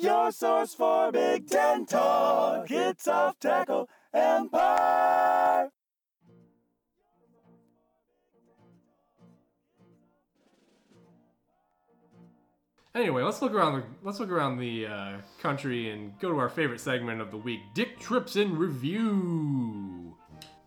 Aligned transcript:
Your 0.00 0.30
source 0.30 0.74
for 0.74 1.10
Big 1.10 1.48
Ten 1.48 1.84
talk. 1.84 2.70
It's 2.70 3.08
off 3.08 3.36
tackle 3.40 3.88
empire. 4.14 5.70
Anyway, 12.94 13.24
let's 13.24 13.42
look 13.42 13.52
around 13.52 13.80
the 13.80 13.82
let's 14.04 14.20
look 14.20 14.30
around 14.30 14.58
the 14.58 14.86
uh, 14.86 15.12
country 15.42 15.90
and 15.90 16.16
go 16.20 16.30
to 16.30 16.38
our 16.38 16.48
favorite 16.48 16.80
segment 16.80 17.20
of 17.20 17.32
the 17.32 17.36
week: 17.36 17.58
Dick 17.74 17.98
trips 17.98 18.36
in 18.36 18.56
review. 18.56 20.16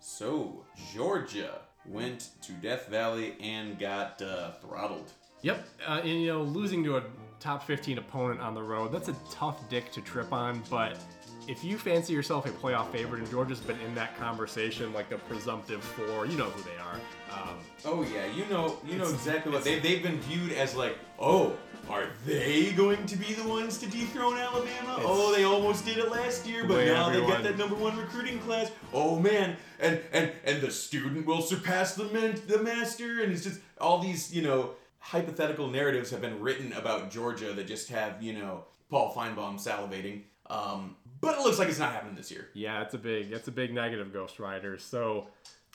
So, 0.01 0.65
Georgia 0.93 1.61
went 1.85 2.31
to 2.41 2.51
Death 2.51 2.87
Valley 2.89 3.37
and 3.39 3.79
got 3.79 4.21
uh, 4.21 4.51
throttled. 4.61 5.09
Yep, 5.41 5.67
uh, 5.87 6.01
and 6.03 6.21
you 6.21 6.27
know, 6.27 6.43
losing 6.43 6.83
to 6.83 6.97
a 6.97 7.03
top 7.41 7.63
15 7.65 7.97
opponent 7.97 8.39
on 8.39 8.53
the 8.53 8.63
road, 8.63 8.91
that's 8.91 9.09
a 9.09 9.15
tough 9.29 9.67
dick 9.67 9.91
to 9.91 10.01
trip 10.01 10.31
on, 10.31 10.63
but 10.69 10.97
if 11.47 11.63
you 11.63 11.77
fancy 11.77 12.13
yourself 12.13 12.45
a 12.45 12.49
playoff 12.49 12.91
favorite, 12.91 13.19
and 13.19 13.29
Georgia's 13.29 13.59
been 13.59 13.79
in 13.81 13.95
that 13.95 14.15
conversation 14.17 14.93
like 14.93 15.09
the 15.09 15.17
presumptive 15.17 15.83
four, 15.83 16.25
you 16.27 16.37
know 16.37 16.45
who 16.45 16.61
they 16.63 16.77
are. 16.77 16.95
Um, 17.31 17.55
Oh 17.83 18.03
yeah, 18.13 18.27
you 18.27 18.45
know, 18.45 18.77
you 18.85 18.95
know 18.97 19.09
exactly 19.09 19.51
what 19.51 19.63
they 19.63 19.79
they've 19.79 20.03
been 20.03 20.19
viewed 20.21 20.51
as 20.51 20.75
like. 20.75 20.97
Oh, 21.19 21.55
are 21.89 22.05
they 22.27 22.71
going 22.73 23.05
to 23.07 23.15
be 23.17 23.33
the 23.33 23.47
ones 23.47 23.79
to 23.79 23.87
dethrone 23.87 24.37
Alabama? 24.37 24.97
oh, 24.99 25.33
they 25.35 25.43
almost 25.43 25.83
did 25.83 25.97
it 25.97 26.11
last 26.11 26.45
year, 26.45 26.63
but 26.63 26.85
now 26.85 27.09
they 27.09 27.15
everyone- 27.15 27.31
got 27.31 27.43
that 27.43 27.57
number 27.57 27.75
one 27.75 27.97
recruiting 27.97 28.37
class. 28.41 28.69
Oh 28.93 29.17
man, 29.19 29.57
and 29.79 29.99
and 30.13 30.31
and 30.45 30.61
the 30.61 30.69
student 30.69 31.25
will 31.25 31.41
surpass 31.41 31.95
the 31.95 32.03
men, 32.05 32.39
the 32.47 32.61
master, 32.61 33.23
and 33.23 33.33
it's 33.33 33.43
just 33.43 33.59
all 33.79 33.97
these 33.97 34.31
you 34.31 34.43
know 34.43 34.71
hypothetical 35.01 35.67
narratives 35.67 36.09
have 36.11 36.21
been 36.21 36.39
written 36.39 36.71
about 36.73 37.11
Georgia 37.11 37.51
that 37.53 37.67
just 37.67 37.89
have 37.89 38.21
you 38.23 38.33
know 38.33 38.63
Paul 38.89 39.13
Finebaum 39.13 39.55
salivating. 39.55 40.21
Um, 40.49 40.95
but 41.21 41.37
it 41.37 41.41
looks 41.41 41.59
like 41.59 41.69
it's 41.69 41.79
not 41.79 41.91
happening 41.93 42.15
this 42.15 42.31
year. 42.31 42.49
yeah, 42.53 42.81
it's 42.81 42.93
a 42.93 42.97
big, 42.97 43.31
it's 43.31 43.47
a 43.47 43.51
big 43.51 43.73
negative, 43.73 44.11
Ghost 44.11 44.39
Rider. 44.39 44.77
So 44.77 45.27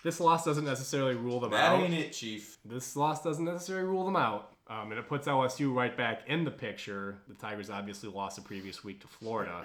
this 0.03 0.21
loss 0.21 0.45
doesn't 0.45 0.65
necessarily 0.65 1.15
rule 1.15 1.41
them 1.41 1.51
That 1.53 1.73
out. 1.73 1.81
ain't 1.81 1.95
it, 1.95 2.13
Chief. 2.13 2.59
This 2.65 2.95
loss 2.97 3.23
doesn't 3.23 3.45
necessarily 3.45 3.87
rule 3.87 4.05
them 4.05 4.17
out. 4.17 4.53
Um, 4.69 4.91
and 4.91 4.99
it 4.99 5.07
puts 5.09 5.29
LSU 5.29 5.73
right 5.75 5.97
back 5.97 6.23
in 6.27 6.45
the 6.45 6.51
picture. 6.51 7.19
The 7.29 7.35
Tigers 7.35 7.71
obviously 7.71 8.11
lost 8.11 8.37
the 8.37 8.43
previous 8.43 8.83
week 8.85 9.01
to 9.01 9.07
Florida. 9.09 9.65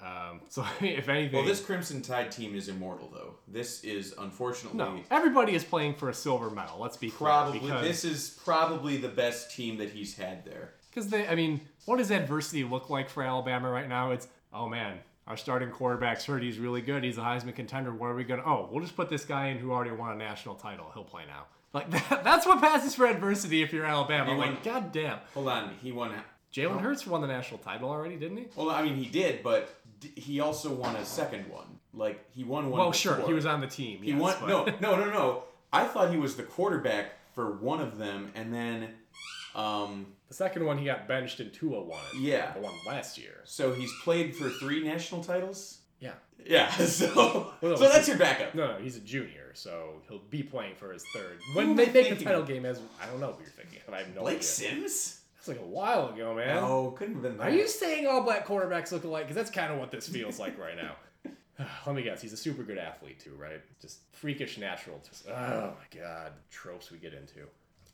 Um, 0.00 0.40
so 0.48 0.64
if 0.80 1.08
anything, 1.08 1.36
Well, 1.36 1.44
this 1.44 1.60
Crimson 1.64 2.02
Tide 2.02 2.30
team 2.30 2.54
is 2.54 2.68
immortal, 2.68 3.10
though. 3.12 3.34
This 3.48 3.82
is 3.84 4.14
unfortunately 4.18 4.78
no, 4.78 5.00
everybody 5.10 5.54
is 5.54 5.64
playing 5.64 5.94
for 5.94 6.08
a 6.10 6.14
silver 6.14 6.50
medal. 6.50 6.78
Let's 6.80 6.96
be 6.96 7.10
clear, 7.10 7.28
probably 7.30 7.58
because 7.60 7.82
this 7.82 8.04
is 8.04 8.38
probably 8.44 8.96
the 8.96 9.08
best 9.08 9.54
team 9.54 9.78
that 9.78 9.90
he's 9.90 10.16
had 10.16 10.44
there. 10.44 10.74
because 10.90 11.08
they. 11.08 11.26
I 11.26 11.34
mean, 11.34 11.60
what 11.86 11.98
does 11.98 12.10
adversity 12.10 12.64
look 12.64 12.90
like 12.90 13.08
for 13.08 13.22
Alabama 13.22 13.70
right 13.70 13.88
now? 13.88 14.10
It's 14.10 14.28
oh 14.52 14.68
man, 14.68 14.98
our 15.26 15.36
starting 15.36 15.70
quarterback's 15.70 16.24
hurt. 16.24 16.42
He's 16.42 16.58
really 16.58 16.82
good. 16.82 17.04
He's 17.04 17.18
a 17.18 17.22
Heisman 17.22 17.54
contender. 17.54 17.92
What 17.92 18.06
are 18.08 18.14
we 18.14 18.24
gonna? 18.24 18.42
Oh, 18.44 18.68
we'll 18.70 18.82
just 18.82 18.96
put 18.96 19.08
this 19.08 19.24
guy 19.24 19.48
in 19.48 19.58
who 19.58 19.72
already 19.72 19.92
won 19.92 20.12
a 20.12 20.16
national 20.16 20.56
title. 20.56 20.90
He'll 20.92 21.04
play 21.04 21.22
now. 21.26 21.44
Like 21.72 21.90
that, 21.90 22.20
that's 22.24 22.46
what 22.46 22.60
passes 22.60 22.94
for 22.94 23.06
adversity 23.06 23.62
if 23.62 23.72
you're 23.72 23.84
Alabama. 23.86 24.32
He 24.32 24.38
like 24.38 24.64
won- 24.64 24.90
god. 24.92 25.20
Hold 25.34 25.48
on, 25.48 25.70
he 25.82 25.92
won. 25.92 26.12
Jalen 26.54 26.80
Hurts 26.80 27.04
won 27.04 27.20
the 27.20 27.26
national 27.26 27.58
title 27.58 27.90
already, 27.90 28.14
didn't 28.14 28.36
he? 28.36 28.46
Well, 28.54 28.70
I 28.70 28.82
mean, 28.82 28.94
he 28.94 29.06
did, 29.06 29.42
but 29.42 29.74
he 30.14 30.40
also 30.40 30.72
won 30.72 30.96
a 30.96 31.04
second 31.04 31.48
one. 31.50 31.66
Like 31.92 32.24
he 32.34 32.44
won 32.44 32.70
one. 32.70 32.78
Well, 32.80 32.92
sure, 32.92 33.24
he 33.26 33.32
was 33.32 33.46
on 33.46 33.60
the 33.60 33.66
team. 33.66 34.02
He 34.02 34.10
yes, 34.12 34.20
won. 34.20 34.34
but- 34.40 34.80
No, 34.80 34.96
no, 34.96 35.04
no, 35.04 35.10
no. 35.10 35.42
I 35.72 35.84
thought 35.84 36.10
he 36.10 36.16
was 36.16 36.36
the 36.36 36.42
quarterback 36.44 37.12
for 37.34 37.52
one 37.56 37.80
of 37.80 37.98
them, 37.98 38.30
and 38.36 38.52
then, 38.54 38.90
um, 39.54 40.06
The 40.28 40.34
second 40.34 40.64
one 40.64 40.78
he 40.78 40.84
got 40.86 41.06
benched 41.08 41.40
and 41.40 41.52
Tua 41.52 41.80
won 41.82 42.00
it. 42.12 42.20
Yeah. 42.20 42.52
The 42.52 42.60
one 42.60 42.74
last 42.86 43.18
year. 43.18 43.40
so 43.44 43.72
he's 43.72 43.92
played 44.02 44.34
for 44.36 44.48
three 44.50 44.82
national 44.84 45.22
titles. 45.24 45.78
Yeah. 46.00 46.12
Yeah, 46.44 46.70
so 46.76 47.52
Well, 47.60 47.76
so 47.76 47.88
that's 47.88 48.06
your 48.08 48.18
backup. 48.18 48.54
No, 48.54 48.72
no, 48.72 48.78
he's 48.78 48.96
a 48.96 49.00
junior, 49.00 49.52
so 49.54 50.02
he'll 50.08 50.18
be 50.30 50.42
playing 50.42 50.74
for 50.76 50.92
his 50.92 51.04
third. 51.14 51.38
When 51.54 51.70
am 51.70 51.76
they 51.76 51.86
make 51.90 52.16
the 52.18 52.24
title 52.24 52.42
of? 52.42 52.48
game, 52.48 52.66
as 52.66 52.80
I 53.02 53.06
don't 53.06 53.20
know 53.20 53.30
what 53.30 53.40
you're 53.40 53.48
thinking. 53.48 53.78
but 53.86 53.94
I 53.94 53.98
have 54.00 54.14
no 54.14 54.20
Blake 54.22 54.36
idea. 54.38 54.42
Sims? 54.48 55.20
That's 55.44 55.58
like 55.58 55.66
a 55.66 55.68
while 55.70 56.08
ago, 56.08 56.34
man. 56.34 56.56
No, 56.56 56.92
couldn't 56.92 57.14
have 57.14 57.22
been 57.22 57.36
that. 57.36 57.48
Are 57.48 57.50
you 57.50 57.68
saying 57.68 58.06
all 58.06 58.22
black 58.22 58.46
quarterbacks 58.46 58.92
look 58.92 59.04
alike? 59.04 59.24
Because 59.24 59.36
that's 59.36 59.50
kind 59.50 59.70
of 59.72 59.78
what 59.78 59.90
this 59.90 60.08
feels 60.08 60.38
like 60.38 60.58
right 60.58 60.74
now. 60.76 60.96
Let 61.86 61.94
me 61.94 62.02
guess. 62.02 62.22
He's 62.22 62.32
a 62.32 62.36
super 62.36 62.62
good 62.62 62.78
athlete 62.78 63.20
too, 63.20 63.34
right? 63.38 63.60
Just 63.80 63.98
freakish 64.12 64.56
natural. 64.56 65.00
Just 65.06 65.28
oh 65.28 65.74
my 65.78 66.00
god, 66.00 66.32
tropes 66.50 66.90
we 66.90 66.96
get 66.98 67.12
into. 67.12 67.46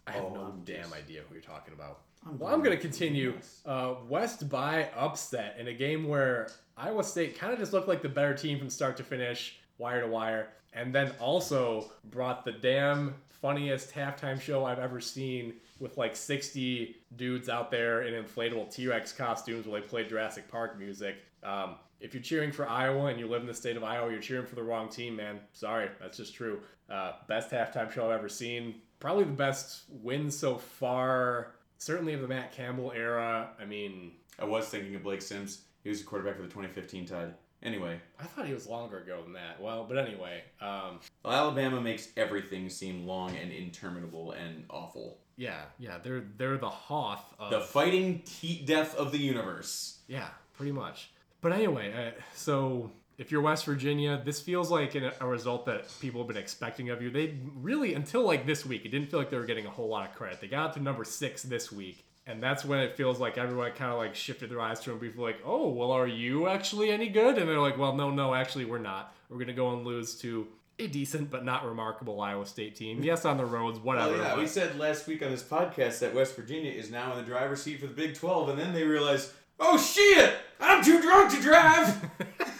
I 0.06 0.12
have 0.12 0.24
Oh, 0.26 0.34
no 0.34 0.40
I'm 0.42 0.62
damn 0.64 0.82
just- 0.82 0.94
idea 0.94 1.22
who 1.28 1.34
you're 1.34 1.42
talking 1.42 1.74
about. 1.74 2.02
I'm 2.24 2.38
well, 2.38 2.52
I'm 2.54 2.62
going 2.62 2.76
to 2.76 2.80
continue. 2.80 3.34
Uh, 3.66 3.94
West 4.08 4.48
by 4.50 4.88
upset 4.94 5.56
in 5.58 5.68
a 5.68 5.72
game 5.74 6.06
where 6.06 6.50
Iowa 6.76 7.02
State 7.02 7.36
kind 7.38 7.52
of 7.52 7.58
just 7.58 7.72
looked 7.72 7.88
like 7.88 8.02
the 8.02 8.08
better 8.10 8.34
team 8.34 8.58
from 8.58 8.68
start 8.70 8.96
to 8.98 9.02
finish, 9.02 9.58
wire 9.78 10.02
to 10.02 10.06
wire, 10.06 10.48
and 10.74 10.94
then 10.94 11.12
also 11.18 11.90
brought 12.10 12.44
the 12.44 12.52
damn 12.52 13.14
funniest 13.40 13.92
halftime 13.92 14.40
show 14.40 14.64
I've 14.64 14.78
ever 14.78 15.00
seen 15.00 15.54
with 15.78 15.96
like 15.96 16.14
60 16.14 16.96
dudes 17.16 17.48
out 17.48 17.70
there 17.70 18.02
in 18.02 18.22
inflatable 18.22 18.72
T 18.72 18.86
Rex 18.86 19.12
costumes 19.12 19.66
while 19.66 19.80
they 19.80 19.86
play 19.86 20.06
Jurassic 20.06 20.48
Park 20.48 20.78
music. 20.78 21.16
Um, 21.42 21.76
if 22.00 22.14
you're 22.14 22.22
cheering 22.22 22.52
for 22.52 22.68
Iowa 22.68 23.06
and 23.06 23.18
you 23.18 23.26
live 23.26 23.42
in 23.42 23.46
the 23.46 23.54
state 23.54 23.76
of 23.76 23.84
Iowa, 23.84 24.10
you're 24.10 24.20
cheering 24.20 24.46
for 24.46 24.54
the 24.54 24.62
wrong 24.62 24.88
team, 24.88 25.16
man. 25.16 25.40
Sorry, 25.52 25.88
that's 26.00 26.16
just 26.16 26.34
true. 26.34 26.60
Uh, 26.88 27.12
best 27.28 27.50
halftime 27.50 27.90
show 27.90 28.06
I've 28.06 28.18
ever 28.18 28.28
seen. 28.28 28.76
Probably 28.98 29.24
the 29.24 29.32
best 29.32 29.84
win 29.88 30.30
so 30.30 30.56
far. 30.56 31.52
Certainly 31.78 32.14
of 32.14 32.20
the 32.20 32.28
Matt 32.28 32.52
Campbell 32.52 32.92
era. 32.94 33.50
I 33.60 33.64
mean, 33.64 34.12
I 34.38 34.44
was 34.44 34.66
thinking 34.68 34.94
of 34.94 35.02
Blake 35.02 35.22
Sims. 35.22 35.62
He 35.82 35.88
was 35.88 36.00
the 36.00 36.06
quarterback 36.06 36.36
for 36.36 36.42
the 36.42 36.48
2015 36.48 37.06
Tide. 37.06 37.34
Anyway, 37.62 38.00
I 38.18 38.24
thought 38.24 38.46
he 38.46 38.54
was 38.54 38.66
longer 38.66 38.98
ago 38.98 39.20
than 39.22 39.34
that. 39.34 39.60
Well, 39.60 39.84
but 39.88 39.98
anyway, 39.98 40.42
um, 40.60 41.00
Alabama 41.24 41.80
makes 41.80 42.08
everything 42.16 42.70
seem 42.70 43.06
long 43.06 43.36
and 43.36 43.52
interminable 43.52 44.32
and 44.32 44.64
awful. 44.70 45.18
yeah, 45.36 45.62
yeah, 45.78 45.98
they're 46.02 46.24
they're 46.38 46.56
the 46.58 46.70
Hoth 46.70 47.34
of 47.38 47.50
The 47.50 47.60
fighting 47.60 48.22
heat 48.26 48.66
death 48.66 48.94
of 48.94 49.12
the 49.12 49.18
universe. 49.18 49.98
Yeah, 50.08 50.28
pretty 50.54 50.72
much. 50.72 51.10
But 51.42 51.52
anyway, 51.52 51.92
uh, 51.92 52.20
so 52.34 52.90
if 53.18 53.30
you're 53.30 53.42
West 53.42 53.66
Virginia, 53.66 54.22
this 54.24 54.40
feels 54.40 54.70
like 54.70 54.94
an, 54.94 55.10
a 55.20 55.26
result 55.26 55.66
that 55.66 55.86
people 56.00 56.22
have 56.22 56.28
been 56.28 56.36
expecting 56.38 56.88
of 56.88 57.02
you. 57.02 57.10
They 57.10 57.38
really, 57.56 57.92
until 57.94 58.24
like 58.26 58.46
this 58.46 58.64
week, 58.64 58.86
it 58.86 58.88
didn't 58.90 59.10
feel 59.10 59.18
like 59.20 59.30
they 59.30 59.36
were 59.36 59.44
getting 59.44 59.66
a 59.66 59.70
whole 59.70 59.88
lot 59.88 60.08
of 60.08 60.14
credit. 60.16 60.40
They 60.40 60.48
got 60.48 60.72
to 60.74 60.80
number 60.80 61.04
six 61.04 61.42
this 61.42 61.70
week. 61.70 62.04
And 62.26 62.42
that's 62.42 62.64
when 62.64 62.80
it 62.80 62.96
feels 62.96 63.18
like 63.18 63.38
everyone 63.38 63.72
kind 63.72 63.90
of 63.90 63.98
like 63.98 64.14
shifted 64.14 64.50
their 64.50 64.60
eyes 64.60 64.80
to 64.80 64.90
them. 64.90 65.00
People 65.00 65.24
like, 65.24 65.40
oh, 65.44 65.68
well, 65.70 65.90
are 65.90 66.06
you 66.06 66.48
actually 66.48 66.90
any 66.90 67.08
good? 67.08 67.38
And 67.38 67.48
they're 67.48 67.58
like, 67.58 67.78
well, 67.78 67.94
no, 67.94 68.10
no, 68.10 68.34
actually, 68.34 68.66
we're 68.66 68.78
not. 68.78 69.14
We're 69.28 69.36
going 69.36 69.48
to 69.48 69.52
go 69.52 69.72
and 69.72 69.84
lose 69.84 70.14
to 70.20 70.46
a 70.78 70.86
decent 70.86 71.30
but 71.30 71.44
not 71.44 71.64
remarkable 71.66 72.20
Iowa 72.20 72.46
State 72.46 72.76
team. 72.76 73.02
Yes, 73.02 73.24
on 73.24 73.36
the 73.36 73.44
roads, 73.44 73.78
whatever. 73.78 74.14
Oh 74.14 74.22
yeah, 74.22 74.36
we 74.36 74.46
said 74.46 74.78
last 74.78 75.06
week 75.06 75.22
on 75.22 75.30
this 75.30 75.42
podcast 75.42 75.98
that 76.00 76.14
West 76.14 76.36
Virginia 76.36 76.70
is 76.70 76.90
now 76.90 77.12
in 77.12 77.18
the 77.18 77.24
driver's 77.24 77.62
seat 77.62 77.80
for 77.80 77.86
the 77.86 77.94
Big 77.94 78.14
12, 78.14 78.50
and 78.50 78.58
then 78.58 78.72
they 78.72 78.84
realized, 78.84 79.30
oh 79.58 79.76
shit, 79.76 80.34
I'm 80.58 80.82
too 80.82 81.00
drunk 81.02 81.32
to 81.34 81.42
drive. 81.42 82.10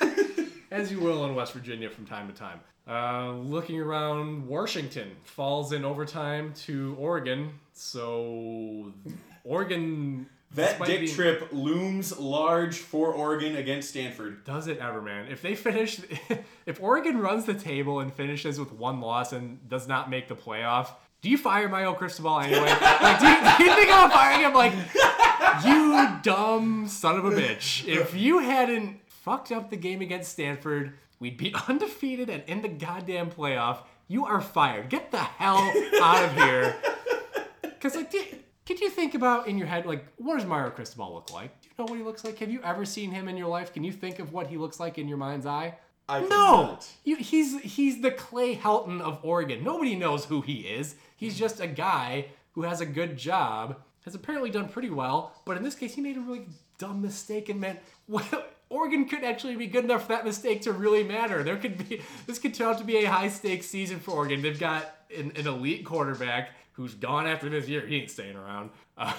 as 0.70 0.90
you 0.90 1.00
will 1.00 1.25
in 1.25 1.34
West 1.34 1.52
Virginia 1.52 1.90
from 1.90 2.06
time 2.06 2.28
to 2.28 2.34
time. 2.34 2.61
Uh, 2.88 3.32
looking 3.34 3.81
around, 3.81 4.46
Washington 4.46 5.12
falls 5.22 5.72
in 5.72 5.84
overtime 5.84 6.52
to 6.64 6.96
Oregon. 6.99 7.52
So 7.72 8.93
Oregon. 9.44 10.26
that 10.55 10.82
dick 10.84 11.00
being- 11.00 11.14
trip 11.14 11.49
looms 11.52 12.19
large 12.19 12.78
for 12.78 13.12
Oregon 13.12 13.56
against 13.56 13.90
Stanford. 13.90 14.44
Does 14.44 14.67
it 14.67 14.78
ever, 14.78 15.00
man? 15.00 15.26
If 15.31 15.43
they 15.43 15.55
finish, 15.55 16.00
if 16.67 16.82
Oregon 16.82 17.19
runs 17.19 17.44
the 17.44 17.55
table 17.55 18.00
and 18.00 18.12
finishes 18.12 18.58
with 18.58 18.72
one 18.72 19.00
loss 19.00 19.32
and 19.32 19.69
does 19.69 19.87
not 19.87 20.11
make 20.11 20.28
the 20.28 20.34
playoff, 20.37 20.88
do 21.22 21.28
you 21.28 21.37
fire 21.38 21.69
Mario 21.69 21.93
Cristobal 21.93 22.40
anyway? 22.40 22.61
like, 22.61 23.20
do 23.20 23.26
you, 23.26 23.37
do 23.58 23.64
you 23.64 23.75
think 23.76 23.90
I'm 23.93 24.11
firing 24.11 24.40
him? 24.40 24.55
Like, 24.55 24.72
you 25.64 25.90
dumb 26.22 26.87
son 26.88 27.17
of 27.19 27.25
a 27.25 27.31
bitch. 27.31 27.87
If 27.87 28.14
you 28.14 28.38
hadn't 28.38 29.00
fucked 29.22 29.52
up 29.52 29.70
the 29.70 29.76
game 29.76 30.00
against 30.00 30.32
Stanford, 30.32 30.94
we'd 31.19 31.37
be 31.37 31.55
undefeated 31.69 32.28
and 32.31 32.43
in 32.46 32.62
the 32.62 32.69
goddamn 32.69 33.31
playoff. 33.31 33.78
You 34.08 34.26
are 34.26 34.40
fired. 34.40 34.88
Get 34.88 35.11
the 35.11 35.19
hell 35.19 35.72
out 36.02 36.25
of 36.25 36.34
here. 36.34 36.76
Because, 37.62 37.94
like, 37.94 38.11
did, 38.11 38.40
could 38.67 38.81
you 38.81 38.90
think 38.90 39.14
about 39.14 39.46
in 39.46 39.56
your 39.56 39.69
head, 39.69 39.87
like, 39.87 40.05
what 40.17 40.37
does 40.37 40.46
Mario 40.46 40.70
Cristobal 40.70 41.14
look 41.14 41.32
like? 41.32 41.61
Do 41.61 41.69
you 41.69 41.75
know 41.78 41.84
what 41.84 41.99
he 41.99 42.05
looks 42.05 42.25
like? 42.25 42.38
Have 42.38 42.50
you 42.50 42.61
ever 42.64 42.84
seen 42.84 43.11
him 43.11 43.28
in 43.28 43.37
your 43.37 43.49
life? 43.49 43.72
Can 43.72 43.84
you 43.84 43.93
think 43.93 44.19
of 44.19 44.32
what 44.32 44.49
he 44.49 44.56
looks 44.56 44.81
like 44.81 44.99
in 44.99 45.06
your 45.06 45.19
mind's 45.19 45.46
eye? 45.46 45.76
I 46.08 46.20
No, 46.22 46.81
you, 47.05 47.14
he's 47.17 47.61
he's 47.61 48.02
the 48.02 48.11
Clay 48.11 48.56
Helton 48.56 49.00
of 49.00 49.20
Oregon. 49.22 49.62
Nobody 49.62 49.94
knows 49.94 50.25
who 50.25 50.40
he 50.40 50.62
is. 50.62 50.96
He's 51.17 51.38
just 51.38 51.61
a 51.61 51.69
guy 51.69 52.26
who 52.52 52.62
has 52.62 52.81
a 52.81 52.87
good 52.87 53.17
job, 53.17 53.76
has 54.05 54.17
apparently 54.17 54.50
done 54.50 54.69
pretty 54.69 54.90
well, 54.90 55.32
but 55.44 55.56
in 55.56 55.62
this 55.62 55.76
case, 55.76 55.94
he 55.94 56.00
made 56.00 56.17
a 56.17 56.20
really 56.20 56.46
dumb 56.78 57.00
mistake 57.00 57.49
and 57.49 57.61
meant 57.61 57.78
well, 58.08 58.44
Oregon 58.70 59.05
could 59.06 59.25
actually 59.25 59.56
be 59.56 59.67
good 59.67 59.84
enough 59.84 60.02
for 60.02 60.08
that 60.08 60.25
mistake 60.25 60.62
to 60.62 60.72
really 60.72 61.02
matter. 61.02 61.43
There 61.43 61.56
could 61.56 61.76
be 61.88 62.02
this 62.26 62.38
could 62.38 62.55
turn 62.55 62.69
out 62.69 62.78
to 62.78 62.84
be 62.84 62.99
a 62.99 63.05
high 63.05 63.28
stakes 63.28 63.67
season 63.67 63.99
for 63.99 64.12
Oregon. 64.12 64.40
They've 64.40 64.58
got 64.58 64.94
an, 65.17 65.32
an 65.37 65.46
elite 65.46 65.84
quarterback 65.84 66.50
who's 66.72 66.94
gone 66.94 67.26
after 67.26 67.50
this 67.50 67.69
year. 67.69 67.87
He 67.87 67.96
ain't 67.96 68.11
staying 68.11 68.37
around. 68.37 68.70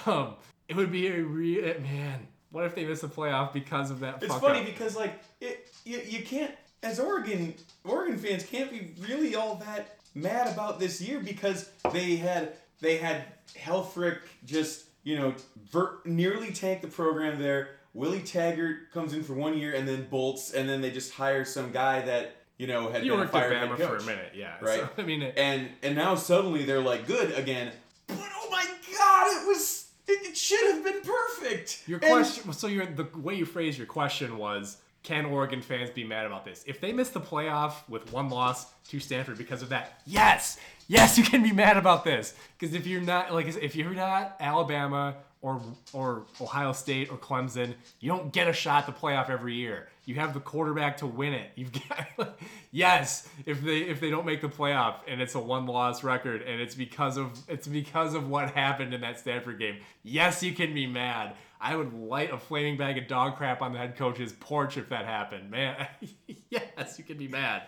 Um, 0.06 0.34
it 0.68 0.76
would 0.76 0.92
be 0.92 1.08
a 1.08 1.22
real 1.22 1.78
man. 1.80 2.28
What 2.50 2.64
if 2.64 2.74
they 2.74 2.84
miss 2.84 3.00
the 3.00 3.08
playoff 3.08 3.52
because 3.52 3.90
of 3.90 4.00
that? 4.00 4.22
It's 4.22 4.34
funny 4.36 4.60
up? 4.60 4.66
because 4.66 4.96
like 4.96 5.20
it, 5.40 5.70
you, 5.84 6.00
you 6.06 6.24
can't 6.24 6.54
as 6.82 6.98
Oregon 6.98 7.54
Oregon 7.84 8.16
fans 8.16 8.44
can't 8.44 8.70
be 8.70 8.94
really 9.00 9.34
all 9.34 9.56
that 9.56 9.96
mad 10.14 10.52
about 10.52 10.78
this 10.78 11.00
year 11.00 11.20
because 11.20 11.70
they 11.92 12.16
had 12.16 12.54
they 12.80 12.96
had 12.96 13.24
Helfrich 13.56 14.18
just 14.44 14.84
you 15.02 15.16
know 15.16 15.34
ver- 15.70 15.98
nearly 16.04 16.52
tank 16.52 16.80
the 16.80 16.88
program 16.88 17.40
there. 17.40 17.70
Willie 17.94 18.22
Taggart 18.22 18.90
comes 18.92 19.12
in 19.12 19.22
for 19.22 19.34
one 19.34 19.56
year 19.58 19.74
and 19.74 19.86
then 19.86 20.06
bolts, 20.08 20.52
and 20.52 20.68
then 20.68 20.80
they 20.80 20.90
just 20.90 21.12
hire 21.12 21.44
some 21.44 21.72
guy 21.72 22.00
that 22.02 22.36
you 22.58 22.66
know 22.66 22.90
had 22.90 23.04
You 23.04 23.12
been 23.12 23.20
at 23.22 23.30
fired 23.30 23.56
head 23.56 23.68
Bama 23.68 23.76
for 23.86 23.96
a 23.96 24.02
minute, 24.04 24.32
yeah. 24.34 24.54
Right. 24.60 24.80
So, 24.80 24.88
I 24.98 25.02
mean, 25.02 25.22
it, 25.22 25.34
and 25.36 25.68
and 25.82 25.94
now 25.94 26.14
suddenly 26.14 26.64
they're 26.64 26.80
like 26.80 27.06
good 27.06 27.32
again. 27.32 27.72
But 28.06 28.18
oh 28.20 28.48
my 28.50 28.64
god, 28.98 29.26
it 29.42 29.46
was 29.48 29.90
it, 30.08 30.26
it 30.26 30.36
should 30.36 30.74
have 30.74 30.84
been 30.84 31.00
perfect. 31.02 31.82
your 31.86 31.98
And- 32.02 32.10
question. 32.10 32.52
So 32.52 32.66
your 32.66 32.86
the 32.86 33.06
way 33.18 33.34
you 33.34 33.44
phrased 33.44 33.76
your 33.78 33.86
question 33.86 34.38
was, 34.38 34.78
can 35.02 35.26
Oregon 35.26 35.60
fans 35.60 35.90
be 35.90 36.04
mad 36.04 36.24
about 36.26 36.44
this? 36.44 36.64
If 36.66 36.80
they 36.80 36.92
miss 36.92 37.10
the 37.10 37.20
playoff 37.20 37.74
with 37.88 38.10
one 38.12 38.30
loss 38.30 38.66
to 38.88 39.00
Stanford 39.00 39.36
because 39.38 39.60
of 39.62 39.68
that, 39.70 40.00
yes, 40.06 40.58
yes, 40.88 41.18
you 41.18 41.24
can 41.24 41.42
be 41.42 41.52
mad 41.52 41.76
about 41.76 42.04
this. 42.04 42.34
Because 42.58 42.74
if 42.74 42.86
you're 42.86 43.00
not 43.02 43.32
like 43.34 43.48
if 43.48 43.76
you're 43.76 43.94
not 43.94 44.36
Alabama 44.40 45.16
or 45.42 45.60
or 45.92 46.24
Ohio 46.40 46.72
State 46.72 47.10
or 47.10 47.18
Clemson, 47.18 47.74
you 48.00 48.08
don't 48.08 48.32
get 48.32 48.48
a 48.48 48.52
shot 48.52 48.88
at 48.88 48.94
the 48.94 48.98
playoff 48.98 49.28
every 49.28 49.54
year. 49.54 49.88
You 50.04 50.14
have 50.16 50.34
the 50.34 50.40
quarterback 50.40 50.96
to 50.98 51.06
win 51.06 51.34
it. 51.34 51.50
You've 51.54 51.72
got 51.72 52.38
yes. 52.70 53.28
If 53.44 53.60
they 53.62 53.80
if 53.80 54.00
they 54.00 54.10
don't 54.10 54.24
make 54.24 54.40
the 54.40 54.48
playoff 54.48 55.00
and 55.06 55.20
it's 55.20 55.34
a 55.34 55.40
one 55.40 55.66
loss 55.66 56.02
record 56.02 56.42
and 56.42 56.60
it's 56.60 56.74
because 56.74 57.16
of 57.16 57.38
it's 57.48 57.66
because 57.66 58.14
of 58.14 58.28
what 58.28 58.52
happened 58.52 58.94
in 58.94 59.02
that 59.02 59.18
Stanford 59.18 59.58
game. 59.58 59.78
Yes, 60.02 60.42
you 60.42 60.52
can 60.52 60.72
be 60.72 60.86
mad. 60.86 61.34
I 61.60 61.76
would 61.76 61.92
light 61.92 62.32
a 62.32 62.38
flaming 62.38 62.76
bag 62.76 62.98
of 62.98 63.06
dog 63.06 63.36
crap 63.36 63.62
on 63.62 63.72
the 63.72 63.78
head 63.78 63.96
coach's 63.96 64.32
porch 64.32 64.76
if 64.76 64.88
that 64.88 65.04
happened, 65.04 65.50
man. 65.50 65.86
yes, 66.50 66.98
you 66.98 67.04
can 67.04 67.16
be 67.16 67.28
mad. 67.28 67.62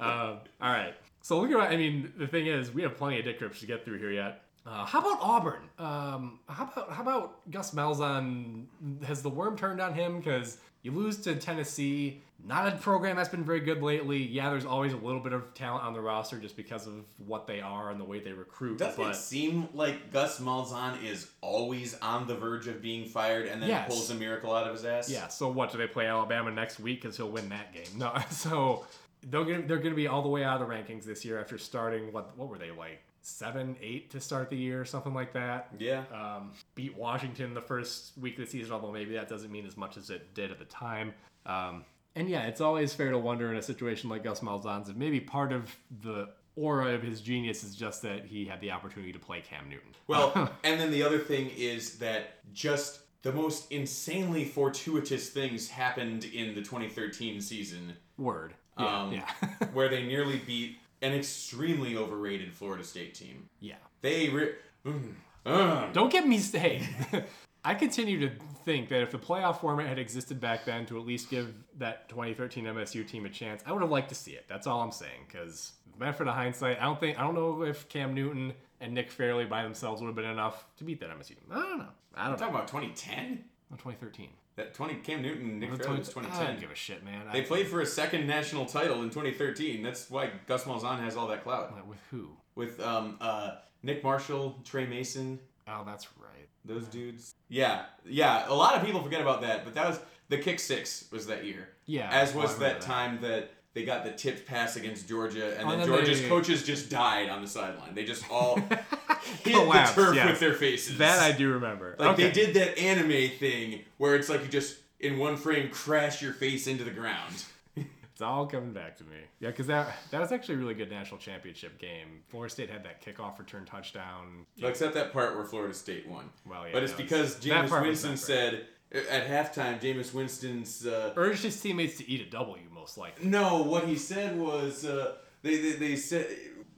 Um, 0.00 0.38
all 0.60 0.72
right. 0.72 0.94
So 1.20 1.38
look 1.40 1.50
at 1.50 1.56
what 1.58 1.70
I 1.70 1.76
mean, 1.76 2.12
the 2.16 2.26
thing 2.26 2.46
is, 2.46 2.72
we 2.72 2.82
have 2.82 2.96
plenty 2.96 3.18
of 3.18 3.26
dick 3.26 3.40
rips 3.40 3.60
to 3.60 3.66
get 3.66 3.84
through 3.84 3.98
here 3.98 4.12
yet. 4.12 4.44
Uh, 4.68 4.84
how 4.84 4.98
about 5.00 5.18
Auburn? 5.22 5.62
Um, 5.78 6.40
how 6.46 6.64
about 6.64 6.92
how 6.92 7.02
about 7.02 7.50
Gus 7.50 7.70
Malzahn? 7.72 8.64
Has 9.04 9.22
the 9.22 9.30
worm 9.30 9.56
turned 9.56 9.80
on 9.80 9.94
him? 9.94 10.18
Because 10.18 10.58
you 10.82 10.92
lose 10.92 11.16
to 11.22 11.36
Tennessee, 11.36 12.20
not 12.44 12.68
a 12.68 12.76
program 12.76 13.16
that's 13.16 13.30
been 13.30 13.44
very 13.44 13.60
good 13.60 13.82
lately. 13.82 14.18
Yeah, 14.22 14.50
there's 14.50 14.66
always 14.66 14.92
a 14.92 14.96
little 14.98 15.20
bit 15.20 15.32
of 15.32 15.54
talent 15.54 15.84
on 15.84 15.94
the 15.94 16.00
roster 16.02 16.38
just 16.38 16.54
because 16.54 16.86
of 16.86 16.92
what 17.26 17.46
they 17.46 17.60
are 17.62 17.90
and 17.90 17.98
the 17.98 18.04
way 18.04 18.20
they 18.20 18.32
recruit. 18.32 18.76
Doesn't 18.78 19.02
but 19.02 19.12
it 19.12 19.16
seem 19.16 19.68
like 19.72 20.12
Gus 20.12 20.38
Malzahn 20.38 21.02
is 21.02 21.30
always 21.40 21.98
on 22.00 22.26
the 22.26 22.34
verge 22.36 22.68
of 22.68 22.82
being 22.82 23.06
fired 23.08 23.46
and 23.46 23.62
then 23.62 23.70
Yes. 23.70 23.88
pulls 23.88 24.10
a 24.10 24.14
miracle 24.14 24.52
out 24.54 24.66
of 24.66 24.74
his 24.74 24.84
ass? 24.84 25.08
Yeah. 25.08 25.28
So 25.28 25.48
what 25.48 25.72
do 25.72 25.78
they 25.78 25.86
play 25.86 26.06
Alabama 26.06 26.50
next 26.50 26.78
week? 26.78 27.00
Because 27.00 27.16
he'll 27.16 27.30
win 27.30 27.48
that 27.48 27.72
game. 27.72 27.88
No. 27.96 28.12
So 28.30 28.84
they're 29.30 29.44
gonna 29.44 29.62
they're 29.62 29.78
gonna 29.78 29.94
be 29.96 30.06
all 30.08 30.22
the 30.22 30.28
way 30.28 30.44
out 30.44 30.60
of 30.60 30.68
the 30.68 30.72
rankings 30.74 31.04
this 31.04 31.24
year 31.24 31.40
after 31.40 31.56
starting 31.58 32.12
what 32.12 32.36
what 32.36 32.48
were 32.48 32.58
they 32.58 32.70
like 32.70 33.00
seven 33.22 33.76
eight 33.82 34.10
to 34.10 34.20
start 34.20 34.50
the 34.50 34.56
year 34.56 34.84
something 34.84 35.14
like 35.14 35.32
that. 35.32 35.68
Yeah. 35.78 36.04
Um, 36.12 36.52
beat 36.74 36.96
Washington 36.96 37.54
the 37.54 37.60
first 37.60 38.16
week 38.18 38.38
of 38.38 38.44
the 38.44 38.50
season, 38.50 38.72
although 38.72 38.92
maybe 38.92 39.14
that 39.14 39.28
doesn't 39.28 39.50
mean 39.50 39.66
as 39.66 39.76
much 39.76 39.96
as 39.96 40.10
it 40.10 40.34
did 40.34 40.50
at 40.50 40.58
the 40.58 40.64
time. 40.66 41.14
Um, 41.46 41.84
and 42.14 42.28
yeah, 42.28 42.46
it's 42.46 42.60
always 42.60 42.92
fair 42.92 43.10
to 43.10 43.18
wonder 43.18 43.50
in 43.50 43.56
a 43.56 43.62
situation 43.62 44.10
like 44.10 44.24
Gus 44.24 44.40
Malzahn's, 44.40 44.92
maybe 44.94 45.20
part 45.20 45.52
of 45.52 45.74
the 46.02 46.30
aura 46.56 46.94
of 46.94 47.02
his 47.02 47.20
genius 47.20 47.62
is 47.62 47.76
just 47.76 48.02
that 48.02 48.26
he 48.26 48.44
had 48.44 48.60
the 48.60 48.70
opportunity 48.72 49.12
to 49.12 49.18
play 49.18 49.40
Cam 49.40 49.68
Newton. 49.68 49.90
Well, 50.08 50.32
and 50.64 50.80
then 50.80 50.90
the 50.90 51.02
other 51.02 51.18
thing 51.18 51.50
is 51.56 51.98
that 51.98 52.52
just 52.52 53.00
the 53.22 53.32
most 53.32 53.70
insanely 53.70 54.44
fortuitous 54.44 55.30
things 55.30 55.68
happened 55.68 56.24
in 56.24 56.54
the 56.54 56.60
2013 56.60 57.40
season 57.40 57.94
Word. 58.16 58.54
Yeah. 58.78 59.02
Um, 59.02 59.12
yeah. 59.12 59.66
where 59.72 59.88
they 59.88 60.04
nearly 60.04 60.38
beat 60.44 60.78
an 61.02 61.12
extremely 61.12 61.96
overrated 61.96 62.52
Florida 62.52 62.84
State 62.84 63.14
team. 63.14 63.48
yeah. 63.60 63.76
They 64.00 64.28
re- 64.28 64.54
mm, 64.86 65.12
uh, 65.44 65.90
Don't 65.92 66.10
get 66.12 66.26
me 66.26 66.38
hey. 66.38 66.86
I 67.64 67.74
continue 67.74 68.20
to 68.20 68.30
think 68.64 68.88
that 68.90 69.02
if 69.02 69.10
the 69.10 69.18
playoff 69.18 69.60
format 69.60 69.88
had 69.88 69.98
existed 69.98 70.40
back 70.40 70.64
then 70.64 70.86
to 70.86 70.98
at 70.98 71.04
least 71.04 71.28
give 71.28 71.52
that 71.78 72.08
2013 72.08 72.64
MSU 72.64 73.06
team 73.06 73.26
a 73.26 73.28
chance, 73.28 73.62
I 73.66 73.72
would 73.72 73.82
have 73.82 73.90
liked 73.90 74.08
to 74.10 74.14
see 74.14 74.32
it. 74.32 74.44
That's 74.48 74.66
all 74.66 74.80
I'm 74.80 74.92
saying. 74.92 75.26
Because 75.26 75.72
benefit 75.98 76.28
of 76.28 76.34
hindsight, 76.34 76.80
I 76.80 76.84
don't 76.84 77.00
think 77.00 77.18
I 77.18 77.22
don't 77.22 77.34
know 77.34 77.62
if 77.62 77.88
Cam 77.88 78.14
Newton 78.14 78.52
and 78.80 78.94
Nick 78.94 79.10
Fairley 79.10 79.44
by 79.44 79.64
themselves 79.64 80.00
would 80.00 80.06
have 80.06 80.16
been 80.16 80.24
enough 80.24 80.64
to 80.76 80.84
beat 80.84 81.00
that 81.00 81.10
MSU 81.10 81.28
team. 81.28 81.38
I 81.50 81.54
don't 81.56 81.78
know. 81.78 81.88
I 82.14 82.22
don't 82.28 82.32
know. 82.32 82.38
talking 82.38 82.54
about 82.54 82.68
2010. 82.68 83.44
Oh, 83.72 83.76
2013. 83.76 84.28
That 84.58 84.74
20 84.74 84.94
Cam 84.96 85.22
Newton 85.22 85.58
Nick 85.60 85.74
Fairley 85.76 85.98
was 86.00 86.08
20 86.10 86.28
I 86.28 86.30
2010. 86.30 86.46
don't 86.54 86.60
give 86.60 86.70
a 86.70 86.74
shit, 86.74 87.04
man. 87.04 87.22
They 87.32 87.40
I, 87.40 87.44
played 87.44 87.68
for 87.68 87.80
a 87.80 87.86
second 87.86 88.26
national 88.26 88.66
title 88.66 89.02
in 89.02 89.08
2013. 89.10 89.82
That's 89.82 90.10
why 90.10 90.30
Gus 90.46 90.64
Malzahn 90.64 90.98
has 91.00 91.16
all 91.16 91.28
that 91.28 91.44
clout. 91.44 91.72
with 91.86 91.98
who? 92.10 92.30
With 92.56 92.80
um, 92.80 93.16
uh, 93.20 93.52
Nick 93.84 94.02
Marshall, 94.02 94.58
Tre 94.64 94.84
Mason, 94.86 95.38
Oh, 95.68 95.82
that's 95.86 96.08
right. 96.18 96.48
those 96.64 96.86
dudes. 96.86 97.34
Yeah, 97.48 97.84
yeah. 98.04 98.46
A 98.48 98.54
lot 98.54 98.74
of 98.74 98.84
people 98.84 99.00
forget 99.02 99.20
about 99.20 99.42
that, 99.42 99.64
but 99.64 99.74
that 99.76 99.86
was 99.88 100.00
the 100.28 100.38
kick 100.38 100.58
six 100.58 101.04
was 101.12 101.26
that 101.28 101.44
year. 101.44 101.68
Yeah, 101.86 102.10
As 102.10 102.34
was 102.34 102.56
I 102.56 102.58
that 102.58 102.80
that. 102.80 102.80
time 102.80 103.20
that 103.22 103.50
they 103.74 103.84
got 103.84 104.02
the 104.04 104.10
tipped 104.10 104.44
pass 104.46 104.74
against 104.76 105.08
Georgia, 105.08 105.56
and 105.56 105.68
Oh, 105.68 105.70
then 105.70 105.78
then 105.80 105.86
Georgia's 105.88 106.20
they- 106.22 106.28
coaches 106.28 106.64
just 106.64 106.90
died 106.90 107.28
on 107.28 107.42
the 107.42 107.48
sideline. 107.48 107.94
They 107.94 108.04
just 108.04 108.28
all 108.30 108.58
hit 109.38 109.54
Collapsed, 109.54 109.96
the 109.96 110.04
turf 110.04 110.14
yes. 110.14 110.30
with 110.30 110.40
their 110.40 110.54
faces. 110.54 110.98
That 110.98 111.18
I 111.20 111.32
do 111.32 111.52
remember. 111.52 111.96
Like 111.98 112.10
okay. 112.10 112.24
they 112.24 112.32
did 112.32 112.54
that 112.54 112.78
anime 112.78 113.30
thing 113.38 113.84
where 113.98 114.14
it's 114.14 114.28
like 114.28 114.42
you 114.42 114.48
just 114.48 114.78
in 115.00 115.18
one 115.18 115.36
frame 115.36 115.70
crash 115.70 116.22
your 116.22 116.32
face 116.32 116.66
into 116.66 116.84
the 116.84 116.90
ground. 116.90 117.44
It's 118.18 118.24
all 118.24 118.46
coming 118.46 118.72
back 118.72 118.96
to 118.96 119.04
me. 119.04 119.16
Yeah, 119.38 119.50
because 119.50 119.68
that 119.68 119.94
that 120.10 120.20
was 120.20 120.32
actually 120.32 120.56
a 120.56 120.58
really 120.58 120.74
good 120.74 120.90
national 120.90 121.20
championship 121.20 121.78
game. 121.78 122.24
Florida 122.26 122.52
State 122.52 122.68
had 122.68 122.82
that 122.82 123.00
kickoff 123.00 123.38
return 123.38 123.64
touchdown. 123.64 124.44
Except 124.60 124.94
that 124.94 125.12
part 125.12 125.36
where 125.36 125.44
Florida 125.44 125.72
State 125.72 126.08
won. 126.08 126.28
Well, 126.44 126.66
yeah, 126.66 126.72
but 126.72 126.82
it's 126.82 126.92
because 126.92 127.36
Jameis 127.36 127.80
Winston 127.80 128.16
said 128.16 128.66
at 128.90 129.28
halftime, 129.28 129.80
Jameis 129.80 130.12
Winston's 130.12 130.84
uh, 130.84 131.12
Urged 131.16 131.44
his 131.44 131.60
teammates 131.60 131.98
to 131.98 132.10
eat 132.10 132.26
a 132.26 132.30
W, 132.30 132.62
most 132.74 132.98
likely. 132.98 133.24
no, 133.28 133.62
what 133.62 133.84
he 133.84 133.94
said 133.94 134.36
was 134.36 134.84
uh, 134.84 135.14
they, 135.42 135.56
they 135.58 135.72
they 135.74 135.94
said 135.94 136.26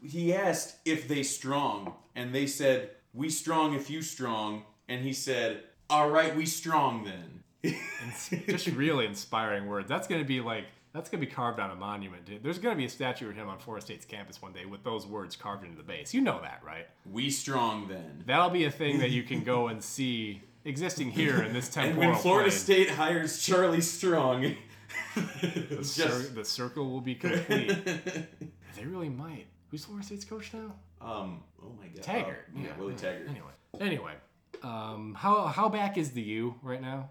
he 0.02 0.34
asked 0.34 0.76
if 0.84 1.08
they 1.08 1.22
strong, 1.22 1.94
and 2.14 2.34
they 2.34 2.46
said 2.46 2.90
we 3.12 3.28
strong 3.28 3.74
if 3.74 3.90
you 3.90 4.02
strong, 4.02 4.64
and 4.88 5.02
he 5.02 5.12
said 5.12 5.62
all 5.88 6.10
right 6.10 6.34
we 6.36 6.46
strong 6.46 7.04
then. 7.04 7.42
Just 8.46 8.68
really 8.68 9.06
inspiring 9.06 9.66
words. 9.66 9.88
That's 9.88 10.08
gonna 10.08 10.24
be 10.24 10.40
like 10.40 10.64
that's 10.92 11.10
gonna 11.10 11.20
be 11.20 11.30
carved 11.30 11.60
on 11.60 11.70
a 11.70 11.74
monument. 11.74 12.24
Dude. 12.24 12.42
There's 12.42 12.58
gonna 12.58 12.76
be 12.76 12.86
a 12.86 12.90
statue 12.90 13.28
of 13.28 13.36
him 13.36 13.48
on 13.48 13.58
Florida 13.58 13.84
State's 13.84 14.04
campus 14.04 14.40
one 14.40 14.52
day 14.52 14.64
with 14.64 14.82
those 14.82 15.06
words 15.06 15.36
carved 15.36 15.64
into 15.64 15.76
the 15.76 15.82
base. 15.82 16.14
You 16.14 16.20
know 16.20 16.40
that, 16.42 16.62
right? 16.64 16.86
we 17.10 17.30
strong 17.30 17.88
then. 17.88 18.24
That'll 18.26 18.50
be 18.50 18.64
a 18.64 18.70
thing 18.70 18.98
that 18.98 19.10
you 19.10 19.22
can 19.22 19.44
go 19.44 19.68
and 19.68 19.82
see 19.82 20.42
existing 20.64 21.10
here 21.10 21.42
in 21.42 21.52
this 21.52 21.74
And 21.76 21.96
when 21.96 22.14
Florida 22.16 22.50
plane. 22.50 22.58
State 22.58 22.90
hires 22.90 23.42
Charlie 23.42 23.80
Strong, 23.80 24.56
the, 25.14 25.82
cir- 25.82 26.08
just 26.08 26.34
the 26.34 26.44
circle 26.44 26.90
will 26.90 27.00
be 27.00 27.14
complete. 27.14 27.68
they 28.76 28.84
really 28.84 29.08
might. 29.08 29.46
Who's 29.70 29.84
Florida 29.84 30.06
State's 30.06 30.24
coach 30.24 30.52
now? 30.52 30.74
um 31.00 31.42
oh 31.62 31.72
my 31.80 31.86
god 31.88 32.02
Taggart. 32.02 32.48
Oh, 32.56 32.60
yeah, 32.60 32.76
Willie 32.78 32.94
Taggart. 32.94 33.28
Anyway, 33.28 33.52
anyway, 33.80 34.12
um, 34.62 35.14
how 35.18 35.46
how 35.46 35.68
back 35.68 35.96
is 35.96 36.10
the 36.10 36.22
U 36.22 36.54
right 36.62 36.80
now? 36.82 37.08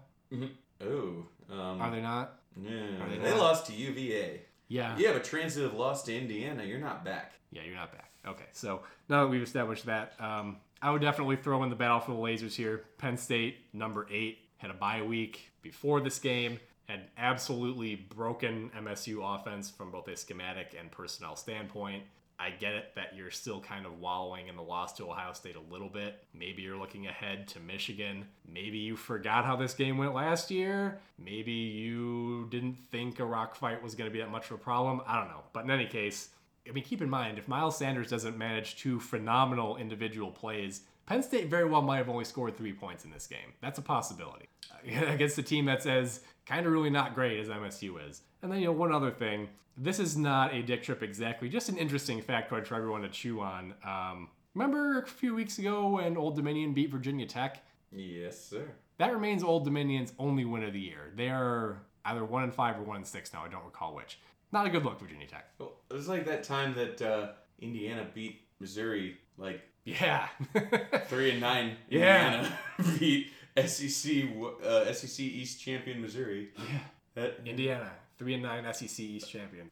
Oh, 0.80 1.24
um, 1.50 1.80
Are 1.80 1.90
they 1.90 2.00
not? 2.00 2.38
yeah, 2.56 2.70
they 3.08 3.18
they 3.18 3.30
not? 3.30 3.38
lost 3.38 3.66
to 3.66 3.72
UVA. 3.72 4.42
Yeah. 4.68 4.96
You 4.96 5.08
have 5.08 5.16
a 5.16 5.20
transitive 5.20 5.74
loss 5.74 6.04
to 6.04 6.16
Indiana. 6.16 6.62
You're 6.62 6.78
not 6.78 7.04
back. 7.04 7.32
Yeah, 7.50 7.62
you're 7.64 7.74
not 7.74 7.90
back. 7.92 8.10
Okay, 8.26 8.44
so 8.52 8.82
now 9.08 9.24
that 9.24 9.30
we've 9.30 9.42
established 9.42 9.86
that, 9.86 10.12
um, 10.20 10.58
I 10.80 10.90
would 10.92 11.02
definitely 11.02 11.36
throw 11.36 11.64
in 11.64 11.70
the 11.70 11.76
battle 11.76 11.98
for 12.00 12.12
the 12.12 12.18
lasers 12.18 12.54
here. 12.54 12.84
Penn 12.98 13.16
State, 13.16 13.56
number 13.72 14.06
eight, 14.12 14.38
had 14.58 14.70
a 14.70 14.74
bye 14.74 15.02
week 15.02 15.50
before 15.62 16.00
this 16.00 16.18
game, 16.20 16.60
had 16.86 17.00
absolutely 17.18 17.96
broken 17.96 18.70
MSU 18.78 19.18
offense 19.34 19.70
from 19.70 19.90
both 19.90 20.06
a 20.06 20.16
schematic 20.16 20.76
and 20.78 20.90
personnel 20.92 21.34
standpoint. 21.34 22.04
I 22.40 22.50
get 22.50 22.72
it 22.72 22.94
that 22.94 23.14
you're 23.14 23.30
still 23.30 23.60
kind 23.60 23.84
of 23.84 24.00
wallowing 24.00 24.48
in 24.48 24.56
the 24.56 24.62
loss 24.62 24.94
to 24.94 25.04
Ohio 25.04 25.34
State 25.34 25.56
a 25.56 25.72
little 25.72 25.90
bit. 25.90 26.24
Maybe 26.32 26.62
you're 26.62 26.78
looking 26.78 27.06
ahead 27.06 27.46
to 27.48 27.60
Michigan. 27.60 28.24
Maybe 28.50 28.78
you 28.78 28.96
forgot 28.96 29.44
how 29.44 29.56
this 29.56 29.74
game 29.74 29.98
went 29.98 30.14
last 30.14 30.50
year. 30.50 31.00
Maybe 31.18 31.52
you 31.52 32.48
didn't 32.50 32.78
think 32.90 33.20
a 33.20 33.26
rock 33.26 33.54
fight 33.54 33.82
was 33.82 33.94
going 33.94 34.08
to 34.08 34.12
be 34.12 34.20
that 34.20 34.30
much 34.30 34.46
of 34.46 34.52
a 34.52 34.58
problem. 34.58 35.02
I 35.06 35.18
don't 35.18 35.28
know. 35.28 35.42
But 35.52 35.64
in 35.64 35.70
any 35.70 35.86
case, 35.86 36.30
I 36.66 36.72
mean, 36.72 36.84
keep 36.84 37.02
in 37.02 37.10
mind, 37.10 37.38
if 37.38 37.46
Miles 37.46 37.76
Sanders 37.76 38.08
doesn't 38.08 38.38
manage 38.38 38.76
two 38.76 39.00
phenomenal 39.00 39.76
individual 39.76 40.30
plays, 40.30 40.82
Penn 41.04 41.22
State 41.22 41.48
very 41.48 41.64
well 41.68 41.82
might 41.82 41.98
have 41.98 42.08
only 42.08 42.24
scored 42.24 42.56
three 42.56 42.72
points 42.72 43.04
in 43.04 43.10
this 43.10 43.26
game. 43.26 43.52
That's 43.60 43.78
a 43.78 43.82
possibility 43.82 44.48
against 44.86 45.36
a 45.36 45.42
team 45.42 45.66
that's 45.66 45.84
as 45.84 46.20
kind 46.50 46.66
of 46.66 46.72
really 46.72 46.90
not 46.90 47.14
great 47.14 47.38
as 47.40 47.48
MSU 47.48 48.08
is. 48.08 48.22
And 48.42 48.50
then, 48.50 48.58
you 48.60 48.66
know, 48.66 48.72
one 48.72 48.92
other 48.92 49.10
thing 49.10 49.48
this 49.76 49.98
is 49.98 50.16
not 50.16 50.52
a 50.52 50.62
dick 50.62 50.82
trip 50.82 51.02
exactly, 51.02 51.48
just 51.48 51.68
an 51.70 51.78
interesting 51.78 52.20
factoid 52.20 52.66
for 52.66 52.74
everyone 52.74 53.00
to 53.02 53.08
chew 53.08 53.40
on. 53.40 53.72
Um, 53.86 54.28
remember 54.54 54.98
a 55.00 55.06
few 55.06 55.34
weeks 55.34 55.58
ago 55.58 55.88
when 55.88 56.16
Old 56.18 56.36
Dominion 56.36 56.74
beat 56.74 56.90
Virginia 56.90 57.24
Tech? 57.26 57.62
Yes, 57.90 58.38
sir. 58.44 58.72
That 58.98 59.12
remains 59.12 59.42
Old 59.42 59.64
Dominion's 59.64 60.12
only 60.18 60.44
win 60.44 60.64
of 60.64 60.72
the 60.74 60.80
year. 60.80 61.12
They 61.16 61.30
are 61.30 61.80
either 62.04 62.24
one 62.24 62.42
and 62.42 62.52
five 62.52 62.78
or 62.78 62.82
one 62.82 62.96
and 62.96 63.06
six 63.06 63.32
now. 63.32 63.42
I 63.44 63.48
don't 63.48 63.64
recall 63.64 63.94
which. 63.94 64.18
Not 64.52 64.66
a 64.66 64.70
good 64.70 64.84
look, 64.84 65.00
Virginia 65.00 65.26
Tech. 65.26 65.46
Well, 65.58 65.72
it 65.90 65.94
was 65.94 66.08
like 66.08 66.26
that 66.26 66.42
time 66.42 66.74
that 66.74 67.00
uh, 67.00 67.28
Indiana 67.60 68.06
beat 68.12 68.40
Missouri, 68.58 69.16
like 69.38 69.62
Yeah. 69.84 70.28
three 71.06 71.30
and 71.30 71.40
nine. 71.40 71.76
Yeah. 71.88 72.46
Beat 72.98 73.28
SEC 73.66 74.24
uh, 74.64 74.92
SEC 74.92 75.20
East 75.20 75.60
champion 75.60 76.00
Missouri. 76.00 76.48
yeah. 76.58 76.78
That- 77.14 77.40
Indiana, 77.44 77.90
three 78.18 78.34
and 78.34 78.42
nine 78.42 78.64
SEC 78.72 79.00
East 79.00 79.30
champion. 79.30 79.70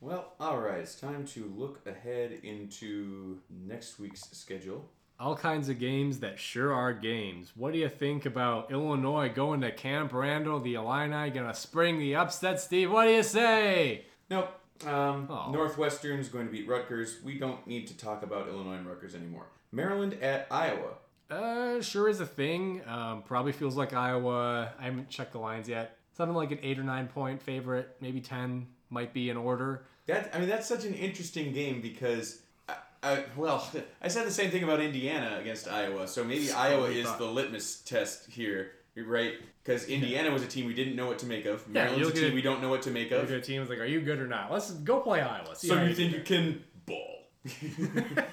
well, 0.00 0.32
all 0.40 0.58
right. 0.58 0.78
It's 0.80 0.94
time 0.94 1.26
to 1.28 1.52
look 1.56 1.86
ahead 1.86 2.32
into 2.42 3.38
next 3.66 3.98
week's 3.98 4.22
schedule. 4.32 4.88
All 5.20 5.34
kinds 5.36 5.68
of 5.68 5.80
games 5.80 6.20
that 6.20 6.38
sure 6.38 6.72
are 6.72 6.92
games. 6.92 7.52
What 7.56 7.72
do 7.72 7.78
you 7.80 7.88
think 7.88 8.24
about 8.24 8.70
Illinois 8.70 9.28
going 9.28 9.60
to 9.62 9.72
Camp 9.72 10.12
Randall? 10.12 10.60
The 10.60 10.74
Illini 10.74 11.30
gonna 11.30 11.54
spring 11.54 11.98
the 11.98 12.14
upset, 12.14 12.60
Steve? 12.60 12.90
What 12.92 13.06
do 13.06 13.10
you 13.10 13.22
say? 13.24 14.04
Nope. 14.30 14.48
Um, 14.86 15.26
Oh. 15.28 15.50
Northwestern's 15.52 16.28
going 16.28 16.46
to 16.46 16.52
beat 16.52 16.68
Rutgers. 16.68 17.16
We 17.24 17.36
don't 17.36 17.66
need 17.66 17.88
to 17.88 17.96
talk 17.96 18.22
about 18.22 18.46
Illinois 18.48 18.74
and 18.76 18.86
Rutgers 18.86 19.16
anymore. 19.16 19.46
Maryland 19.72 20.14
at 20.22 20.46
Iowa. 20.52 20.92
Uh, 21.30 21.80
sure 21.80 22.08
is 22.08 22.20
a 22.20 22.26
thing. 22.26 22.82
Um, 22.86 23.22
probably 23.22 23.52
feels 23.52 23.76
like 23.76 23.92
Iowa. 23.92 24.72
I 24.78 24.84
haven't 24.84 25.08
checked 25.10 25.32
the 25.32 25.38
lines 25.38 25.68
yet. 25.68 25.96
Something 26.16 26.34
like 26.34 26.50
an 26.50 26.58
eight 26.62 26.78
or 26.78 26.82
nine 26.82 27.06
point 27.06 27.42
favorite, 27.42 27.96
maybe 28.00 28.20
ten 28.20 28.66
might 28.90 29.12
be 29.12 29.30
in 29.30 29.36
order. 29.36 29.84
That 30.06 30.30
I 30.34 30.38
mean, 30.38 30.48
that's 30.48 30.66
such 30.66 30.84
an 30.84 30.94
interesting 30.94 31.52
game 31.52 31.80
because, 31.80 32.40
I, 32.68 32.74
I, 33.02 33.24
well, 33.36 33.68
I 34.02 34.08
said 34.08 34.26
the 34.26 34.32
same 34.32 34.50
thing 34.50 34.64
about 34.64 34.80
Indiana 34.80 35.38
against 35.40 35.68
Iowa. 35.68 36.08
So 36.08 36.24
maybe 36.24 36.50
Iowa 36.50 36.86
is 36.86 37.12
the 37.16 37.26
litmus 37.26 37.80
test 37.82 38.30
here, 38.30 38.72
right? 38.96 39.34
Because 39.62 39.86
Indiana 39.86 40.30
was 40.30 40.42
a 40.42 40.46
team 40.46 40.66
we 40.66 40.74
didn't 40.74 40.96
know 40.96 41.06
what 41.06 41.18
to 41.18 41.26
make 41.26 41.44
of. 41.44 41.62
Yeah, 41.66 41.84
Maryland's 41.84 42.08
you 42.08 42.14
a 42.14 42.26
team 42.26 42.34
we 42.34 42.42
don't 42.42 42.62
know 42.62 42.70
what 42.70 42.82
to 42.82 42.90
make 42.90 43.10
of. 43.10 43.28
team 43.44 43.62
is 43.62 43.68
like, 43.68 43.78
are 43.78 43.84
you 43.84 44.00
good 44.00 44.18
or 44.18 44.26
not? 44.26 44.50
Let's 44.50 44.70
go 44.70 45.00
play 45.00 45.20
Iowa. 45.20 45.54
So 45.54 45.82
you 45.82 45.94
think 45.94 46.14
you 46.14 46.22
can 46.22 46.64
ball? 46.86 47.26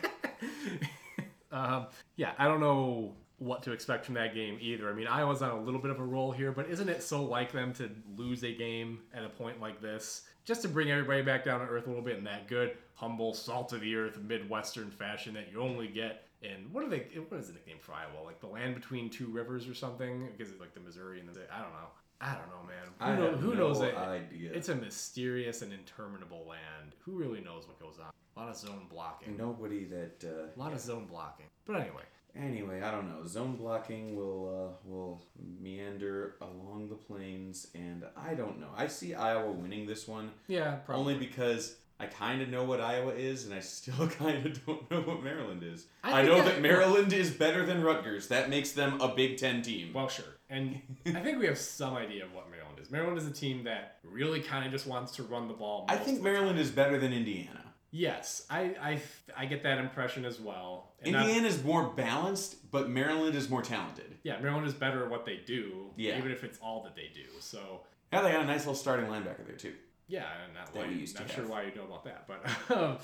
um, 1.55 1.87
yeah, 2.17 2.33
I 2.37 2.45
don't 2.45 2.59
know 2.59 3.13
what 3.37 3.63
to 3.63 3.71
expect 3.71 4.05
from 4.05 4.15
that 4.15 4.33
game 4.33 4.57
either. 4.61 4.89
I 4.89 4.93
mean, 4.93 5.07
Iowa's 5.07 5.41
on 5.41 5.51
a 5.51 5.59
little 5.59 5.81
bit 5.81 5.91
of 5.91 5.99
a 5.99 6.03
roll 6.03 6.31
here, 6.31 6.51
but 6.51 6.69
isn't 6.69 6.87
it 6.87 7.01
so 7.03 7.23
like 7.23 7.51
them 7.51 7.73
to 7.73 7.89
lose 8.15 8.43
a 8.43 8.53
game 8.53 8.99
at 9.13 9.23
a 9.23 9.29
point 9.29 9.59
like 9.59 9.81
this? 9.81 10.23
Just 10.43 10.61
to 10.61 10.67
bring 10.67 10.91
everybody 10.91 11.21
back 11.21 11.43
down 11.43 11.59
to 11.59 11.65
earth 11.65 11.85
a 11.85 11.89
little 11.89 12.03
bit 12.03 12.17
in 12.17 12.23
that 12.25 12.47
good, 12.47 12.77
humble, 12.93 13.33
salt 13.33 13.73
of 13.73 13.81
the 13.81 13.95
earth, 13.95 14.19
Midwestern 14.21 14.91
fashion 14.91 15.33
that 15.33 15.51
you 15.51 15.61
only 15.61 15.87
get 15.87 16.25
in 16.41 16.71
what 16.71 16.83
are 16.83 16.89
they? 16.89 17.07
What 17.29 17.39
is 17.39 17.47
the 17.47 17.53
nickname 17.53 17.77
for 17.81 17.93
Iowa? 17.93 18.23
Like 18.23 18.39
the 18.39 18.47
land 18.47 18.75
between 18.75 19.09
two 19.09 19.27
rivers 19.27 19.67
or 19.67 19.73
something? 19.73 20.29
Because 20.31 20.51
it's 20.51 20.61
like 20.61 20.73
the 20.73 20.79
Missouri 20.79 21.19
and 21.19 21.29
the 21.29 21.41
I 21.51 21.61
don't 21.61 21.71
know. 21.71 21.89
I 22.21 22.33
don't 22.33 22.47
know, 22.49 22.67
man. 22.67 22.75
Who, 22.99 23.05
I 23.05 23.15
know- 23.15 23.31
have 23.31 23.39
who 23.39 23.53
no 23.55 23.67
knows 23.67 23.81
it? 23.81 23.95
idea. 23.95 24.51
It's 24.53 24.69
a 24.69 24.75
mysterious 24.75 25.61
and 25.61 25.73
interminable 25.73 26.45
land. 26.47 26.93
Who 27.05 27.13
really 27.13 27.41
knows 27.41 27.67
what 27.67 27.79
goes 27.79 27.99
on? 27.99 28.11
A 28.35 28.39
lot 28.39 28.49
of 28.49 28.55
zone 28.57 28.87
blocking. 28.89 29.37
Nobody 29.37 29.85
that. 29.85 30.23
Uh, 30.23 30.47
A 30.55 30.59
lot 30.59 30.73
of 30.73 30.79
zone 30.79 31.05
blocking. 31.05 31.45
But 31.65 31.77
anyway, 31.77 32.03
Anyway, 32.37 32.81
I 32.81 32.91
don't 32.91 33.07
know. 33.07 33.25
Zone 33.25 33.55
blocking 33.55 34.13
will 34.17 34.49
uh, 34.49 34.89
will 34.89 35.21
meander 35.61 36.35
along 36.41 36.89
the 36.89 36.95
plains, 36.95 37.67
and 37.73 38.03
I 38.17 38.33
don't 38.33 38.59
know. 38.59 38.67
I 38.75 38.87
see 38.87 39.13
Iowa 39.13 39.51
winning 39.51 39.85
this 39.85 40.05
one 40.07 40.31
yeah, 40.47 40.75
probably. 40.85 41.13
only 41.13 41.25
because 41.25 41.77
I 41.97 42.07
kind 42.07 42.41
of 42.41 42.49
know 42.49 42.65
what 42.65 42.81
Iowa 42.81 43.13
is, 43.13 43.45
and 43.45 43.53
I 43.53 43.61
still 43.61 44.07
kind 44.19 44.45
of 44.45 44.65
don't 44.65 44.91
know 44.91 45.01
what 45.01 45.23
Maryland 45.23 45.63
is. 45.63 45.87
I 46.03 46.19
I, 46.19 46.21
know 46.23 46.43
that 46.43 46.61
Maryland 46.61 47.13
is 47.13 47.31
better 47.31 47.65
than 47.65 47.81
Rutgers. 47.81 48.27
That 48.27 48.49
makes 48.49 48.73
them 48.73 48.99
a 48.99 49.15
Big 49.15 49.37
Ten 49.37 49.61
team. 49.61 49.93
Well, 49.93 50.09
sure. 50.09 50.34
And 50.49 50.79
I 51.07 51.19
think 51.21 51.39
we 51.39 51.47
have 51.47 51.57
some 51.57 51.95
idea 51.95 52.23
of 52.25 52.33
what 52.33 52.49
Maryland 52.51 52.77
is. 52.79 52.91
Maryland 52.91 53.17
is 53.17 53.25
a 53.27 53.31
team 53.31 53.63
that 53.63 53.97
really 54.03 54.41
kind 54.41 54.65
of 54.65 54.71
just 54.71 54.85
wants 54.85 55.15
to 55.15 55.23
run 55.23 55.47
the 55.47 55.53
ball. 55.55 55.85
I 55.89 55.95
think 55.97 56.21
Maryland 56.21 56.57
time. 56.57 56.59
is 56.59 56.69
better 56.71 56.97
than 56.99 57.13
Indiana. 57.13 57.61
Yes, 57.91 58.45
I, 58.49 58.75
I, 58.81 59.01
I 59.37 59.45
get 59.45 59.63
that 59.63 59.77
impression 59.77 60.25
as 60.25 60.39
well. 60.39 60.91
And 61.01 61.15
Indiana 61.15 61.47
is 61.47 61.63
more 61.63 61.87
balanced, 61.95 62.69
but 62.69 62.89
Maryland 62.89 63.35
is 63.35 63.49
more 63.49 63.61
talented. 63.61 64.17
yeah, 64.23 64.39
Maryland 64.39 64.67
is 64.67 64.73
better 64.73 65.03
at 65.05 65.09
what 65.09 65.25
they 65.25 65.37
do, 65.37 65.91
Yeah. 65.95 66.17
even 66.17 66.29
if 66.31 66.43
it's 66.43 66.59
all 66.59 66.83
that 66.83 66.95
they 66.95 67.09
do. 67.13 67.23
So, 67.39 67.81
Yeah, 68.11 68.21
they 68.21 68.31
got 68.31 68.41
a 68.41 68.45
nice 68.45 68.61
little 68.61 68.75
starting 68.75 69.05
linebacker 69.05 69.47
there 69.47 69.55
too. 69.55 69.73
yeah, 70.07 70.25
and 70.43 70.53
not, 70.53 70.73
That 70.73 70.87
why, 70.87 70.91
used 70.93 71.15
to 71.15 71.21
not 71.23 71.31
sure 71.31 71.43
have. 71.43 71.49
why 71.49 71.63
you 71.63 71.73
know 71.75 71.85
about 71.85 72.03
that. 72.03 72.27
But, 72.27 72.77
um, 72.77 72.97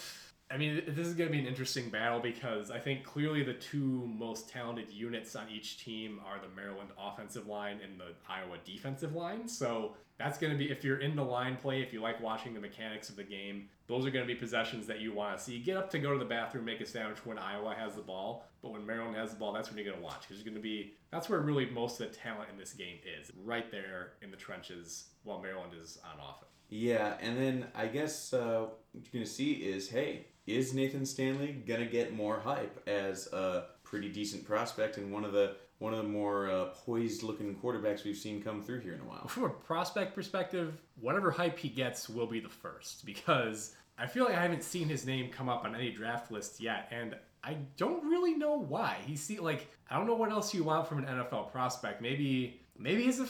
I 0.52 0.58
mean, 0.58 0.84
this 0.88 1.08
is 1.08 1.14
going 1.14 1.30
to 1.30 1.32
be 1.32 1.40
an 1.40 1.48
interesting 1.48 1.90
battle 1.90 2.20
because 2.20 2.72
I 2.72 2.80
think 2.80 3.04
clearly 3.04 3.44
the 3.44 3.54
two 3.54 4.06
most 4.08 4.50
talented 4.50 4.92
units 4.92 5.36
on 5.36 5.48
each 5.50 5.84
team 5.84 6.20
are 6.26 6.40
the 6.40 6.54
Maryland 6.54 6.90
offensive 7.00 7.48
line 7.48 7.80
and 7.84 8.00
the 8.00 8.14
Iowa 8.28 8.58
defensive 8.66 9.16
line. 9.16 9.48
So 9.48 9.96
that's 10.18 10.38
going 10.38 10.52
to 10.52 10.60
be, 10.60 10.70
if 10.70 10.84
you're 10.84 11.00
into 11.00 11.24
line 11.24 11.56
play, 11.56 11.82
if 11.82 11.94
you 11.94 12.02
like 12.02 12.22
watching 12.22 12.54
the 12.54 12.60
mechanics 12.60 13.10
of 13.10 13.16
the 13.16 13.24
game, 13.24 13.70
those 13.88 14.06
are 14.06 14.12
going 14.12 14.28
to 14.28 14.34
be 14.34 14.38
possessions 14.38 14.88
that 14.88 15.00
you 15.00 15.14
want 15.14 15.38
to 15.38 15.44
see. 15.44 15.58
Get 15.60 15.78
up 15.78 15.90
to 15.92 16.00
go 16.00 16.12
to 16.12 16.20
the 16.20 16.26
bathroom, 16.26 16.66
make 16.66 16.82
a 16.82 16.86
sandwich 16.86 17.26
when 17.26 17.38
Iowa 17.38 17.74
has 17.74 17.96
the 17.96 18.02
ball. 18.02 18.46
But 18.62 18.74
when 18.74 18.86
Maryland 18.86 19.16
has 19.16 19.32
the 19.32 19.38
ball, 19.38 19.54
that's 19.54 19.70
when 19.70 19.78
you're 19.78 19.88
going 19.88 19.98
to 19.98 20.04
watch. 20.04 20.28
Because 20.28 20.44
going 20.44 20.56
to 20.56 20.62
be, 20.62 20.94
that's 21.12 21.30
where 21.30 21.40
really 21.40 21.66
most 21.68 22.00
of 22.00 22.10
the 22.10 22.16
talent 22.16 22.50
in 22.52 22.58
this 22.58 22.74
game 22.74 22.98
is. 23.20 23.32
Right 23.44 23.72
there 23.72 24.14
in 24.22 24.32
the 24.32 24.38
trenches 24.38 25.06
while 25.24 25.42
Maryland 25.42 25.72
is 25.80 25.98
on 26.04 26.20
offense. 26.20 26.52
Yeah, 26.72 27.18
and 27.20 27.38
then 27.38 27.68
I 27.76 27.88
guess 27.88 28.32
uh, 28.32 28.68
what 28.94 29.04
you're 29.04 29.22
gonna 29.22 29.26
see 29.26 29.52
is, 29.56 29.90
hey, 29.90 30.28
is 30.56 30.74
Nathan 30.74 31.06
Stanley 31.06 31.64
gonna 31.68 31.86
get 31.86 32.14
more 32.14 32.40
hype 32.40 32.82
as 32.88 33.28
a 33.34 33.66
pretty 33.84 34.10
decent 34.10 34.46
prospect 34.46 34.98
and 34.98 35.12
one 35.12 35.26
of 35.26 35.34
the 35.34 35.56
one 35.80 35.94
of 35.94 36.04
the 36.04 36.08
more 36.08 36.48
uh, 36.48 36.66
poised-looking 36.86 37.56
quarterbacks 37.56 38.04
we've 38.04 38.16
seen 38.16 38.40
come 38.40 38.62
through 38.62 38.82
here 38.82 38.94
in 38.94 39.00
a 39.00 39.04
while? 39.04 39.28
From 39.28 39.46
a 39.46 39.50
prospect 39.50 40.14
perspective, 40.14 40.80
whatever 41.00 41.32
hype 41.32 41.58
he 41.58 41.70
gets 41.70 42.08
will 42.08 42.28
be 42.28 42.40
the 42.40 42.50
first 42.50 43.04
because 43.04 43.76
I 43.98 44.06
feel 44.06 44.26
like 44.26 44.36
I 44.36 44.42
haven't 44.44 44.64
seen 44.64 44.88
his 44.88 45.08
name 45.08 45.30
come 45.32 45.50
up 45.50 45.66
on 45.66 45.76
any 45.76 45.92
draft 45.92 46.32
list 46.32 46.62
yet, 46.62 46.88
and 46.92 47.16
I 47.44 47.58
don't 47.78 48.04
really 48.06 48.36
know 48.36 48.58
why. 48.60 48.98
He 49.06 49.16
see 49.16 49.40
like 49.40 49.68
I 49.90 49.98
don't 49.98 50.08
know 50.08 50.16
what 50.16 50.32
else 50.32 50.54
you 50.54 50.64
want 50.64 50.88
from 50.88 51.00
an 51.00 51.06
NFL 51.06 51.52
prospect. 51.52 52.02
Maybe 52.02 52.62
maybe 52.82 53.04
his 53.04 53.22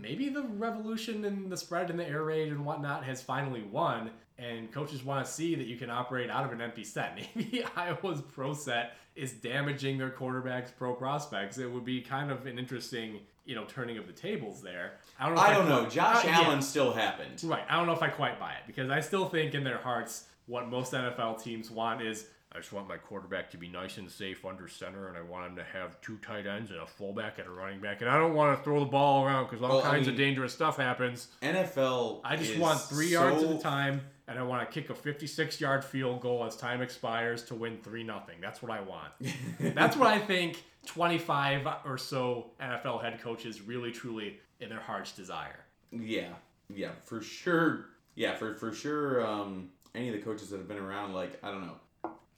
maybe 0.00 0.28
the 0.28 0.42
revolution 0.42 1.24
and 1.24 1.50
the 1.50 1.56
spread 1.56 1.90
and 1.90 1.98
the 1.98 2.06
air 2.06 2.24
raid 2.24 2.52
and 2.52 2.64
whatnot 2.64 3.04
has 3.04 3.22
finally 3.22 3.62
won, 3.62 4.10
and 4.38 4.70
coaches 4.72 5.04
want 5.04 5.24
to 5.24 5.30
see 5.30 5.54
that 5.54 5.66
you 5.66 5.76
can 5.76 5.90
operate 5.90 6.30
out 6.30 6.44
of 6.44 6.52
an 6.52 6.60
empty 6.60 6.84
set. 6.84 7.16
Maybe 7.34 7.64
Iowa's 7.76 8.20
pro 8.20 8.52
set 8.54 8.94
is 9.14 9.32
damaging 9.32 9.96
their 9.96 10.10
quarterbacks' 10.10 10.68
pro 10.76 10.92
prospects. 10.94 11.56
It 11.58 11.70
would 11.70 11.84
be 11.86 12.02
kind 12.02 12.30
of 12.30 12.46
an 12.46 12.58
interesting, 12.58 13.20
you 13.46 13.54
know, 13.54 13.64
turning 13.64 13.96
of 13.96 14.06
the 14.06 14.12
tables 14.12 14.60
there. 14.60 14.92
I 15.18 15.26
don't 15.26 15.36
know. 15.36 15.40
I 15.40 15.54
don't 15.54 15.68
know. 15.68 15.78
quite- 15.80 15.92
Josh 15.92 16.24
Uh, 16.24 16.28
yeah. 16.28 16.40
Allen 16.42 16.60
still 16.60 16.92
happened. 16.92 17.42
Right. 17.44 17.64
I 17.68 17.76
don't 17.76 17.86
know 17.86 17.94
if 17.94 18.02
I 18.02 18.08
quite 18.08 18.38
buy 18.38 18.52
it 18.52 18.62
because 18.66 18.90
I 18.90 19.00
still 19.00 19.28
think 19.28 19.54
in 19.54 19.64
their 19.64 19.78
hearts 19.78 20.24
what 20.46 20.68
most 20.68 20.92
NFL 20.92 21.42
teams 21.42 21.70
want 21.70 22.02
is 22.02 22.26
I 22.56 22.60
just 22.60 22.72
want 22.72 22.88
my 22.88 22.96
quarterback 22.96 23.50
to 23.50 23.58
be 23.58 23.68
nice 23.68 23.98
and 23.98 24.10
safe 24.10 24.44
under 24.46 24.66
center, 24.66 25.08
and 25.08 25.16
I 25.16 25.20
want 25.20 25.46
him 25.46 25.56
to 25.56 25.64
have 25.64 26.00
two 26.00 26.16
tight 26.18 26.46
ends 26.46 26.70
and 26.70 26.80
a 26.80 26.86
fullback 26.86 27.38
and 27.38 27.46
a 27.46 27.50
running 27.50 27.80
back, 27.80 28.00
and 28.00 28.08
I 28.08 28.16
don't 28.18 28.34
want 28.34 28.56
to 28.56 28.64
throw 28.64 28.80
the 28.80 28.86
ball 28.86 29.24
around 29.26 29.44
because 29.44 29.62
all 29.62 29.76
Well, 29.76 29.86
I 29.86 29.90
kinds 29.90 30.08
of 30.08 30.16
dangerous 30.16 30.54
stuff 30.54 30.78
happens. 30.78 31.28
NFL. 31.42 32.22
I 32.24 32.36
just 32.36 32.56
want 32.56 32.80
three 32.80 33.08
yards 33.08 33.42
at 33.42 33.50
a 33.50 33.58
time, 33.58 34.00
and 34.26 34.38
I 34.38 34.42
want 34.42 34.66
to 34.66 34.72
kick 34.72 34.88
a 34.88 34.94
56 34.94 35.60
yard 35.60 35.84
field 35.84 36.22
goal 36.22 36.44
as 36.44 36.56
time 36.56 36.80
expires 36.80 37.42
to 37.44 37.54
win 37.54 37.76
3 37.82 38.02
nothing. 38.04 38.36
That's 38.40 38.62
what 38.62 38.70
I 38.72 38.80
want. 38.80 39.12
That's 39.60 39.96
what 39.96 40.08
I 40.08 40.18
think 40.18 40.64
25 40.86 41.66
or 41.84 41.98
so 41.98 42.52
NFL 42.58 43.02
head 43.02 43.20
coaches 43.20 43.60
really, 43.60 43.92
truly, 43.92 44.40
in 44.60 44.70
their 44.70 44.80
hearts 44.80 45.12
desire. 45.12 45.66
Yeah, 45.92 46.30
yeah, 46.74 46.92
for 47.04 47.20
sure. 47.20 47.86
Yeah, 48.14 48.34
for 48.34 48.54
for 48.54 48.72
sure. 48.72 49.26
Um, 49.26 49.68
any 49.94 50.08
of 50.08 50.14
the 50.14 50.22
coaches 50.22 50.48
that 50.50 50.56
have 50.56 50.68
been 50.68 50.78
around, 50.78 51.12
like 51.12 51.38
I 51.42 51.50
don't 51.50 51.66
know. 51.66 51.76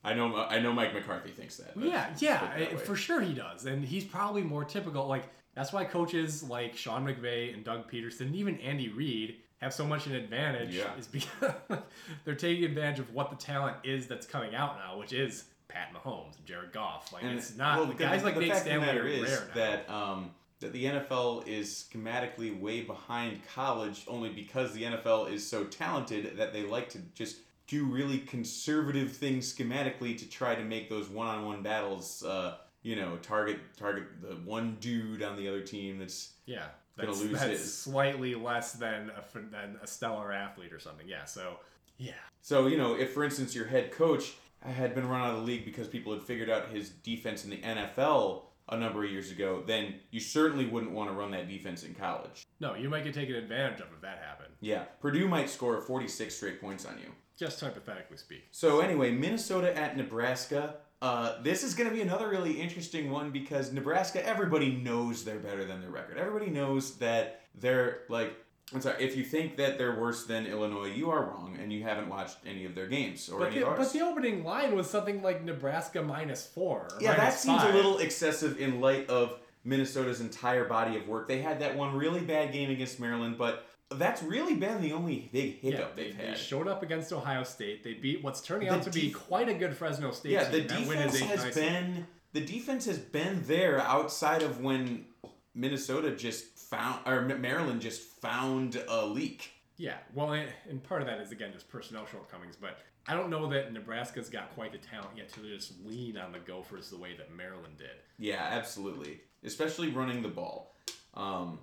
I 0.05 0.15
know. 0.15 0.35
I 0.37 0.59
know. 0.61 0.73
Mike 0.73 0.95
McCarthy 0.95 1.31
thinks 1.31 1.57
that. 1.57 1.73
Yeah, 1.77 2.09
yeah, 2.19 2.59
that 2.59 2.81
for 2.81 2.97
sure 2.97 3.21
he 3.21 3.35
does, 3.35 3.67
and 3.67 3.85
he's 3.85 4.05
probably 4.05 4.43
more 4.43 4.65
typical. 4.65 5.07
Like 5.07 5.25
That's 5.55 5.73
why 5.73 5.85
coaches 5.85 6.43
like 6.43 6.77
Sean 6.77 7.05
McVay 7.05 7.53
and 7.53 7.65
Doug 7.65 7.91
Pederson, 7.91 8.23
and 8.23 8.37
even 8.37 8.59
Andy 8.61 8.89
Reid, 8.89 9.37
have 9.59 9.75
so 9.75 9.85
much 9.85 10.07
an 10.07 10.15
advantage. 10.15 10.75
Yeah. 10.75 10.97
Is 10.97 11.07
because 11.07 11.53
they're 12.25 12.35
taking 12.35 12.65
advantage 12.65 13.01
of 13.01 13.13
what 13.13 13.31
the 13.31 13.37
talent 13.37 13.77
is 13.85 14.07
that's 14.07 14.27
coming 14.27 14.55
out 14.55 14.77
now, 14.79 14.99
which 14.99 15.13
is 15.13 15.45
Pat 15.69 15.93
Mahomes 15.93 16.37
and 16.37 16.47
Jared 16.47 16.73
Goff. 16.73 17.13
Like 17.13 17.25
it's 17.25 17.57
not 17.57 17.79
well, 17.79 17.87
the 17.87 17.95
guys 17.95 18.25
like 18.25 18.35
the 18.35 18.41
Nate 18.41 18.53
the 18.53 18.59
Stanley 18.61 18.89
are 18.89 19.07
is 19.07 19.23
rare 19.23 19.49
now. 19.49 19.55
that 19.55 19.91
um, 19.91 20.31
that 20.61 20.73
the 20.73 20.85
NFL 20.85 21.47
is 21.47 21.89
schematically 21.93 22.59
way 22.59 22.83
behind 22.83 23.41
college 23.55 24.05
only 24.09 24.31
because 24.31 24.73
the 24.73 24.83
NFL 24.85 25.33
is 25.33 25.47
so 25.47 25.65
talented 25.65 26.37
that 26.37 26.53
they 26.53 26.63
like 26.63 26.89
to 26.91 26.99
just 27.15 27.39
do 27.69 27.85
really 27.85 28.19
conservative 28.19 29.13
things 29.13 29.53
schematically 29.55 30.17
to 30.19 30.29
try 30.29 30.55
to 30.57 30.65
make 30.65 30.89
those 30.89 31.09
one-on-one 31.09 31.63
battles. 31.63 32.25
Uh, 32.25 32.57
you 32.83 32.97
know, 32.97 33.17
target 33.23 33.59
target 33.77 34.05
the 34.23 34.35
one 34.37 34.77
dude 34.81 35.23
on 35.23 35.37
the 35.37 35.47
other 35.49 35.61
team 35.61 35.99
that's 35.99 36.33
Yeah, 36.47 36.69
gonna 36.97 37.13
lose 37.13 37.33
that's 37.33 37.45
his. 37.45 37.75
slightly 37.79 38.35
less 38.35 38.73
than 38.73 39.11
a 39.11 39.39
than 39.39 39.79
a 39.83 39.87
stellar 39.87 40.33
athlete 40.33 40.73
or 40.73 40.79
something. 40.79 41.07
Yeah, 41.07 41.25
so 41.25 41.59
yeah, 41.99 42.13
So, 42.41 42.69
you 42.69 42.77
know, 42.79 42.95
if 42.95 43.13
for 43.13 43.25
instance 43.25 43.55
your 43.55 43.67
head 43.67 43.91
coach 43.93 44.35
had 44.63 44.95
been 44.95 45.09
run 45.09 45.21
out 45.21 45.31
of 45.35 45.41
the 45.41 45.43
league 45.43 45.65
because 45.65 45.89
people 45.89 46.13
had 46.15 46.23
figured 46.23 46.49
out 46.49 46.69
his 46.69 46.91
defense 46.91 47.45
in 47.45 47.51
the 47.51 47.57
NFL 47.59 48.43
a 48.69 48.77
number 48.77 49.03
of 49.05 49.11
years 49.11 49.31
ago, 49.33 49.63
then 49.67 49.95
you 50.13 50.21
certainly 50.21 50.65
wouldn't 50.67 50.93
want 50.93 51.11
to 51.11 51.15
run 51.17 51.33
that 51.33 51.49
defense 51.49 51.83
in 51.83 51.95
college. 51.95 52.45
no, 52.61 52.75
you 52.77 52.89
might 52.89 53.03
get 53.03 53.15
taken 53.15 53.35
advantage 53.35 53.81
of 53.81 53.89
if 53.95 54.01
that 54.03 54.23
happened. 54.25 54.53
Yeah, 54.61 54.85
Purdue 55.01 55.27
might 55.29 55.51
score 55.51 55.81
46 55.81 56.35
straight 56.35 56.61
points 56.61 56.85
on 56.87 56.99
you. 56.99 57.11
Just 57.39 57.61
hypothetically 57.61 58.17
speaking. 58.17 58.45
So, 58.51 58.81
anyway, 58.81 59.13
Minnesota 59.13 59.77
at 59.77 59.97
Nebraska. 59.97 60.77
Uh, 61.01 61.41
this 61.43 61.63
is 61.63 61.75
going 61.75 61.89
to 61.89 61.95
be 61.95 62.03
another 62.03 62.29
really 62.29 62.61
interesting 62.61 63.13
one 63.13 63.31
because 63.31 63.73
Nebraska, 63.73 64.27
everybody 64.27 64.73
knows 64.73 65.25
they're 65.25 65.39
better 65.39 65.65
than 65.65 65.81
their 65.81 65.91
record. 65.91 66.19
Everybody 66.19 66.51
knows 66.51 66.97
that 66.97 67.43
they're 67.55 68.01
like, 68.09 68.33
I'm 68.75 68.81
sorry, 68.81 69.03
if 69.05 69.17
you 69.17 69.23
think 69.23 69.57
that 69.59 69.79
they're 69.79 69.95
worse 70.01 70.25
than 70.27 70.45
Illinois, 70.47 70.87
you 70.93 71.09
are 71.11 71.23
wrong 71.25 71.57
and 71.63 71.73
you 71.73 71.85
haven't 71.85 72.09
watched 72.09 72.39
any 72.45 72.65
of 72.65 72.75
their 72.75 72.89
games 72.89 73.29
or 73.29 73.39
But 73.39 73.53
any 73.53 73.61
the, 73.61 73.67
of 73.67 73.69
ours. 73.69 73.79
but 73.79 73.93
the 73.93 74.05
opening 74.05 74.43
line 74.43 74.75
was 74.75 74.91
something 74.91 75.23
like 75.23 75.45
Nebraska 75.45 76.03
minus 76.03 76.45
four. 76.45 76.89
Yeah, 77.01 77.15
that 77.15 77.35
seems 77.35 77.63
five. 77.63 77.73
a 77.73 77.77
little 77.77 77.99
excessive 77.99 78.59
in 78.61 78.81
light 78.81 79.09
of 79.09 79.39
Minnesota's 79.63 80.21
entire 80.21 80.65
body 80.65 80.97
of 80.97 81.07
work. 81.07 81.29
They 81.29 81.41
had 81.41 81.61
that 81.61 81.77
one 81.77 81.95
really 81.95 82.21
bad 82.23 82.53
game 82.53 82.71
against 82.71 82.99
Maryland, 82.99 83.39
but 83.39 83.68
that's 83.91 84.23
really 84.23 84.55
been 84.55 84.81
the 84.83 84.93
only 84.93 85.29
big 85.33 85.59
Yeah, 85.63 85.71
hiccup 85.71 85.97
they, 85.97 86.05
they've 86.05 86.19
they 86.19 86.27
had. 86.29 86.39
showed 86.39 86.69
up 86.69 86.83
against 86.83 87.13
Ohio 87.13 87.43
State. 87.43 87.83
They 87.85 87.95
beat 87.95 88.23
what's 88.23 88.41
turning 88.41 88.69
The 88.69 88.75
out 88.75 88.83
to 88.83 88.91
be 88.91 89.11
quite 89.11 89.49
a 89.49 89.55
good 89.55 89.77
Fresno 89.77 90.11
State 90.11 90.33
yeah, 90.33 90.45
the 90.49 90.61
defense 90.63 91.19
has 91.21 91.45
nice. 91.45 91.55
been 91.55 92.07
the 92.33 92.41
defense 92.45 92.85
has 92.85 92.99
been 92.99 93.43
there 93.47 93.81
outside 93.81 94.43
of 94.43 94.61
when 94.61 95.07
Minnesota 95.55 96.15
just 96.15 96.45
found 96.59 97.01
or 97.07 97.23
Maryland 97.23 97.81
just 97.81 98.03
found 98.03 98.83
a 98.89 99.07
leak. 99.07 99.53
Yeah, 99.79 99.95
well, 100.13 100.33
and, 100.33 100.49
and 100.69 100.83
part 100.83 101.01
of 101.03 101.07
that 101.09 101.21
is 101.21 101.33
again 101.33 101.53
just 101.53 101.69
personnel 101.69 102.05
shortcomings, 102.07 102.57
but 102.57 102.79
I 103.07 103.15
don't 103.15 103.31
know 103.31 103.49
that 103.49 103.73
Nebraska's 103.73 104.29
got 104.29 104.55
quite 104.55 104.73
the 104.73 104.79
talent 104.79 105.13
yet 105.17 105.31
to 105.31 105.41
just 105.41 105.73
lean 105.87 106.19
on 106.19 106.31
the 106.33 106.41
Gophers 106.41 106.91
the 106.91 106.99
way 106.99 107.17
that 107.17 107.35
Maryland 107.35 107.79
did. 107.79 107.89
Yeah, 108.19 108.47
absolutely. 108.51 109.21
Especially 109.43 109.89
running 109.89 110.21
the 110.21 110.29
ball. 110.29 110.75
Um, 111.15 111.61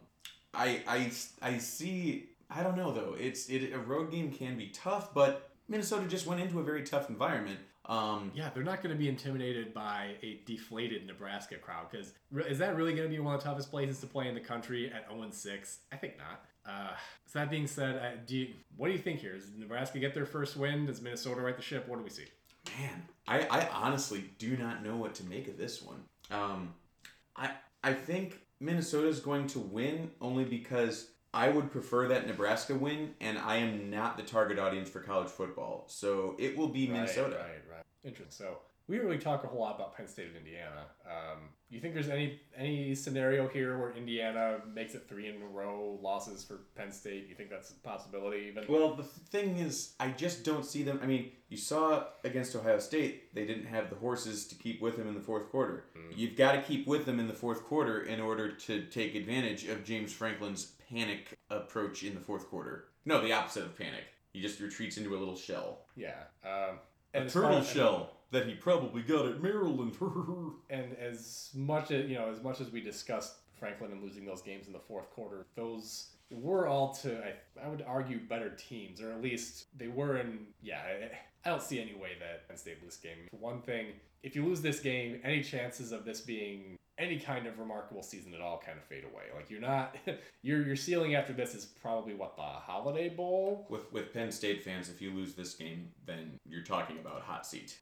I, 0.55 0.81
I, 0.87 1.11
I 1.41 1.57
see. 1.57 2.29
I 2.49 2.63
don't 2.63 2.77
know 2.77 2.91
though. 2.91 3.15
It's 3.19 3.49
it 3.49 3.73
a 3.73 3.79
road 3.79 4.11
game 4.11 4.31
can 4.31 4.57
be 4.57 4.67
tough, 4.67 5.13
but 5.13 5.49
Minnesota 5.67 6.07
just 6.07 6.27
went 6.27 6.41
into 6.41 6.59
a 6.59 6.63
very 6.63 6.83
tough 6.83 7.09
environment. 7.09 7.59
Um, 7.87 8.31
Yeah, 8.33 8.49
they're 8.53 8.63
not 8.63 8.81
going 8.81 8.95
to 8.95 8.99
be 8.99 9.09
intimidated 9.09 9.73
by 9.73 10.15
a 10.23 10.39
deflated 10.45 11.05
Nebraska 11.05 11.55
crowd 11.57 11.87
because 11.91 12.13
is 12.47 12.57
that 12.57 12.75
really 12.75 12.93
going 12.93 13.07
to 13.07 13.13
be 13.13 13.19
one 13.19 13.35
of 13.35 13.43
the 13.43 13.47
toughest 13.47 13.69
places 13.69 13.99
to 13.99 14.07
play 14.07 14.27
in 14.27 14.33
the 14.33 14.41
country 14.41 14.91
at 14.91 15.07
0 15.09 15.27
6? 15.29 15.77
I 15.91 15.95
think 15.95 16.17
not. 16.17 16.45
Uh, 16.67 16.93
so 17.27 17.39
that 17.39 17.51
being 17.51 17.67
said, 17.67 17.97
I, 17.97 18.15
do 18.25 18.37
you, 18.37 18.47
what 18.75 18.87
do 18.87 18.93
you 18.93 18.99
think 18.99 19.19
here? 19.19 19.33
Does 19.33 19.51
Nebraska 19.55 19.99
get 19.99 20.15
their 20.15 20.25
first 20.25 20.57
win? 20.57 20.87
Does 20.87 20.99
Minnesota 20.99 21.41
right 21.41 21.55
the 21.55 21.61
ship? 21.61 21.87
What 21.87 21.97
do 21.97 22.03
we 22.03 22.09
see? 22.09 22.25
man, 22.79 23.03
I, 23.27 23.41
I 23.41 23.67
honestly 23.73 24.23
do 24.37 24.57
not 24.57 24.83
know 24.83 24.95
what 24.95 25.13
to 25.15 25.23
make 25.25 25.47
of 25.47 25.57
this 25.57 25.81
one. 25.81 26.03
Um, 26.31 26.73
I 27.35 27.51
I 27.83 27.93
think 27.93 28.39
Minnesota's 28.59 29.19
going 29.19 29.47
to 29.47 29.59
win 29.59 30.11
only 30.21 30.43
because 30.43 31.09
I 31.33 31.49
would 31.49 31.71
prefer 31.71 32.07
that 32.07 32.27
Nebraska 32.27 32.75
win, 32.75 33.13
and 33.19 33.37
I 33.37 33.57
am 33.57 33.89
not 33.89 34.15
the 34.15 34.23
target 34.23 34.57
audience 34.57 34.89
for 34.89 35.01
college 35.01 35.29
football, 35.29 35.83
so 35.87 36.35
it 36.39 36.57
will 36.57 36.69
be 36.69 36.87
Minnesota. 36.87 37.35
Right, 37.35 37.45
right, 37.45 37.61
right. 37.71 37.83
Interesting. 38.05 38.45
So 38.45 38.59
we 38.87 38.95
didn't 38.95 39.09
really 39.09 39.21
talk 39.21 39.43
a 39.43 39.47
whole 39.47 39.59
lot 39.61 39.75
about 39.75 39.95
Penn 39.97 40.07
State 40.07 40.27
and 40.27 40.37
Indiana. 40.37 40.85
Um, 41.05 41.39
you 41.69 41.79
think 41.79 41.93
there's 41.95 42.09
any 42.09 42.39
any 42.55 42.93
scenario 42.95 43.47
here 43.47 43.77
where 43.79 43.91
Indiana 43.93 44.59
makes 44.71 44.93
it 44.93 45.07
three 45.09 45.27
in 45.27 45.41
a 45.41 45.45
row 45.47 45.97
losses 46.01 46.43
for 46.43 46.61
Penn 46.75 46.91
State? 46.91 47.27
You 47.27 47.35
think 47.35 47.49
that's 47.49 47.71
a 47.71 47.73
possibility? 47.75 48.47
Even 48.51 48.63
Well, 48.67 48.95
the 48.95 49.03
thing 49.03 49.57
is, 49.57 49.93
I 49.99 50.09
just 50.09 50.43
don't 50.43 50.65
see 50.65 50.83
them. 50.83 50.99
I 51.01 51.07
mean, 51.07 51.31
you 51.49 51.57
saw 51.57 52.05
against 52.23 52.55
Ohio 52.55 52.77
State, 52.79 53.33
they 53.33 53.45
didn't 53.45 53.65
have 53.65 53.89
the 53.89 53.95
horses 53.95 54.45
to 54.47 54.55
keep 54.55 54.81
with 54.81 54.97
them 54.97 55.07
in 55.07 55.15
the 55.15 55.21
fourth 55.21 55.49
quarter. 55.49 55.85
You've 56.15 56.35
got 56.37 56.53
to 56.53 56.61
keep 56.61 56.85
with 56.87 57.05
them 57.05 57.19
in 57.19 57.27
the 57.27 57.33
fourth 57.33 57.63
quarter 57.65 58.03
in 58.03 58.21
order 58.21 58.51
to 58.51 58.83
take 58.85 59.15
advantage 59.15 59.65
of 59.67 59.83
James 59.83 60.13
Franklin's 60.13 60.73
panic 60.89 61.37
approach 61.49 62.03
in 62.03 62.13
the 62.13 62.21
fourth 62.21 62.47
quarter. 62.49 62.85
No, 63.05 63.21
the 63.21 63.33
opposite 63.33 63.63
of 63.63 63.77
panic. 63.77 64.03
He 64.31 64.41
just 64.41 64.59
retreats 64.59 64.97
into 64.97 65.15
a 65.15 65.19
little 65.19 65.35
shell. 65.35 65.79
yeah. 65.95 66.23
Um, 66.45 66.79
A 67.13 67.27
turtle 67.29 67.61
far- 67.61 67.63
shell 67.63 68.11
that 68.31 68.47
he 68.47 68.55
probably 68.55 69.01
got 69.01 69.25
at 69.25 69.41
Maryland. 69.41 69.95
And 70.69 70.95
as 70.97 71.51
much 71.53 71.91
as 71.91 72.09
you 72.09 72.15
know, 72.15 72.29
as 72.29 72.41
much 72.41 72.59
as 72.59 72.71
we 72.71 72.81
discussed 72.81 73.35
Franklin 73.59 73.91
and 73.91 74.01
losing 74.01 74.25
those 74.25 74.41
games 74.41 74.67
in 74.67 74.73
the 74.73 74.79
fourth 74.79 75.09
quarter, 75.11 75.45
those 75.55 76.09
were 76.31 76.67
all 76.67 76.93
to 76.95 77.23
I, 77.23 77.33
I 77.63 77.67
would 77.67 77.83
argue 77.87 78.19
better 78.19 78.49
teams, 78.49 78.99
or 79.01 79.11
at 79.11 79.21
least 79.21 79.67
they 79.77 79.87
were 79.87 80.17
in. 80.17 80.47
Yeah, 80.61 80.81
I, 80.81 81.47
I 81.47 81.51
don't 81.51 81.61
see 81.61 81.79
any 81.79 81.93
way 81.93 82.11
that 82.19 82.47
Penn 82.47 82.57
State 82.57 82.81
lose 82.81 82.95
this 82.95 82.97
game. 82.97 83.27
For 83.29 83.37
one 83.37 83.61
thing, 83.61 83.87
if 84.23 84.35
you 84.35 84.43
lose 84.43 84.61
this 84.61 84.79
game, 84.79 85.19
any 85.23 85.43
chances 85.43 85.91
of 85.91 86.03
this 86.03 86.21
being 86.21 86.77
any 86.97 87.19
kind 87.19 87.45
of 87.45 87.59
remarkable 87.59 88.01
season 88.01 88.33
at 88.33 88.41
all 88.41 88.61
kind 88.65 88.77
of 88.77 88.83
fade 88.85 89.03
away. 89.03 89.23
Like 89.35 89.49
you're 89.49 89.61
not 89.61 89.95
your 90.41 90.61
your 90.65 90.75
ceiling 90.75 91.15
after 91.15 91.33
this 91.33 91.53
is 91.53 91.65
probably 91.65 92.13
what 92.13 92.35
the 92.35 92.41
Holiday 92.41 93.09
Bowl 93.09 93.67
with 93.69 93.91
with 93.91 94.13
Penn 94.13 94.31
State 94.31 94.63
fans, 94.63 94.89
if 94.89 95.01
you 95.01 95.11
lose 95.11 95.33
this 95.33 95.53
game, 95.53 95.89
then 96.05 96.39
you're 96.47 96.63
talking 96.63 96.97
about 96.97 97.21
hot 97.21 97.45
seat. 97.45 97.79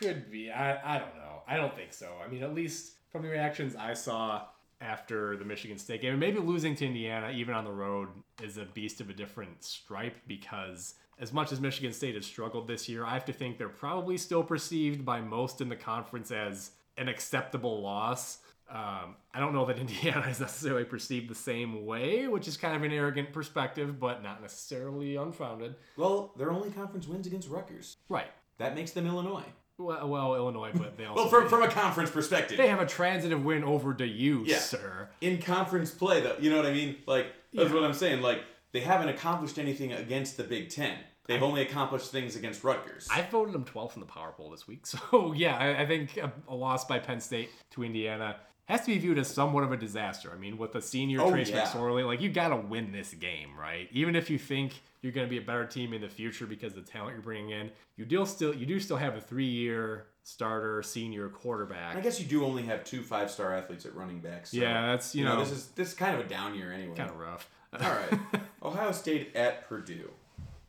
Could 0.00 0.30
be. 0.30 0.50
I, 0.50 0.96
I 0.96 0.98
don't 0.98 1.16
know. 1.16 1.42
I 1.46 1.56
don't 1.56 1.74
think 1.74 1.92
so. 1.92 2.12
I 2.24 2.28
mean, 2.28 2.42
at 2.42 2.54
least 2.54 2.92
from 3.10 3.22
the 3.22 3.28
reactions 3.28 3.76
I 3.76 3.94
saw 3.94 4.42
after 4.80 5.36
the 5.36 5.44
Michigan 5.44 5.78
State 5.78 6.02
game, 6.02 6.18
maybe 6.18 6.38
losing 6.38 6.74
to 6.76 6.86
Indiana, 6.86 7.30
even 7.30 7.54
on 7.54 7.64
the 7.64 7.72
road, 7.72 8.08
is 8.42 8.56
a 8.56 8.64
beast 8.64 9.00
of 9.00 9.10
a 9.10 9.12
different 9.12 9.62
stripe 9.62 10.16
because 10.26 10.94
as 11.18 11.32
much 11.32 11.52
as 11.52 11.60
Michigan 11.60 11.92
State 11.92 12.14
has 12.14 12.24
struggled 12.24 12.66
this 12.66 12.88
year, 12.88 13.04
I 13.04 13.12
have 13.12 13.26
to 13.26 13.32
think 13.32 13.58
they're 13.58 13.68
probably 13.68 14.16
still 14.16 14.42
perceived 14.42 15.04
by 15.04 15.20
most 15.20 15.60
in 15.60 15.68
the 15.68 15.76
conference 15.76 16.30
as 16.30 16.70
an 16.96 17.08
acceptable 17.08 17.82
loss. 17.82 18.38
Um, 18.70 19.16
I 19.34 19.40
don't 19.40 19.52
know 19.52 19.66
that 19.66 19.78
Indiana 19.80 20.26
is 20.28 20.40
necessarily 20.40 20.84
perceived 20.84 21.28
the 21.28 21.34
same 21.34 21.84
way, 21.84 22.26
which 22.26 22.48
is 22.48 22.56
kind 22.56 22.74
of 22.74 22.82
an 22.82 22.92
arrogant 22.92 23.32
perspective, 23.32 24.00
but 24.00 24.22
not 24.22 24.40
necessarily 24.40 25.16
unfounded. 25.16 25.74
Well, 25.96 26.32
their 26.38 26.50
only 26.52 26.70
conference 26.70 27.06
wins 27.06 27.26
against 27.26 27.48
Rutgers. 27.50 27.96
Right. 28.08 28.30
That 28.58 28.74
makes 28.74 28.92
them 28.92 29.06
Illinois. 29.06 29.44
Well, 29.80 30.08
well 30.08 30.34
Illinois, 30.34 30.70
but 30.74 30.96
they 30.96 31.04
also 31.06 31.22
Well, 31.22 31.28
from, 31.30 31.48
from 31.48 31.62
a 31.62 31.68
conference 31.68 32.10
perspective. 32.10 32.56
they 32.58 32.68
have 32.68 32.80
a 32.80 32.86
transitive 32.86 33.44
win 33.44 33.64
over 33.64 33.94
to 33.94 34.06
you, 34.06 34.44
Yeah. 34.46 34.58
sir. 34.58 35.08
in 35.20 35.40
conference 35.40 35.90
play 35.90 36.20
though 36.20 36.36
you 36.38 36.50
know 36.50 36.56
what 36.56 36.66
i 36.66 36.72
mean 36.72 36.96
like 37.06 37.26
that's 37.52 37.68
Yeah. 37.70 37.74
what 37.74 37.84
i'm 37.84 37.94
saying 37.94 38.20
like 38.22 38.42
they 38.72 38.80
haven't 38.80 39.08
accomplished 39.08 39.58
anything 39.58 39.92
against 39.92 40.36
the 40.36 40.44
big 40.44 40.68
ten 40.68 40.96
they've 41.26 41.42
only 41.42 41.62
accomplished 41.62 42.10
things 42.12 42.36
against 42.36 42.62
rutgers 42.64 43.08
I 43.10 43.22
voted 43.22 43.54
them 43.54 43.64
12th 43.64 43.94
in 43.94 44.00
the 44.00 44.06
Power 44.06 44.32
Poll 44.36 44.50
this 44.50 44.66
week. 44.66 44.80
So, 44.86 45.32
yeah, 45.32 45.56
I, 45.56 45.82
I 45.82 45.86
think 45.86 46.16
a, 46.16 46.32
a 46.48 46.54
loss 46.54 46.84
by 46.84 46.98
Penn 46.98 47.20
State 47.20 47.50
to 47.72 47.84
Indiana 47.84 48.36
has 48.66 48.80
to 48.82 48.86
be 48.88 48.98
viewed 48.98 49.18
as 49.18 49.28
somewhat 49.28 49.62
of 49.64 49.70
a 49.72 49.76
disaster. 49.76 50.32
I 50.34 50.38
mean, 50.38 50.58
with 50.58 50.72
the 50.72 50.82
senior 50.82 51.20
Oh, 51.20 51.30
Trace 51.30 51.50
yeah. 51.50 51.62
McSorley, 51.66 52.04
like, 52.06 52.20
you 52.20 52.30
got 52.30 52.48
to 52.48 52.56
win 52.56 52.90
this 52.92 53.12
game, 53.14 53.50
right? 53.58 53.88
Even 53.92 54.14
if 54.16 54.28
you 54.30 54.38
think 54.38 54.80
you're 55.02 55.12
going 55.12 55.26
to 55.26 55.30
be 55.30 55.38
a 55.38 55.42
better 55.42 55.64
team 55.64 55.92
in 55.92 56.00
the 56.00 56.08
future 56.08 56.46
because 56.46 56.76
of 56.76 56.84
the 56.84 56.90
talent 56.90 57.14
you're 57.14 57.22
bringing 57.22 57.50
in, 57.50 57.70
you 57.96 58.04
do 58.04 58.24
still 58.26 58.54
you 58.54 58.66
do 58.66 58.78
still 58.80 58.96
have 58.96 59.16
a 59.16 59.20
three 59.20 59.44
year 59.46 60.06
starter 60.22 60.82
senior 60.82 61.28
quarterback. 61.30 61.96
i 61.96 62.00
guess 62.00 62.20
you 62.20 62.26
do 62.26 62.44
only 62.44 62.62
have 62.62 62.84
two 62.84 63.02
five 63.02 63.30
star 63.30 63.56
athletes 63.56 63.86
at 63.86 63.94
running 63.94 64.20
back 64.20 64.46
so, 64.46 64.58
yeah, 64.58 64.90
that's, 64.90 65.14
you, 65.14 65.24
know, 65.24 65.40
this 65.40 65.50
is 65.50 65.66
this 65.68 65.88
is 65.88 65.94
kind 65.94 66.14
of 66.14 66.24
a 66.24 66.28
down 66.28 66.54
year 66.54 66.70
anyway 66.72 66.94
kind 66.94 67.08
of 67.08 67.16
rough. 67.18 67.48
all 67.72 67.80
right 67.90 68.20
ohio 68.62 68.92
state 68.92 69.34
at 69.34 69.66
purdue 69.66 70.10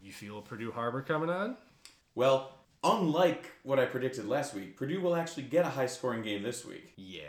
you 0.02 0.12
feel 0.14 0.42
Purdue 0.42 0.72
Harbor 0.72 1.02
coming 1.02 1.30
on? 1.30 1.58
well 2.16 2.58
unlike 2.84 3.52
what 3.64 3.78
i 3.78 3.86
predicted 3.86 4.26
last 4.28 4.54
week 4.56 4.78
purdue 4.78 5.02
will 5.02 5.16
actually 5.18 5.44
get 5.44 5.66
a 5.66 5.70
high 5.70 5.86
scoring 5.86 6.24
game 6.24 6.42
this 6.42 6.66
week 6.66 6.94
Yeah. 6.96 7.26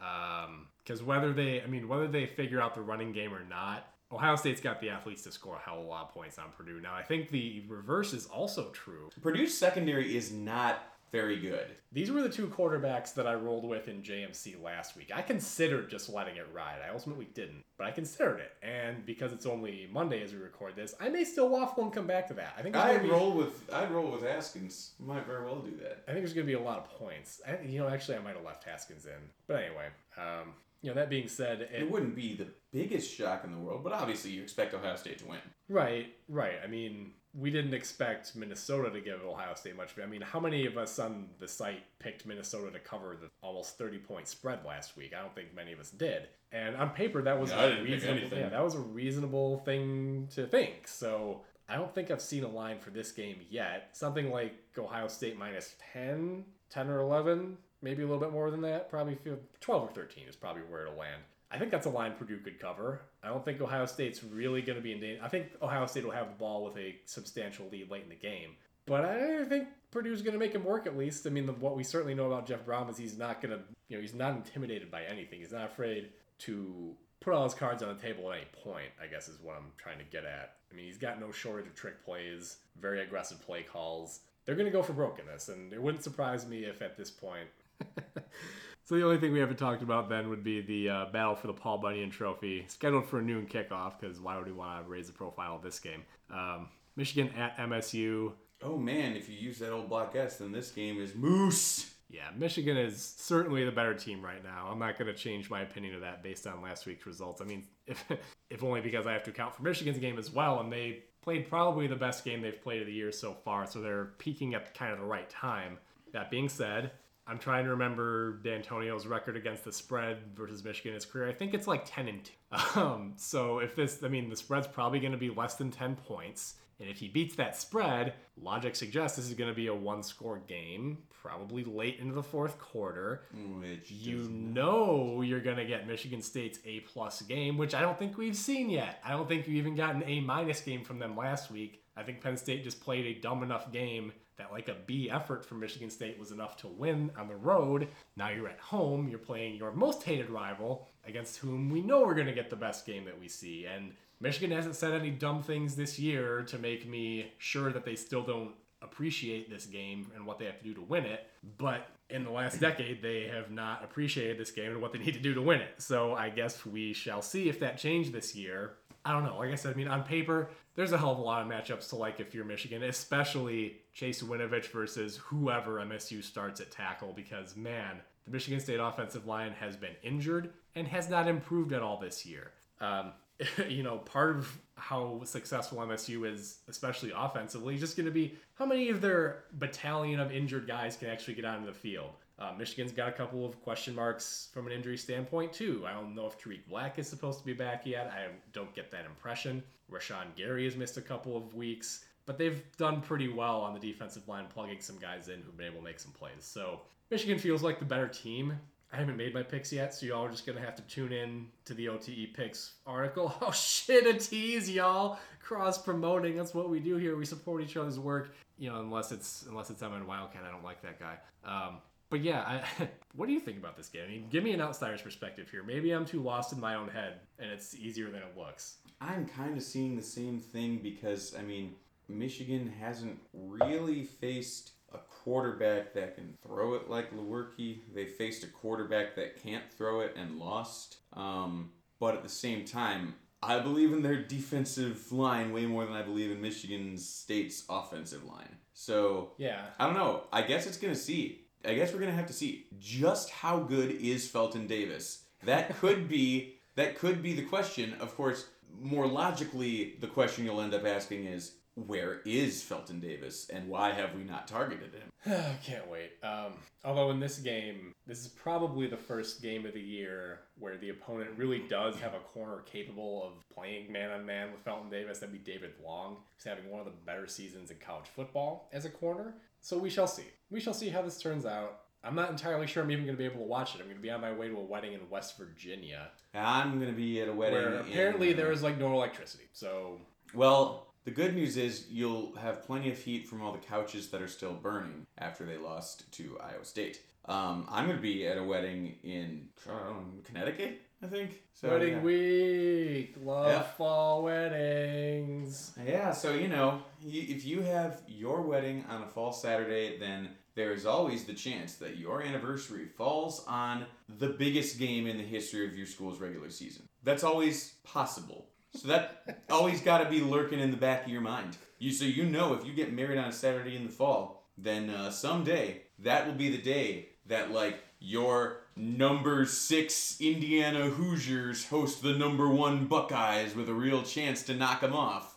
Um, 0.00 0.66
because 0.84 1.02
whether 1.02 1.32
they, 1.32 1.62
I 1.62 1.66
mean, 1.66 1.88
whether 1.88 2.06
they 2.06 2.26
figure 2.26 2.60
out 2.60 2.74
the 2.74 2.82
running 2.82 3.12
game 3.12 3.32
or 3.32 3.42
not, 3.48 3.88
Ohio 4.14 4.36
State's 4.36 4.60
got 4.60 4.80
the 4.80 4.90
athletes 4.90 5.22
to 5.22 5.32
score 5.32 5.56
a 5.56 5.58
hell 5.58 5.80
of 5.80 5.86
a 5.86 5.88
lot 5.88 6.08
of 6.08 6.14
points 6.14 6.38
on 6.38 6.46
Purdue. 6.56 6.80
Now, 6.80 6.94
I 6.94 7.02
think 7.02 7.30
the 7.30 7.64
reverse 7.68 8.12
is 8.12 8.26
also 8.26 8.70
true. 8.70 9.10
purdue's 9.20 9.56
secondary 9.56 10.16
is 10.16 10.32
not 10.32 10.94
very 11.14 11.38
good. 11.38 11.68
These 11.92 12.10
were 12.10 12.22
the 12.22 12.28
two 12.28 12.48
quarterbacks 12.48 13.14
that 13.14 13.24
I 13.24 13.34
rolled 13.34 13.64
with 13.64 13.86
in 13.86 14.02
JMC 14.02 14.60
last 14.60 14.96
week. 14.96 15.12
I 15.14 15.22
considered 15.22 15.88
just 15.88 16.08
letting 16.08 16.34
it 16.34 16.46
ride. 16.52 16.78
I 16.84 16.92
ultimately 16.92 17.28
didn't, 17.34 17.62
but 17.78 17.86
I 17.86 17.92
considered 17.92 18.40
it. 18.40 18.52
And 18.64 19.06
because 19.06 19.32
it's 19.32 19.46
only 19.46 19.88
Monday 19.92 20.24
as 20.24 20.32
we 20.32 20.40
record 20.40 20.74
this, 20.74 20.92
I 21.00 21.10
may 21.10 21.22
still 21.22 21.48
waffle 21.48 21.84
and 21.84 21.92
come 21.92 22.08
back 22.08 22.26
to 22.28 22.34
that. 22.34 22.54
I 22.58 22.62
think 22.62 22.74
I'd 22.74 23.02
be, 23.02 23.08
roll 23.08 23.30
with 23.30 23.62
I'd 23.72 23.92
roll 23.92 24.10
with 24.10 24.22
Haskins. 24.22 24.94
Might 24.98 25.24
very 25.24 25.44
well 25.44 25.60
do 25.60 25.76
that. 25.82 26.02
I 26.08 26.12
think 26.12 26.24
there's 26.24 26.32
going 26.34 26.48
to 26.48 26.52
be 26.52 26.58
a 26.58 26.60
lot 26.60 26.78
of 26.78 26.90
points. 26.98 27.40
I, 27.46 27.64
you 27.64 27.78
know, 27.78 27.88
actually, 27.88 28.16
I 28.16 28.20
might 28.20 28.34
have 28.34 28.44
left 28.44 28.64
Haskins 28.64 29.06
in. 29.06 29.12
But 29.46 29.62
anyway, 29.62 29.86
um, 30.18 30.54
you 30.84 30.90
know, 30.90 30.96
that 30.96 31.08
being 31.08 31.28
said, 31.28 31.62
it, 31.62 31.70
It 31.72 31.90
wouldn't 31.90 32.14
be 32.14 32.34
the 32.34 32.48
biggest 32.70 33.10
shock 33.10 33.42
in 33.44 33.52
the 33.52 33.58
world, 33.58 33.82
but 33.82 33.94
obviously 33.94 34.32
you 34.32 34.42
expect 34.42 34.74
Ohio 34.74 34.96
State 34.96 35.18
to 35.20 35.26
win. 35.26 35.38
Right, 35.66 36.14
right. 36.28 36.56
I 36.62 36.66
mean, 36.66 37.12
we 37.32 37.50
didn't 37.50 37.72
expect 37.72 38.36
Minnesota 38.36 38.90
to 38.90 39.00
give 39.00 39.22
Ohio 39.22 39.54
State 39.54 39.78
much. 39.78 39.94
I 40.02 40.04
mean, 40.04 40.20
how 40.20 40.38
many 40.38 40.66
of 40.66 40.76
us 40.76 40.98
on 40.98 41.28
the 41.40 41.48
site 41.48 41.84
picked 42.00 42.26
Minnesota 42.26 42.70
to 42.70 42.78
cover 42.80 43.16
the 43.18 43.30
almost 43.40 43.78
30 43.78 43.96
point 43.96 44.28
spread 44.28 44.58
last 44.66 44.94
week? 44.94 45.14
I 45.18 45.22
don't 45.22 45.34
think 45.34 45.56
many 45.56 45.72
of 45.72 45.80
us 45.80 45.90
did. 45.90 46.28
And 46.52 46.76
on 46.76 46.90
paper, 46.90 47.22
that 47.22 47.40
was 47.40 47.50
Yeah, 47.50 47.64
a 47.64 47.82
reasonable. 47.82 48.36
Yeah, 48.36 48.50
that 48.50 48.62
was 48.62 48.74
a 48.74 48.80
reasonable 48.80 49.60
thing 49.60 50.28
to 50.34 50.46
think. 50.46 50.86
So 50.86 51.40
I 51.66 51.76
don't 51.76 51.94
think 51.94 52.10
I've 52.10 52.20
seen 52.20 52.44
a 52.44 52.48
line 52.48 52.78
for 52.78 52.90
this 52.90 53.10
game 53.10 53.38
yet. 53.48 53.88
Something 53.92 54.30
like 54.30 54.52
Ohio 54.76 55.08
State 55.08 55.38
minus 55.38 55.76
10, 55.94 56.44
10 56.68 56.90
or 56.90 57.00
11, 57.00 57.56
maybe 57.84 58.02
a 58.02 58.06
little 58.06 58.20
bit 58.20 58.32
more 58.32 58.50
than 58.50 58.62
that. 58.62 58.90
Probably 58.90 59.16
12 59.60 59.82
or 59.82 59.92
13 59.92 60.24
is 60.26 60.34
probably 60.34 60.62
where 60.62 60.86
it'll 60.86 60.98
land. 60.98 61.22
I 61.50 61.58
think 61.58 61.70
that's 61.70 61.86
a 61.86 61.90
line 61.90 62.14
Purdue 62.18 62.38
could 62.38 62.58
cover. 62.58 63.02
I 63.22 63.28
don't 63.28 63.44
think 63.44 63.60
Ohio 63.60 63.86
State's 63.86 64.24
really 64.24 64.62
going 64.62 64.76
to 64.76 64.82
be 64.82 64.92
in 64.92 65.00
danger. 65.00 65.22
I 65.22 65.28
think 65.28 65.48
Ohio 65.62 65.86
State 65.86 66.04
will 66.04 66.10
have 66.10 66.28
the 66.28 66.34
ball 66.34 66.64
with 66.64 66.76
a 66.76 66.96
substantial 67.04 67.68
lead 67.70 67.90
late 67.90 68.02
in 68.02 68.08
the 68.08 68.16
game. 68.16 68.56
But 68.86 69.04
I 69.04 69.44
think 69.44 69.68
Purdue's 69.92 70.22
going 70.22 70.32
to 70.32 70.38
make 70.38 70.52
him 70.52 70.64
work 70.64 70.86
at 70.86 70.96
least. 70.96 71.26
I 71.26 71.30
mean, 71.30 71.46
the, 71.46 71.52
what 71.52 71.76
we 71.76 71.84
certainly 71.84 72.14
know 72.14 72.26
about 72.26 72.46
Jeff 72.46 72.66
Brohm 72.66 72.90
is 72.90 72.96
he's 72.96 73.16
not 73.16 73.40
going 73.40 73.56
to, 73.56 73.64
you 73.88 73.96
know, 73.96 74.02
he's 74.02 74.14
not 74.14 74.34
intimidated 74.34 74.90
by 74.90 75.04
anything. 75.04 75.40
He's 75.40 75.52
not 75.52 75.66
afraid 75.66 76.08
to 76.40 76.94
put 77.20 77.32
all 77.32 77.44
his 77.44 77.54
cards 77.54 77.82
on 77.82 77.94
the 77.96 78.02
table 78.02 78.30
at 78.32 78.38
any 78.38 78.46
point, 78.62 78.90
I 79.02 79.06
guess 79.06 79.28
is 79.28 79.38
what 79.40 79.56
I'm 79.56 79.72
trying 79.78 79.98
to 79.98 80.04
get 80.04 80.24
at. 80.24 80.56
I 80.70 80.74
mean, 80.74 80.84
he's 80.86 80.98
got 80.98 81.20
no 81.20 81.30
shortage 81.30 81.66
of 81.66 81.74
trick 81.74 82.04
plays, 82.04 82.58
very 82.80 83.00
aggressive 83.00 83.40
play 83.40 83.62
calls. 83.62 84.20
They're 84.44 84.56
going 84.56 84.66
to 84.66 84.72
go 84.72 84.82
for 84.82 84.92
broke 84.92 85.18
in 85.18 85.26
this, 85.26 85.48
and 85.48 85.72
it 85.72 85.80
wouldn't 85.80 86.04
surprise 86.04 86.46
me 86.46 86.64
if 86.64 86.82
at 86.82 86.96
this 86.96 87.10
point. 87.10 87.48
so 88.84 88.96
the 88.96 89.04
only 89.04 89.18
thing 89.18 89.32
we 89.32 89.40
haven't 89.40 89.58
talked 89.58 89.82
about 89.82 90.08
then 90.08 90.28
would 90.28 90.44
be 90.44 90.60
the 90.60 90.88
uh, 90.88 91.04
battle 91.12 91.34
for 91.34 91.46
the 91.46 91.52
Paul 91.52 91.78
Bunyan 91.78 92.10
Trophy, 92.10 92.64
scheduled 92.68 93.06
for 93.06 93.18
a 93.18 93.22
noon 93.22 93.46
kickoff. 93.46 94.00
Because 94.00 94.20
why 94.20 94.36
would 94.36 94.46
we 94.46 94.52
want 94.52 94.84
to 94.84 94.90
raise 94.90 95.06
the 95.06 95.12
profile 95.12 95.56
of 95.56 95.62
this 95.62 95.78
game? 95.78 96.02
Um, 96.30 96.68
Michigan 96.96 97.30
at 97.36 97.56
MSU. 97.58 98.32
Oh 98.62 98.78
man, 98.78 99.16
if 99.16 99.28
you 99.28 99.36
use 99.36 99.58
that 99.58 99.72
old 99.72 99.88
block 99.88 100.14
S, 100.16 100.38
then 100.38 100.52
this 100.52 100.70
game 100.70 101.00
is 101.00 101.14
moose. 101.14 101.94
Yeah, 102.08 102.28
Michigan 102.36 102.76
is 102.76 103.14
certainly 103.18 103.64
the 103.64 103.72
better 103.72 103.94
team 103.94 104.22
right 104.22 104.42
now. 104.42 104.68
I'm 104.70 104.78
not 104.78 104.98
going 104.98 105.12
to 105.12 105.18
change 105.18 105.50
my 105.50 105.62
opinion 105.62 105.96
of 105.96 106.02
that 106.02 106.22
based 106.22 106.46
on 106.46 106.62
last 106.62 106.86
week's 106.86 107.06
results. 107.06 107.40
I 107.40 107.44
mean, 107.44 107.64
if 107.86 108.04
if 108.50 108.62
only 108.62 108.80
because 108.80 109.06
I 109.06 109.12
have 109.12 109.24
to 109.24 109.30
account 109.30 109.54
for 109.54 109.62
Michigan's 109.62 109.98
game 109.98 110.18
as 110.18 110.30
well, 110.30 110.60
and 110.60 110.72
they 110.72 111.02
played 111.22 111.48
probably 111.48 111.86
the 111.86 111.96
best 111.96 112.24
game 112.24 112.40
they've 112.40 112.62
played 112.62 112.82
of 112.82 112.86
the 112.86 112.92
year 112.92 113.10
so 113.10 113.34
far, 113.44 113.66
so 113.66 113.80
they're 113.80 114.12
peaking 114.18 114.54
at 114.54 114.74
kind 114.74 114.92
of 114.92 114.98
the 114.98 115.04
right 115.04 115.28
time. 115.28 115.78
That 116.12 116.30
being 116.30 116.48
said, 116.48 116.92
I'm 117.26 117.38
trying 117.38 117.64
to 117.64 117.70
remember 117.70 118.38
D'Antonio's 118.42 119.06
record 119.06 119.36
against 119.36 119.64
the 119.64 119.72
spread 119.72 120.18
versus 120.34 120.62
Michigan 120.62 120.90
in 120.90 120.94
his 120.94 121.06
career. 121.06 121.28
I 121.28 121.32
think 121.32 121.54
it's 121.54 121.66
like 121.66 121.84
10 121.86 122.08
and 122.08 122.24
2. 122.24 122.32
Um, 122.80 123.14
so 123.16 123.58
if 123.58 123.74
this, 123.74 124.02
I 124.04 124.08
mean, 124.08 124.28
the 124.28 124.36
spread's 124.36 124.66
probably 124.66 125.00
going 125.00 125.12
to 125.12 125.18
be 125.18 125.30
less 125.30 125.54
than 125.54 125.70
10 125.70 125.96
points. 125.96 126.54
And 126.80 126.88
if 126.88 126.98
he 126.98 127.08
beats 127.08 127.36
that 127.36 127.56
spread, 127.56 128.14
logic 128.40 128.74
suggests 128.76 129.16
this 129.16 129.26
is 129.26 129.34
going 129.34 129.50
to 129.50 129.54
be 129.54 129.68
a 129.68 129.74
one 129.74 130.02
score 130.02 130.38
game, 130.46 130.98
probably 131.10 131.64
late 131.64 131.98
into 132.00 132.14
the 132.14 132.22
fourth 132.22 132.58
quarter. 132.58 133.22
Which 133.60 133.90
You 133.90 134.28
know 134.28 135.22
you're 135.22 135.40
going 135.40 135.56
to 135.56 135.64
get 135.64 135.86
Michigan 135.86 136.20
State's 136.20 136.58
A 136.64 136.80
plus 136.80 137.22
game, 137.22 137.56
which 137.56 137.74
I 137.74 137.80
don't 137.80 137.98
think 137.98 138.18
we've 138.18 138.36
seen 138.36 138.70
yet. 138.70 139.00
I 139.04 139.12
don't 139.12 139.28
think 139.28 139.46
you 139.46 139.54
even 139.54 139.76
got 139.76 139.94
an 139.94 140.02
A 140.06 140.20
minus 140.20 140.60
game 140.60 140.84
from 140.84 140.98
them 140.98 141.16
last 141.16 141.50
week. 141.50 141.82
I 141.96 142.02
think 142.02 142.20
Penn 142.20 142.36
State 142.36 142.64
just 142.64 142.80
played 142.80 143.06
a 143.06 143.20
dumb 143.20 143.42
enough 143.44 143.70
game 143.72 144.12
that 144.36 144.52
like 144.52 144.68
a 144.68 144.76
B 144.86 145.10
effort 145.10 145.44
from 145.44 145.60
Michigan 145.60 145.90
State 145.90 146.18
was 146.18 146.32
enough 146.32 146.56
to 146.58 146.68
win 146.68 147.10
on 147.16 147.28
the 147.28 147.36
road. 147.36 147.88
Now 148.16 148.30
you're 148.30 148.48
at 148.48 148.60
home, 148.60 149.08
you're 149.08 149.18
playing 149.18 149.56
your 149.56 149.72
most 149.72 150.02
hated 150.02 150.30
rival 150.30 150.88
against 151.06 151.38
whom 151.38 151.70
we 151.70 151.80
know 151.80 152.00
we're 152.00 152.14
going 152.14 152.26
to 152.26 152.32
get 152.32 152.50
the 152.50 152.56
best 152.56 152.86
game 152.86 153.04
that 153.04 153.18
we 153.18 153.28
see. 153.28 153.66
And 153.66 153.92
Michigan 154.20 154.50
hasn't 154.50 154.76
said 154.76 154.92
any 154.92 155.10
dumb 155.10 155.42
things 155.42 155.76
this 155.76 155.98
year 155.98 156.42
to 156.44 156.58
make 156.58 156.88
me 156.88 157.32
sure 157.38 157.72
that 157.72 157.84
they 157.84 157.94
still 157.96 158.22
don't 158.22 158.52
appreciate 158.82 159.50
this 159.50 159.66
game 159.66 160.10
and 160.14 160.26
what 160.26 160.38
they 160.38 160.44
have 160.44 160.58
to 160.58 160.64
do 160.64 160.74
to 160.74 160.82
win 160.82 161.04
it. 161.04 161.26
But 161.58 161.88
in 162.10 162.24
the 162.24 162.30
last 162.30 162.60
decade, 162.60 163.02
they 163.02 163.28
have 163.28 163.50
not 163.50 163.82
appreciated 163.84 164.38
this 164.38 164.50
game 164.50 164.72
and 164.72 164.80
what 164.80 164.92
they 164.92 164.98
need 164.98 165.14
to 165.14 165.20
do 165.20 165.34
to 165.34 165.42
win 165.42 165.60
it. 165.60 165.74
So 165.78 166.14
I 166.14 166.28
guess 166.28 166.64
we 166.64 166.92
shall 166.92 167.22
see 167.22 167.48
if 167.48 167.60
that 167.60 167.78
changed 167.78 168.12
this 168.12 168.34
year. 168.34 168.74
I 169.04 169.12
don't 169.12 169.24
know. 169.24 169.36
Like 169.38 169.52
I 169.52 169.54
said, 169.54 169.74
I 169.74 169.76
mean, 169.76 169.88
on 169.88 170.02
paper, 170.02 170.48
there's 170.74 170.92
a 170.92 170.98
hell 170.98 171.12
of 171.12 171.18
a 171.18 171.22
lot 171.22 171.42
of 171.42 171.48
matchups 171.48 171.88
to 171.90 171.96
like 171.96 172.20
if 172.20 172.34
you're 172.34 172.44
Michigan, 172.44 172.82
especially 172.82 173.78
Chase 173.92 174.22
Winovich 174.22 174.66
versus 174.66 175.16
whoever 175.16 175.76
MSU 175.76 176.22
starts 176.22 176.60
at 176.60 176.70
tackle, 176.70 177.12
because 177.14 177.56
man, 177.56 178.00
the 178.24 178.32
Michigan 178.32 178.60
State 178.60 178.80
offensive 178.80 179.26
line 179.26 179.52
has 179.52 179.76
been 179.76 179.94
injured 180.02 180.50
and 180.74 180.88
has 180.88 181.08
not 181.08 181.28
improved 181.28 181.72
at 181.72 181.82
all 181.82 181.98
this 181.98 182.26
year. 182.26 182.52
Um, 182.80 183.12
you 183.68 183.82
know, 183.82 183.98
part 183.98 184.36
of 184.36 184.58
how 184.76 185.22
successful 185.24 185.78
MSU 185.78 186.30
is, 186.30 186.58
especially 186.68 187.12
offensively, 187.14 187.74
is 187.74 187.80
just 187.80 187.96
going 187.96 188.06
to 188.06 188.12
be 188.12 188.34
how 188.54 188.66
many 188.66 188.88
of 188.88 189.00
their 189.00 189.44
battalion 189.52 190.20
of 190.20 190.32
injured 190.32 190.66
guys 190.66 190.96
can 190.96 191.08
actually 191.08 191.34
get 191.34 191.44
onto 191.44 191.66
the 191.66 191.72
field. 191.72 192.10
Uh, 192.38 192.52
Michigan's 192.58 192.92
got 192.92 193.08
a 193.08 193.12
couple 193.12 193.46
of 193.46 193.60
question 193.62 193.94
marks 193.94 194.48
from 194.52 194.66
an 194.66 194.72
injury 194.72 194.96
standpoint 194.96 195.52
too. 195.52 195.84
I 195.86 195.92
don't 195.92 196.14
know 196.14 196.26
if 196.26 196.36
Tarik 196.36 196.68
Black 196.68 196.98
is 196.98 197.08
supposed 197.08 197.38
to 197.38 197.44
be 197.44 197.52
back 197.52 197.86
yet. 197.86 198.12
I 198.12 198.26
don't 198.52 198.74
get 198.74 198.90
that 198.90 199.04
impression. 199.06 199.62
Rashan 199.90 200.34
Gary 200.36 200.64
has 200.64 200.76
missed 200.76 200.96
a 200.96 201.02
couple 201.02 201.36
of 201.36 201.54
weeks, 201.54 202.04
but 202.26 202.36
they've 202.36 202.62
done 202.76 203.00
pretty 203.00 203.28
well 203.28 203.60
on 203.60 203.72
the 203.72 203.78
defensive 203.80 204.26
line, 204.26 204.46
plugging 204.52 204.80
some 204.80 204.98
guys 204.98 205.28
in 205.28 205.42
who've 205.42 205.56
been 205.56 205.66
able 205.66 205.78
to 205.78 205.84
make 205.84 206.00
some 206.00 206.12
plays. 206.12 206.32
So 206.40 206.80
Michigan 207.10 207.38
feels 207.38 207.62
like 207.62 207.78
the 207.78 207.84
better 207.84 208.08
team. 208.08 208.58
I 208.92 208.96
haven't 208.96 209.16
made 209.16 209.34
my 209.34 209.42
picks 209.42 209.72
yet, 209.72 209.92
so 209.92 210.06
y'all 210.06 210.24
are 210.24 210.30
just 210.30 210.46
gonna 210.46 210.60
have 210.60 210.76
to 210.76 210.82
tune 210.82 211.12
in 211.12 211.48
to 211.64 211.74
the 211.74 211.88
OTE 211.88 212.32
picks 212.34 212.74
article. 212.86 213.34
Oh 213.42 213.50
shit, 213.52 214.06
a 214.06 214.18
tease, 214.18 214.70
y'all! 214.70 215.18
Cross 215.40 215.82
promoting. 215.82 216.36
That's 216.36 216.54
what 216.54 216.70
we 216.70 216.80
do 216.80 216.96
here. 216.96 217.16
We 217.16 217.26
support 217.26 217.62
each 217.62 217.76
other's 217.76 217.98
work. 217.98 218.34
You 218.56 218.70
know, 218.70 218.80
unless 218.80 219.10
it's 219.10 219.44
unless 219.48 219.70
it's 219.70 219.82
Evan 219.82 220.06
Wildcat. 220.06 220.42
I 220.46 220.50
don't 220.50 220.62
like 220.64 220.80
that 220.82 221.00
guy. 221.00 221.18
Um, 221.44 221.78
but 222.10 222.20
yeah, 222.20 222.40
I, 222.40 222.88
what 223.14 223.26
do 223.26 223.32
you 223.32 223.40
think 223.40 223.58
about 223.58 223.76
this 223.76 223.88
game? 223.88 224.02
I 224.06 224.10
mean, 224.10 224.26
give 224.30 224.44
me 224.44 224.52
an 224.52 224.60
outsider's 224.60 225.02
perspective 225.02 225.50
here. 225.50 225.62
Maybe 225.62 225.92
I'm 225.92 226.06
too 226.06 226.20
lost 226.20 226.52
in 226.52 226.60
my 226.60 226.74
own 226.74 226.88
head, 226.88 227.20
and 227.38 227.50
it's 227.50 227.74
easier 227.74 228.10
than 228.10 228.22
it 228.22 228.36
looks. 228.36 228.76
I'm 229.00 229.26
kind 229.26 229.56
of 229.56 229.62
seeing 229.62 229.96
the 229.96 230.02
same 230.02 230.40
thing 230.40 230.78
because 230.82 231.34
I 231.38 231.42
mean, 231.42 231.74
Michigan 232.08 232.72
hasn't 232.80 233.18
really 233.32 234.04
faced 234.04 234.72
a 234.92 234.98
quarterback 234.98 235.92
that 235.94 236.14
can 236.14 236.34
throw 236.42 236.74
it 236.74 236.88
like 236.88 237.12
Lewerke. 237.12 237.80
They 237.94 238.06
faced 238.06 238.44
a 238.44 238.48
quarterback 238.48 239.16
that 239.16 239.42
can't 239.42 239.64
throw 239.72 240.00
it 240.00 240.14
and 240.16 240.38
lost. 240.38 240.98
Um, 241.12 241.72
but 241.98 242.14
at 242.14 242.22
the 242.22 242.28
same 242.28 242.64
time, 242.64 243.14
I 243.42 243.58
believe 243.58 243.92
in 243.92 244.02
their 244.02 244.22
defensive 244.22 245.10
line 245.12 245.52
way 245.52 245.66
more 245.66 245.84
than 245.84 245.94
I 245.94 246.02
believe 246.02 246.30
in 246.30 246.40
Michigan 246.40 246.96
State's 246.96 247.64
offensive 247.68 248.24
line. 248.24 248.56
So 248.72 249.32
Yeah, 249.38 249.66
I 249.78 249.86
don't 249.86 249.94
know. 249.94 250.24
I 250.32 250.42
guess 250.42 250.66
it's 250.66 250.76
gonna 250.76 250.94
see. 250.94 251.43
I 251.66 251.74
guess 251.74 251.92
we're 251.92 252.00
gonna 252.00 252.12
have 252.12 252.26
to 252.26 252.32
see 252.32 252.66
just 252.78 253.30
how 253.30 253.60
good 253.60 253.90
is 253.90 254.28
Felton 254.28 254.66
Davis. 254.66 255.24
That 255.44 255.76
could 255.78 256.08
be 256.08 256.56
that 256.76 256.98
could 256.98 257.22
be 257.22 257.34
the 257.34 257.44
question. 257.44 257.94
Of 258.00 258.16
course, 258.16 258.46
more 258.80 259.06
logically, 259.06 259.96
the 260.00 260.06
question 260.06 260.44
you'll 260.44 260.60
end 260.60 260.74
up 260.74 260.84
asking 260.84 261.26
is 261.26 261.52
where 261.76 262.20
is 262.24 262.62
Felton 262.62 263.00
Davis 263.00 263.48
and 263.50 263.68
why 263.68 263.92
have 263.92 264.14
we 264.14 264.22
not 264.22 264.46
targeted 264.46 264.92
him? 264.94 265.44
Can't 265.64 265.88
wait. 265.88 266.12
Um, 266.22 266.52
although 266.84 267.10
in 267.10 267.18
this 267.18 267.38
game, 267.38 267.92
this 268.06 268.20
is 268.20 268.28
probably 268.28 268.86
the 268.86 268.96
first 268.96 269.42
game 269.42 269.66
of 269.66 269.74
the 269.74 269.80
year 269.80 270.40
where 270.58 270.76
the 270.76 270.90
opponent 270.90 271.30
really 271.36 271.64
does 271.68 271.96
have 271.96 272.14
a 272.14 272.20
corner 272.20 272.62
capable 272.62 273.24
of 273.24 273.32
playing 273.52 273.90
man 273.90 274.10
on 274.10 274.24
man 274.24 274.52
with 274.52 274.60
Felton 274.62 274.90
Davis. 274.90 275.18
That'd 275.18 275.32
be 275.32 275.52
David 275.52 275.72
Long. 275.84 276.18
He's 276.36 276.44
having 276.44 276.70
one 276.70 276.80
of 276.80 276.86
the 276.86 276.92
better 277.04 277.26
seasons 277.26 277.70
in 277.70 277.78
college 277.78 278.06
football 278.06 278.68
as 278.72 278.84
a 278.84 278.90
corner. 278.90 279.34
So 279.64 279.78
we 279.78 279.88
shall 279.88 280.06
see. 280.06 280.26
We 280.50 280.60
shall 280.60 280.74
see 280.74 280.90
how 280.90 281.00
this 281.00 281.18
turns 281.18 281.46
out. 281.46 281.80
I'm 282.04 282.14
not 282.14 282.28
entirely 282.28 282.66
sure 282.66 282.82
I'm 282.82 282.90
even 282.90 283.06
going 283.06 283.16
to 283.16 283.18
be 283.18 283.24
able 283.24 283.38
to 283.38 283.46
watch 283.46 283.74
it. 283.74 283.80
I'm 283.80 283.86
going 283.86 283.96
to 283.96 284.02
be 284.02 284.10
on 284.10 284.20
my 284.20 284.30
way 284.30 284.46
to 284.48 284.56
a 284.58 284.62
wedding 284.62 284.92
in 284.92 285.00
West 285.08 285.38
Virginia, 285.38 286.10
I'm 286.34 286.78
gonna 286.78 286.92
be 286.92 287.22
at 287.22 287.28
a 287.28 287.32
wedding. 287.32 287.58
where 287.58 287.74
in, 287.76 287.80
apparently 287.80 288.34
uh, 288.34 288.36
there 288.36 288.52
is 288.52 288.62
like 288.62 288.76
no 288.76 288.92
electricity. 288.92 289.44
So 289.54 290.02
Well, 290.34 290.88
the 291.04 291.10
good 291.10 291.34
news 291.34 291.56
is 291.56 291.86
you'll 291.88 292.36
have 292.36 292.62
plenty 292.62 292.90
of 292.90 292.98
heat 292.98 293.26
from 293.26 293.40
all 293.40 293.52
the 293.52 293.58
couches 293.58 294.10
that 294.10 294.20
are 294.20 294.28
still 294.28 294.52
burning 294.52 295.06
after 295.16 295.46
they 295.46 295.56
lost 295.56 296.12
to 296.12 296.38
Iowa 296.42 296.64
State. 296.64 297.00
Um, 297.24 297.66
I'm 297.70 297.86
going 297.86 297.96
to 297.96 298.02
be 298.02 298.26
at 298.26 298.36
a 298.36 298.44
wedding 298.44 298.96
in 299.02 299.48
know, 299.66 300.04
Connecticut, 300.24 300.82
I 301.04 301.06
think. 301.06 301.42
So, 301.52 301.68
wedding 301.68 301.94
yeah. 301.96 302.00
week, 302.00 303.14
love 303.22 303.50
Yeah. 303.50 303.62
fall 303.62 304.22
weddings. 304.22 305.72
Yeah, 305.84 306.12
so 306.12 306.32
you 306.32 306.48
know, 306.48 306.82
if 307.04 307.44
you 307.44 307.60
have 307.60 308.00
your 308.08 308.40
wedding 308.40 308.86
on 308.88 309.02
a 309.02 309.06
fall 309.06 309.32
Saturday, 309.32 309.98
then 309.98 310.30
there 310.54 310.72
is 310.72 310.86
always 310.86 311.24
the 311.24 311.34
chance 311.34 311.74
that 311.76 311.98
your 311.98 312.22
anniversary 312.22 312.86
falls 312.86 313.44
on 313.46 313.84
the 314.08 314.28
biggest 314.28 314.78
game 314.78 315.06
in 315.06 315.18
the 315.18 315.24
history 315.24 315.66
of 315.66 315.76
your 315.76 315.86
school's 315.86 316.20
regular 316.20 316.48
season. 316.48 316.88
That's 317.02 317.24
always 317.24 317.74
possible. 317.84 318.46
So 318.74 318.88
that 318.88 319.42
always 319.50 319.82
got 319.82 319.98
to 319.98 320.08
be 320.08 320.20
lurking 320.20 320.58
in 320.60 320.70
the 320.70 320.76
back 320.76 321.04
of 321.04 321.12
your 321.12 321.20
mind. 321.20 321.58
You 321.78 321.92
so 321.92 322.06
you 322.06 322.24
know 322.24 322.54
if 322.54 322.64
you 322.64 322.72
get 322.72 322.94
married 322.94 323.18
on 323.18 323.28
a 323.28 323.32
Saturday 323.32 323.76
in 323.76 323.84
the 323.84 323.92
fall, 323.92 324.48
then 324.56 324.88
uh, 324.88 325.10
someday 325.10 325.82
that 325.98 326.26
will 326.26 326.34
be 326.34 326.48
the 326.48 326.62
day 326.62 327.10
that 327.26 327.50
like 327.50 327.80
your 328.00 328.63
number 328.76 329.44
six 329.46 330.20
Indiana 330.20 330.86
Hoosiers 330.90 331.66
host 331.68 332.02
the 332.02 332.12
number 332.14 332.48
one 332.48 332.86
Buckeyes 332.86 333.54
with 333.54 333.68
a 333.68 333.74
real 333.74 334.02
chance 334.02 334.42
to 334.44 334.54
knock 334.54 334.80
them 334.80 334.92
off. 334.94 335.36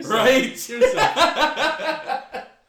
So- 0.00 0.08
Right? 0.08 0.44
You're 0.68 0.82
so, 0.82 0.98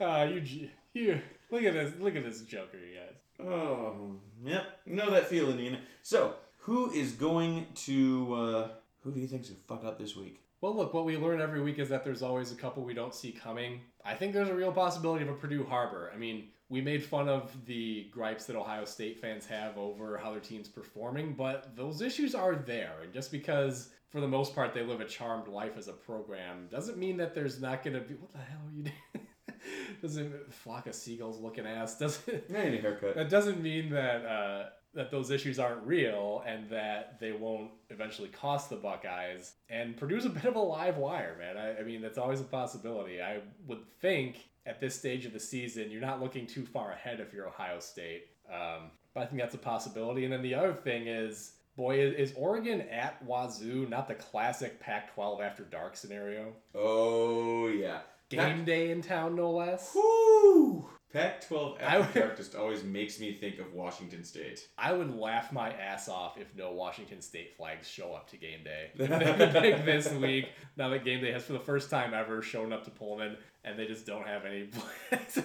Ah, 0.01 0.23
you, 0.23 0.69
you 0.93 1.21
look 1.51 1.63
at 1.63 1.73
this. 1.73 1.93
Look 1.99 2.15
at 2.15 2.23
this 2.23 2.41
joker, 2.41 2.77
you 2.77 2.95
guys. 2.95 3.45
Oh, 3.45 4.15
yep. 4.43 4.63
You 4.85 4.95
know 4.95 5.09
that 5.11 5.27
feeling, 5.27 5.57
Nina. 5.57 5.79
So, 6.03 6.35
who 6.59 6.91
is 6.91 7.11
going 7.13 7.67
to, 7.75 8.33
uh, 8.33 8.67
who 9.03 9.11
do 9.11 9.19
you 9.19 9.27
think's 9.27 9.49
gonna 9.49 9.59
fuck 9.67 9.83
up 9.85 9.99
this 9.99 10.15
week? 10.15 10.41
Well, 10.61 10.75
look, 10.75 10.93
what 10.93 11.05
we 11.05 11.17
learn 11.17 11.41
every 11.41 11.61
week 11.61 11.79
is 11.79 11.89
that 11.89 12.03
there's 12.03 12.21
always 12.21 12.51
a 12.51 12.55
couple 12.55 12.83
we 12.83 12.93
don't 12.93 13.13
see 13.15 13.31
coming. 13.31 13.81
I 14.05 14.13
think 14.13 14.33
there's 14.33 14.49
a 14.49 14.53
real 14.55 14.71
possibility 14.71 15.23
of 15.23 15.29
a 15.29 15.33
Purdue 15.33 15.63
Harbor. 15.65 16.11
I 16.13 16.17
mean, 16.17 16.47
we 16.69 16.81
made 16.81 17.03
fun 17.03 17.27
of 17.27 17.65
the 17.65 18.07
gripes 18.11 18.45
that 18.45 18.55
Ohio 18.55 18.85
State 18.85 19.19
fans 19.19 19.45
have 19.47 19.77
over 19.77 20.17
how 20.17 20.31
their 20.31 20.39
team's 20.39 20.67
performing, 20.67 21.33
but 21.33 21.75
those 21.75 22.01
issues 22.01 22.35
are 22.35 22.55
there. 22.55 22.93
And 23.03 23.11
just 23.11 23.31
because, 23.31 23.89
for 24.09 24.21
the 24.21 24.27
most 24.27 24.53
part, 24.53 24.73
they 24.73 24.83
live 24.83 25.01
a 25.01 25.05
charmed 25.05 25.47
life 25.47 25.77
as 25.77 25.87
a 25.87 25.93
program, 25.93 26.67
doesn't 26.69 26.97
mean 26.97 27.17
that 27.17 27.33
there's 27.33 27.59
not 27.59 27.83
going 27.83 27.95
to 27.95 28.01
be. 28.01 28.13
What 28.13 28.31
the 28.33 28.39
hell 28.39 28.61
are 28.67 28.71
you 28.71 28.83
doing? 28.83 29.27
doesn't 30.01 30.53
flock 30.53 30.87
of 30.87 30.95
seagulls 30.95 31.39
looking 31.39 31.65
ass 31.65 31.97
doesn't 31.97 32.49
need 32.49 32.75
a 32.75 32.81
haircut. 32.81 33.15
that 33.15 33.29
doesn't 33.29 33.61
mean 33.61 33.89
that 33.89 34.25
uh, 34.25 34.69
that 34.93 35.11
those 35.11 35.29
issues 35.29 35.59
aren't 35.59 35.85
real 35.85 36.43
and 36.47 36.67
that 36.69 37.19
they 37.19 37.31
won't 37.31 37.71
eventually 37.89 38.29
cost 38.29 38.69
the 38.69 38.75
Buckeyes. 38.75 39.53
And 39.69 39.95
produce 39.95 40.25
a 40.25 40.29
bit 40.29 40.45
of 40.45 40.55
a 40.55 40.59
live 40.59 40.97
wire, 40.97 41.35
man. 41.37 41.57
I, 41.57 41.79
I 41.79 41.83
mean, 41.83 42.01
that's 42.01 42.17
always 42.17 42.41
a 42.41 42.45
possibility. 42.45 43.21
I 43.21 43.39
would 43.67 43.85
think 44.01 44.48
at 44.69 44.79
this 44.79 44.95
stage 44.95 45.25
of 45.25 45.33
the 45.33 45.39
season, 45.39 45.89
you're 45.89 45.99
not 45.99 46.21
looking 46.21 46.45
too 46.45 46.63
far 46.63 46.91
ahead 46.91 47.19
if 47.19 47.33
you're 47.33 47.47
Ohio 47.47 47.79
State. 47.79 48.27
Um, 48.47 48.91
but 49.15 49.21
I 49.21 49.25
think 49.25 49.41
that's 49.41 49.55
a 49.55 49.59
possibility. 49.59 50.23
And 50.25 50.31
then 50.31 50.43
the 50.43 50.53
other 50.53 50.73
thing 50.73 51.07
is, 51.07 51.53
boy, 51.75 51.99
is, 51.99 52.29
is 52.29 52.37
Oregon 52.37 52.81
at 52.81 53.21
Wazoo 53.25 53.87
not 53.89 54.07
the 54.07 54.13
classic 54.13 54.79
Pac-12 54.79 55.41
after 55.43 55.63
dark 55.63 55.97
scenario? 55.97 56.53
Oh, 56.75 57.67
yeah. 57.67 58.01
Game 58.29 58.63
day 58.63 58.91
in 58.91 59.01
town, 59.01 59.35
no 59.35 59.49
less. 59.49 59.91
Woo! 59.95 60.87
Pac-12 61.13 61.81
I 61.81 61.97
would- 61.97 62.05
after 62.07 62.35
just 62.35 62.55
always 62.55 62.83
makes 62.83 63.19
me 63.19 63.33
think 63.33 63.57
of 63.59 63.73
Washington 63.73 64.23
State. 64.23 64.67
I 64.77 64.93
would 64.93 65.15
laugh 65.15 65.51
my 65.51 65.71
ass 65.73 66.07
off 66.07 66.37
if 66.37 66.55
no 66.55 66.71
Washington 66.71 67.21
State 67.21 67.55
flags 67.57 67.87
show 67.87 68.13
up 68.13 68.29
to 68.29 68.37
game 68.37 68.59
day. 68.63 68.91
They 68.97 69.81
this 69.83 70.11
week, 70.13 70.49
now 70.77 70.89
that 70.89 71.03
game 71.03 71.21
day 71.21 71.31
has 71.31 71.43
for 71.43 71.53
the 71.53 71.59
first 71.59 71.89
time 71.89 72.13
ever 72.13 72.41
shown 72.41 72.71
up 72.71 72.83
to 72.85 72.91
Pullman, 72.91 73.37
and 73.63 73.77
they 73.77 73.87
just 73.87 74.05
don't 74.05 74.27
have 74.27 74.45
any. 74.45 74.69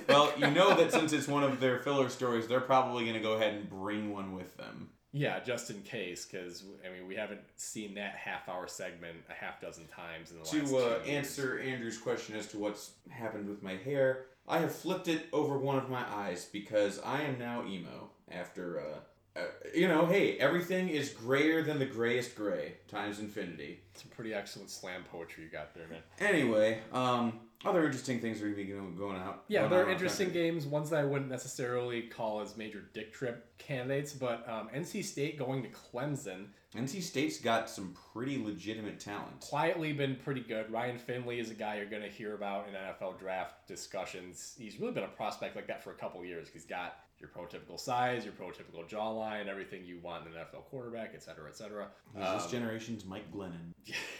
Well, 0.09 0.33
you 0.37 0.51
know 0.51 0.75
that 0.77 0.93
since 0.93 1.13
it's 1.13 1.27
one 1.29 1.43
of 1.43 1.61
their 1.61 1.79
filler 1.81 2.09
stories, 2.09 2.47
they're 2.47 2.61
probably 2.61 3.05
going 3.05 3.17
to 3.17 3.21
go 3.23 3.33
ahead 3.33 3.55
and 3.55 3.69
bring 3.69 4.13
one 4.13 4.35
with 4.35 4.57
them. 4.57 4.91
yeah, 5.13 5.41
just 5.41 5.71
in 5.71 5.81
case, 5.83 6.27
because 6.27 6.65
I 6.87 6.93
mean 6.93 7.07
we 7.09 7.15
haven't 7.17 7.41
seen 7.57 7.95
that 7.95 8.15
half-hour 8.17 8.69
segment 8.69 9.17
a 9.31 9.33
half 9.33 9.61
dozen 9.61 9.87
times 9.87 10.31
in 10.31 10.37
the 10.39 10.43
last 10.43 10.53
To 10.53 10.77
uh, 10.79 10.99
answer 11.07 11.59
Andrew's 11.61 11.99
question 11.99 12.37
as 12.37 12.47
to 12.49 12.59
what's 12.59 12.93
happened 13.11 13.49
with 13.49 13.63
my 13.63 13.77
hair, 13.77 14.27
I 14.47 14.59
have 14.59 14.75
flipped 14.75 15.09
it 15.09 15.27
over 15.33 15.59
one 15.59 15.77
of 15.77 15.89
my 15.89 16.05
eyes 16.09 16.47
because 16.51 17.01
I 17.05 17.23
am 17.23 17.39
now 17.39 17.65
emo 17.67 18.11
after, 18.31 18.81
uh, 18.81 19.39
uh, 19.41 19.45
you 19.75 19.89
know, 19.89 20.07
hey, 20.07 20.39
everything 20.39 20.89
is 20.91 21.11
grayer 21.11 21.63
than 21.63 21.79
the 21.79 21.87
grayest 21.87 22.37
gray 22.37 22.75
times 22.89 23.21
infinity. 23.21 23.81
Some 23.95 24.11
pretty 24.11 24.35
excellent 24.35 24.71
slam 24.71 25.05
poetry 25.11 25.45
you 25.45 25.51
got 25.51 25.75
there, 25.75 25.89
man. 25.89 26.03
Anyway, 26.21 26.81
um, 26.93 27.41
other 27.65 27.85
interesting 27.87 28.21
things 28.21 28.43
are 28.43 28.51
going 28.51 28.57
to 28.57 28.65
be 28.65 28.99
going 28.99 29.17
out. 29.17 29.45
Yeah, 29.49 29.61
going 29.61 29.71
they're 29.71 29.89
interesting 29.91 30.27
country. 30.27 30.43
games. 30.43 30.67
Ones 30.67 30.91
that 30.91 31.01
I 31.01 31.05
wouldn't 31.05 31.31
necessarily 31.31 32.03
call 32.03 32.43
as 32.43 32.57
major 32.57 32.85
dick 32.93 33.13
trip 33.15 33.57
candidates, 33.57 34.13
but 34.13 34.47
um, 34.49 34.69
NC 34.75 35.05
State 35.05 35.39
going 35.39 35.63
to 35.63 35.71
Clemson. 35.71 36.49
NC 36.77 37.03
State's 37.03 37.39
got 37.39 37.71
some 37.71 37.95
pretty 38.13 38.43
legitimate 38.43 38.99
talent. 38.99 39.41
quietly 39.41 39.93
been 39.93 40.17
pretty 40.17 40.41
good. 40.41 40.71
Ryan 40.73 40.99
Finley 40.99 41.39
is 41.39 41.51
a 41.51 41.55
guy 41.55 41.77
you're 41.77 41.87
going 41.87 42.03
to 42.03 42.09
hear 42.09 42.35
about 42.35 42.67
in 42.69 42.75
NFL 42.75 43.19
draft 43.19 43.67
discussions. 43.69 44.55
He's 44.59 44.81
really 44.81 44.93
been 44.93 45.05
a 45.05 45.09
prospect 45.09 45.55
like 45.55 45.69
that 45.69 45.85
for 45.85 45.91
a 45.91 45.95
couple 45.95 46.25
years. 46.25 46.49
He's 46.53 46.65
got 46.65 46.97
your 47.21 47.31
prototypical 47.31 47.79
size, 47.79 48.25
your 48.25 48.35
prototypical 48.35 48.89
jawline, 48.89 49.47
everything 49.49 49.85
you 49.85 49.99
want 50.03 50.27
in 50.27 50.33
an 50.33 50.39
NFL 50.39 50.65
quarterback, 50.65 51.13
et 51.15 51.23
cetera, 51.23 51.49
et 51.49 51.57
cetera. 51.57 51.87
He's 52.17 52.25
this 52.33 52.45
um, 52.45 52.51
generation's 52.51 53.05
Mike 53.05 53.31
Glennon. 53.33 53.73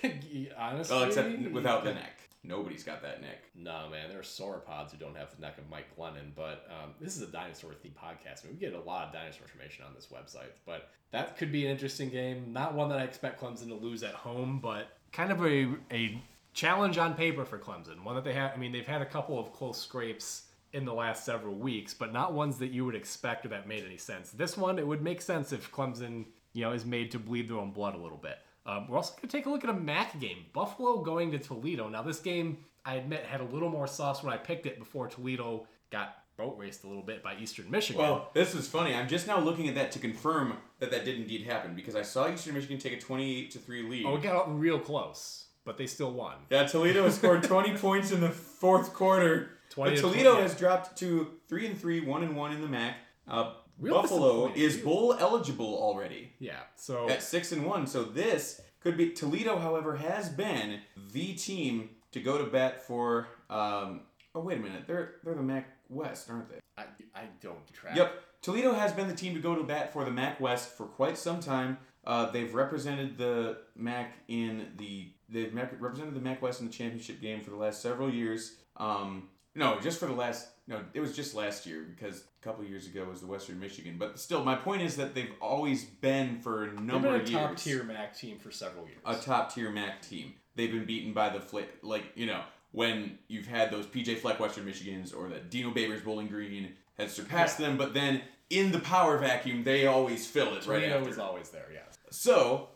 Honestly, 0.57 0.97
Well, 0.97 1.05
except 1.07 1.51
without 1.51 1.85
the 1.85 1.95
neck. 1.95 2.21
Nobody's 2.47 2.85
got 2.85 3.01
that 3.03 3.23
neck. 3.23 3.45
No, 3.55 3.89
man, 3.91 4.11
there 4.11 4.19
are 4.19 4.23
sauropods 4.23 4.91
who 4.91 4.99
don't 4.99 5.17
have 5.17 5.35
the 5.35 5.41
neck 5.41 5.57
of 5.57 5.69
Mike 5.71 5.87
Glennon, 5.99 6.35
but 6.37 6.67
um, 6.71 6.91
this 7.01 7.17
is 7.17 7.23
a 7.23 7.27
dinosaur 7.27 7.71
themed 7.71 7.95
podcast. 7.95 8.45
I 8.45 8.49
mean, 8.49 8.59
we 8.61 8.67
get 8.67 8.75
a 8.75 8.81
lot 8.81 9.07
of 9.07 9.13
dinosaur 9.15 9.45
information 9.45 9.85
on 9.87 9.95
this 9.95 10.09
website, 10.13 10.51
but 10.67 10.91
that 11.11 11.39
could 11.39 11.51
be 11.51 11.65
an 11.65 11.73
interesting 11.73 12.11
game. 12.11 12.53
Not 12.53 12.75
one 12.75 12.91
that 12.91 12.99
I 12.99 13.05
expect 13.05 13.41
Clemson 13.41 13.69
to 13.69 13.75
lose 13.75 14.03
at 14.03 14.15
home, 14.15 14.61
but 14.63 14.89
kind 15.11 15.33
of 15.33 15.43
a, 15.43 15.69
a 15.91 16.21
challenge 16.53 16.99
on 16.99 17.15
paper 17.15 17.47
for 17.47 17.59
Clemson. 17.59 18.05
One 18.05 18.15
that 18.15 18.25
they 18.25 18.35
have, 18.35 18.53
I 18.53 18.57
mean, 18.57 18.73
they've 18.73 18.87
had 18.87 19.01
a 19.01 19.07
couple 19.07 19.39
of 19.39 19.53
close 19.53 19.81
scrapes 19.81 20.43
in 20.75 20.85
the 20.85 20.93
last 20.93 21.25
several 21.25 21.55
weeks, 21.55 21.95
but 21.95 22.13
not 22.13 22.35
ones 22.35 22.59
that 22.59 22.73
you 22.73 22.85
would 22.85 22.97
expect 22.97 23.47
or 23.47 23.49
that 23.49 23.67
made 23.67 23.85
any 23.87 23.97
sense. 23.97 24.31
This 24.31 24.57
one, 24.59 24.79
it 24.79 24.87
would 24.87 25.03
make 25.03 25.23
sense 25.23 25.53
if 25.53 25.71
Clemson, 25.73 26.27
you 26.53 26.63
know, 26.63 26.73
is 26.73 26.85
made 26.85 27.11
to 27.13 27.19
bleed 27.19 27.49
their 27.49 27.59
own 27.59 27.71
blood 27.71 27.95
a 27.95 27.99
little 27.99 28.19
bit. 28.19 28.39
Um, 28.67 28.89
we're 28.89 28.97
also 28.97 29.13
going 29.15 29.29
to 29.29 29.37
take 29.37 29.47
a 29.47 29.51
look 29.51 29.65
at 29.65 29.71
a 29.71 29.75
MAC 29.75 30.19
game. 30.21 30.47
Buffalo 30.53 31.03
going 31.03 31.31
to 31.33 31.39
Toledo. 31.39 31.89
Now, 31.89 32.03
this 32.03 32.19
game, 32.21 32.59
I 32.85 32.95
admit, 32.95 33.25
had 33.25 33.41
a 33.41 33.45
little 33.45 33.69
more 33.69 33.87
sauce 33.87 34.23
when 34.23 34.33
I 34.33 34.37
picked 34.37 34.67
it 34.67 34.79
before 34.79 35.09
Toledo 35.09 35.67
got 35.91 36.17
boat 36.37 36.57
raced 36.59 36.83
a 36.85 36.89
little 36.89 37.03
bit 37.03 37.23
by 37.23 37.37
Eastern 37.37 37.71
Michigan. 37.71 38.03
Well, 38.03 38.31
this 38.35 38.55
is 38.55 38.67
funny. 38.67 38.95
I'm 38.95 39.07
just 39.09 39.27
now 39.27 39.39
looking 39.39 39.69
at 39.69 39.75
that 39.77 39.93
to 39.93 39.99
confirm 39.99 40.57
that 40.81 40.91
that 40.91 41.05
did 41.05 41.17
indeed 41.17 41.43
happen 41.47 41.75
because 41.75 41.95
I 41.95 42.03
saw 42.03 42.29
Eastern 42.29 42.55
Michigan 42.55 42.79
take 42.79 42.93
a 42.93 43.01
28 43.01 43.51
to 43.53 43.59
three 43.59 43.83
lead. 43.89 44.05
oh, 44.07 44.17
it 44.17 44.23
got 44.23 44.35
out 44.35 44.59
real 44.59 44.79
close, 44.79 45.47
but 45.65 45.77
they 45.77 45.87
still 45.87 46.13
won. 46.13 46.35
Yeah, 46.51 46.65
Toledo 46.65 47.09
scored 47.11 47.43
20 47.45 47.77
points 47.77 48.11
in 48.11 48.21
the 48.21 48.31
fourth 48.31 48.93
quarter. 48.95 49.51
20 49.71 49.91
But 49.91 49.97
to 49.97 50.03
Toledo 50.03 50.33
20, 50.33 50.43
has 50.43 50.59
dropped 50.59 50.99
to 50.99 51.31
three 51.49 51.67
and 51.67 51.79
three, 51.81 52.01
one 52.01 52.23
and 52.25 52.37
one 52.37 52.53
in 52.53 52.61
the 52.63 52.69
MAC. 52.69 52.97
Uh, 53.29 53.53
Real 53.79 53.95
Buffalo 53.95 54.53
is 54.55 54.77
bowl 54.77 55.17
eligible 55.19 55.75
already 55.77 56.33
Yeah, 56.39 56.61
so 56.77 57.09
at 57.09 57.23
six 57.23 57.53
and 57.53 57.67
one. 57.67 57.87
So 57.87 58.05
this 58.05 58.61
could 58.81 58.97
be 58.97 59.11
Toledo. 59.11 59.59
However, 59.59 59.97
has 59.97 60.29
been 60.29 60.81
the 61.13 61.35
team 61.35 61.91
to 62.13 62.21
go 62.21 62.39
to 62.39 62.45
bat 62.45 62.87
for. 62.87 63.29
Um, 63.51 64.03
oh 64.35 64.41
wait 64.41 64.59
a 64.59 64.61
minute, 64.61 64.85
they're 64.87 65.17
they're 65.25 65.35
the 65.35 65.43
MAC 65.43 65.67
West, 65.89 66.31
aren't 66.31 66.49
they? 66.49 66.59
I, 66.77 66.85
I 67.15 67.23
don't 67.41 67.73
track. 67.73 67.97
Yep. 67.97 68.23
Toledo 68.43 68.75
has 68.75 68.93
been 68.93 69.09
the 69.09 69.15
team 69.15 69.35
to 69.35 69.41
go 69.41 69.55
to 69.55 69.63
bat 69.63 69.93
for 69.93 70.05
the 70.05 70.11
MAC 70.11 70.41
West 70.41 70.77
for 70.77 70.87
quite 70.87 71.17
some 71.17 71.41
time. 71.41 71.79
Uh, 72.07 72.31
they've 72.31 72.55
represented 72.55 73.17
the 73.17 73.59
MAC 73.75 74.13
in 74.29 74.69
the 74.77 75.09
they've 75.29 75.53
Mac, 75.55 75.73
represented 75.81 76.15
the 76.15 76.21
MAC 76.21 76.43
West 76.43 76.61
in 76.61 76.67
the 76.67 76.73
championship 76.73 77.21
game 77.21 77.41
for 77.41 77.51
the 77.51 77.57
last 77.57 77.81
several 77.81 78.13
years. 78.13 78.57
Um, 78.77 79.29
no, 79.55 79.81
just 79.81 79.99
for 79.99 80.07
the 80.07 80.13
last 80.13 80.49
no, 80.67 80.81
it 80.93 81.01
was 81.01 81.17
just 81.17 81.35
last 81.35 81.67
year 81.67 81.87
because 81.95 82.25
couple 82.45 82.65
years 82.65 82.87
ago 82.87 83.07
was 83.07 83.21
the 83.21 83.27
Western 83.27 83.59
Michigan. 83.59 83.97
But 83.99 84.19
still, 84.21 84.45
my 84.45 84.55
point 84.55 84.83
is 84.83 84.97
that 84.97 85.15
they've 85.15 85.33
always 85.41 85.85
been 85.85 86.39
for 86.41 86.65
a 86.65 86.71
They've 86.71 86.81
number 86.81 87.19
been 87.19 87.21
a 87.21 87.25
of 87.25 87.49
top 87.51 87.57
tier 87.57 87.83
MAC 87.83 88.17
team 88.17 88.39
for 88.39 88.51
several 88.51 88.87
years. 88.87 88.99
a 89.05 89.17
top 89.17 89.55
tier 89.55 89.71
MAC 89.71 90.03
team. 90.03 90.35
They've 90.55 90.71
been 90.71 90.85
beaten 90.85 91.13
by 91.13 91.31
the 91.31 91.41
fl- 91.41 91.61
like 91.83 92.05
you 92.15 92.27
know 92.27 92.43
when 92.73 93.19
you've 93.29 93.47
had 93.47 93.71
those 93.71 93.87
PJ 93.87 94.19
Fleck 94.19 94.39
Western 94.39 94.67
Michigans 94.67 95.17
or 95.17 95.29
that 95.31 95.51
Dino 95.51 95.71
Babers 95.71 96.05
Bowling 96.05 96.29
Green 96.29 96.73
has 96.99 97.13
surpassed 97.13 97.59
them, 97.59 97.77
but 97.77 97.95
then 97.95 98.21
in 98.51 98.71
the 98.73 98.79
power 98.81 99.17
vacuum 99.19 99.65
they 99.65 99.87
always 99.87 100.27
fill 100.27 100.55
it 100.55 100.67
right 100.67 100.83
Toledo 100.89 101.07
is 101.09 101.19
always 101.19 101.49
there, 101.51 101.67
yes. 101.73 101.97
So 102.11 102.69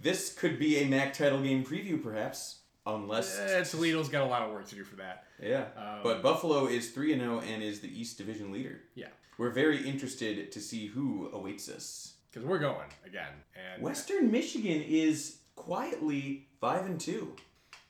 this 0.00 0.32
could 0.34 0.58
be 0.58 0.78
a 0.78 0.86
MAC 0.86 1.12
title 1.14 1.40
game 1.42 1.64
preview, 1.64 2.02
perhaps, 2.02 2.58
unless 2.86 3.38
Eh, 3.38 3.62
Toledo's 3.64 4.08
got 4.08 4.22
a 4.22 4.26
lot 4.26 4.42
of 4.42 4.50
work 4.52 4.66
to 4.68 4.74
do 4.74 4.84
for 4.84 4.96
that. 4.96 5.24
yeah. 5.42 5.66
Um, 5.76 6.00
but 6.02 6.22
Buffalo 6.22 6.66
is 6.66 6.90
three 6.90 7.12
and 7.12 7.20
zero 7.22 7.40
and 7.40 7.62
is 7.62 7.80
the 7.80 7.88
East 8.00 8.18
Division 8.18 8.52
leader. 8.52 8.80
Yeah, 8.94 9.08
We're 9.38 9.50
very 9.50 9.86
interested 9.88 10.50
to 10.52 10.60
see 10.60 10.86
who 10.86 11.30
awaits 11.32 11.68
us. 11.68 12.14
because 12.30 12.46
we're 12.46 12.58
going 12.58 12.88
again. 13.06 13.32
And 13.54 13.82
Western 13.82 14.30
Michigan 14.30 14.82
is 14.82 15.38
quietly 15.54 16.48
five 16.60 16.86
and 16.86 16.98
two. 17.00 17.36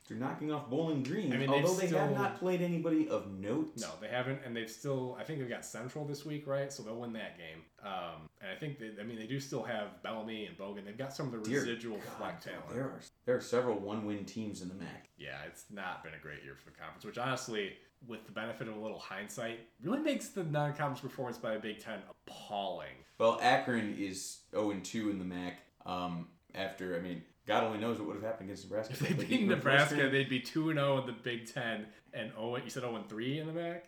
They're 0.09 0.19
knocking 0.19 0.53
off 0.53 0.69
Bowling 0.69 1.05
Green, 1.05 1.33
I 1.33 1.37
mean, 1.37 1.49
although 1.49 1.75
they 1.75 1.87
have 1.87 2.13
not 2.13 2.39
played 2.39 2.61
anybody 2.61 3.09
of 3.09 3.31
note. 3.39 3.73
No, 3.77 3.89
they 4.01 4.09
haven't, 4.09 4.41
and 4.45 4.55
they've 4.55 4.71
still. 4.71 5.17
I 5.19 5.25
think 5.25 5.39
they've 5.39 5.49
got 5.49 5.65
Central 5.65 6.05
this 6.05 6.25
week, 6.25 6.47
right? 6.47 6.73
So 6.73 6.83
they'll 6.83 6.99
win 6.99 7.13
that 7.13 7.39
game. 7.39 7.63
Um, 7.85 8.29
and 8.41 8.51
I 8.51 8.57
think 8.57 8.79
they, 8.79 8.91
I 9.01 9.05
mean, 9.05 9.17
they 9.17 9.27
do 9.27 9.39
still 9.39 9.63
have 9.63 10.03
Bellamy 10.03 10.47
and 10.47 10.59
Bogan. 10.59 10.85
They've 10.85 10.99
got 10.99 11.15
some 11.15 11.27
of 11.27 11.33
the 11.33 11.49
Dear 11.49 11.61
residual 11.61 11.99
God, 11.99 12.17
flex 12.19 12.45
talent. 12.45 12.69
There 12.73 12.83
are 12.83 13.01
there 13.27 13.37
are 13.37 13.41
several 13.41 13.79
one-win 13.79 14.25
teams 14.25 14.61
in 14.61 14.69
the 14.69 14.75
MAC. 14.75 15.09
Yeah, 15.17 15.39
it's 15.47 15.65
not 15.71 16.03
been 16.03 16.15
a 16.15 16.23
great 16.23 16.43
year 16.43 16.57
for 16.57 16.71
the 16.71 16.77
conference, 16.77 17.05
which 17.05 17.19
honestly, 17.19 17.75
with 18.09 18.27
the 18.27 18.33
benefit 18.33 18.67
of 18.67 18.77
a 18.77 18.81
little 18.81 18.99
hindsight, 18.99 19.61
really 19.83 20.01
makes 20.01 20.29
the 20.29 20.43
non-conference 20.43 21.01
performance 21.01 21.39
by 21.39 21.55
the 21.55 21.61
Big 21.61 21.79
Ten 21.79 22.01
appalling. 22.11 22.97
Well, 23.19 23.39
Akron 23.41 23.97
is 23.99 24.41
0 24.51 24.81
2 24.83 25.11
in 25.11 25.19
the 25.19 25.25
MAC. 25.25 25.59
Um, 25.87 26.29
after 26.55 26.97
I 26.97 27.01
mean, 27.01 27.23
God 27.47 27.65
only 27.65 27.79
knows 27.79 27.99
what 27.99 28.07
would 28.09 28.17
have 28.17 28.25
happened 28.25 28.49
against 28.49 28.65
Nebraska. 28.65 28.93
If 28.95 29.01
they 29.01 29.25
beat 29.25 29.47
Nebraska, 29.47 30.09
they'd 30.09 30.29
be 30.29 30.41
two 30.41 30.71
and 30.71 30.79
zero 30.79 31.01
in 31.01 31.07
the 31.07 31.13
Big 31.13 31.53
Ten, 31.53 31.87
and 32.13 32.31
oh, 32.39 32.57
you 32.57 32.71
said 32.71 32.83
zero 32.83 32.97
and 32.97 33.09
three 33.09 33.39
in 33.41 33.47
the 33.47 33.53
MAC. 33.53 33.87